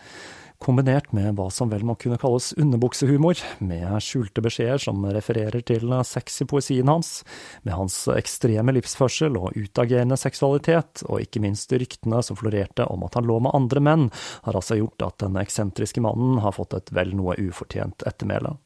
kombinert 0.61 1.09
med 1.17 1.35
hva 1.39 1.49
som 1.53 1.71
vel 1.73 1.85
må 1.89 1.97
kunne 2.01 2.19
kalles 2.21 2.51
underbuksehumor, 2.61 3.41
med 3.65 3.97
skjulte 4.05 4.45
beskjeder 4.45 4.83
som 4.85 5.07
refererer 5.09 5.65
til 5.67 5.95
sex 6.07 6.43
i 6.45 6.47
poesien 6.51 6.91
hans, 6.91 7.23
med 7.65 7.75
hans 7.79 7.97
ekstreme 8.13 8.75
livsførsel 8.77 9.39
og 9.41 9.57
utagerende 9.57 10.21
seksualitet, 10.21 11.05
og 11.09 11.25
ikke 11.25 11.43
minst 11.45 11.73
ryktene 11.73 12.21
som 12.27 12.39
florerte 12.39 12.85
om 12.93 13.07
at 13.09 13.17
han 13.17 13.29
lå 13.29 13.41
med 13.47 13.57
andre 13.57 13.85
menn, 13.89 14.11
har 14.45 14.59
altså 14.61 14.77
gjort 14.83 15.09
at 15.09 15.23
den 15.25 15.41
eksentriske 15.41 16.05
mannen 16.05 16.43
har 16.45 16.57
fått 16.57 16.77
et 16.77 16.93
vel 16.93 17.17
noe 17.17 17.39
ufortjent 17.41 18.05
ettermæle. 18.09 18.59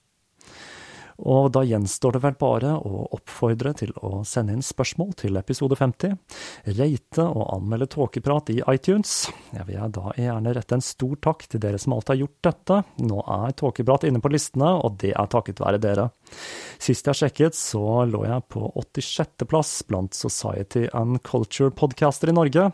Og 1.22 1.50
da 1.54 1.62
gjenstår 1.66 2.16
det 2.16 2.22
vel 2.24 2.36
bare 2.40 2.74
å 2.74 3.04
oppfordre 3.14 3.74
til 3.78 3.92
å 4.02 4.22
sende 4.26 4.56
inn 4.56 4.64
spørsmål 4.64 5.12
til 5.20 5.38
episode 5.38 5.78
50, 5.78 6.16
rate 6.78 7.26
og 7.26 7.44
anmelde 7.54 7.88
Tåkeprat 7.94 8.50
i 8.54 8.60
iTunes. 8.72 9.28
Jeg 9.54 9.68
vil 9.68 9.94
da 9.94 10.14
gjerne 10.18 10.54
rette 10.56 10.78
en 10.78 10.84
stor 10.84 11.14
takk 11.22 11.46
til 11.46 11.62
dere 11.62 11.78
som 11.80 11.94
alt 11.96 12.10
har 12.10 12.18
gjort 12.18 12.40
dette. 12.48 12.80
Nå 13.06 13.22
er 13.22 13.54
Tåkeprat 13.58 14.08
inne 14.08 14.22
på 14.24 14.32
listene, 14.34 14.74
og 14.80 14.98
det 15.02 15.14
er 15.14 15.30
takket 15.30 15.62
være 15.62 15.82
dere. 15.82 16.08
Sist 16.84 17.06
jeg 17.08 17.18
sjekket, 17.18 17.56
så 17.56 18.04
lå 18.10 18.24
jeg 18.26 18.44
på 18.52 18.66
86. 18.76 19.46
plass 19.48 19.72
blant 19.88 20.16
Society 20.16 20.86
and 20.92 21.22
Culture-podcaster 21.26 22.32
i 22.32 22.36
Norge. 22.36 22.70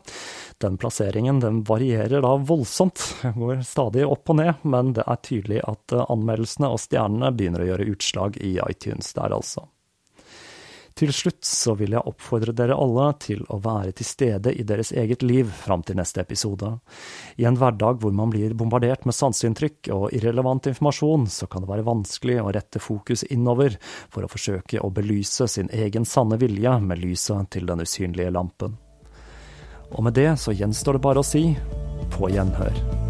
Den 0.63 0.79
plasseringen 0.81 1.43
den 1.43 1.63
varierer 1.69 2.25
da 2.25 2.35
voldsomt, 2.37 3.05
går 3.37 3.65
stadig 3.67 4.07
opp 4.09 4.33
og 4.33 4.41
ned, 4.41 4.65
men 4.67 4.95
det 4.99 5.07
er 5.07 5.21
tydelig 5.27 5.61
at 5.69 5.97
anmeldelsene 6.07 6.73
og 6.73 6.83
stjernene 6.83 7.33
begynner 7.37 7.65
å 7.65 7.71
gjøre 7.73 7.91
utslag 7.95 8.41
i 8.43 8.57
iTunes 8.67 9.15
der, 9.17 9.37
altså. 9.37 9.69
Til 10.99 11.13
slutt 11.15 11.45
så 11.47 11.75
vil 11.79 11.95
jeg 11.95 12.07
oppfordre 12.07 12.55
dere 12.57 12.77
alle 12.79 13.07
til 13.23 13.43
å 13.49 13.61
være 13.63 13.95
til 13.97 14.09
stede 14.09 14.53
i 14.53 14.65
deres 14.67 14.93
eget 14.93 15.23
liv 15.25 15.49
fram 15.63 15.85
til 15.87 15.99
neste 16.01 16.23
episode. 16.23 16.73
I 17.41 17.47
en 17.49 17.59
hverdag 17.61 18.01
hvor 18.03 18.15
man 18.17 18.33
blir 18.33 18.55
bombardert 18.59 19.07
med 19.09 19.17
sanseinntrykk 19.17 19.93
og 19.97 20.09
irrelevant 20.17 20.71
informasjon, 20.71 21.29
så 21.31 21.49
kan 21.51 21.65
det 21.65 21.73
være 21.73 21.87
vanskelig 21.89 22.41
å 22.43 22.53
rette 22.55 22.83
fokus 22.83 23.25
innover 23.31 23.79
for 24.11 24.27
å 24.27 24.31
forsøke 24.31 24.83
å 24.83 24.93
belyse 24.95 25.49
sin 25.49 25.71
egen 25.73 26.09
sanne 26.09 26.41
vilje 26.41 26.77
med 26.85 27.03
lyset 27.03 27.53
til 27.55 27.71
den 27.71 27.85
usynlige 27.87 28.35
lampen. 28.35 28.77
Og 29.91 30.05
med 30.07 30.15
det 30.15 30.33
så 30.39 30.55
gjenstår 30.55 30.99
det 30.99 31.07
bare 31.07 31.23
å 31.23 31.27
si 31.27 31.49
på 32.15 32.31
gjenhør. 32.31 33.10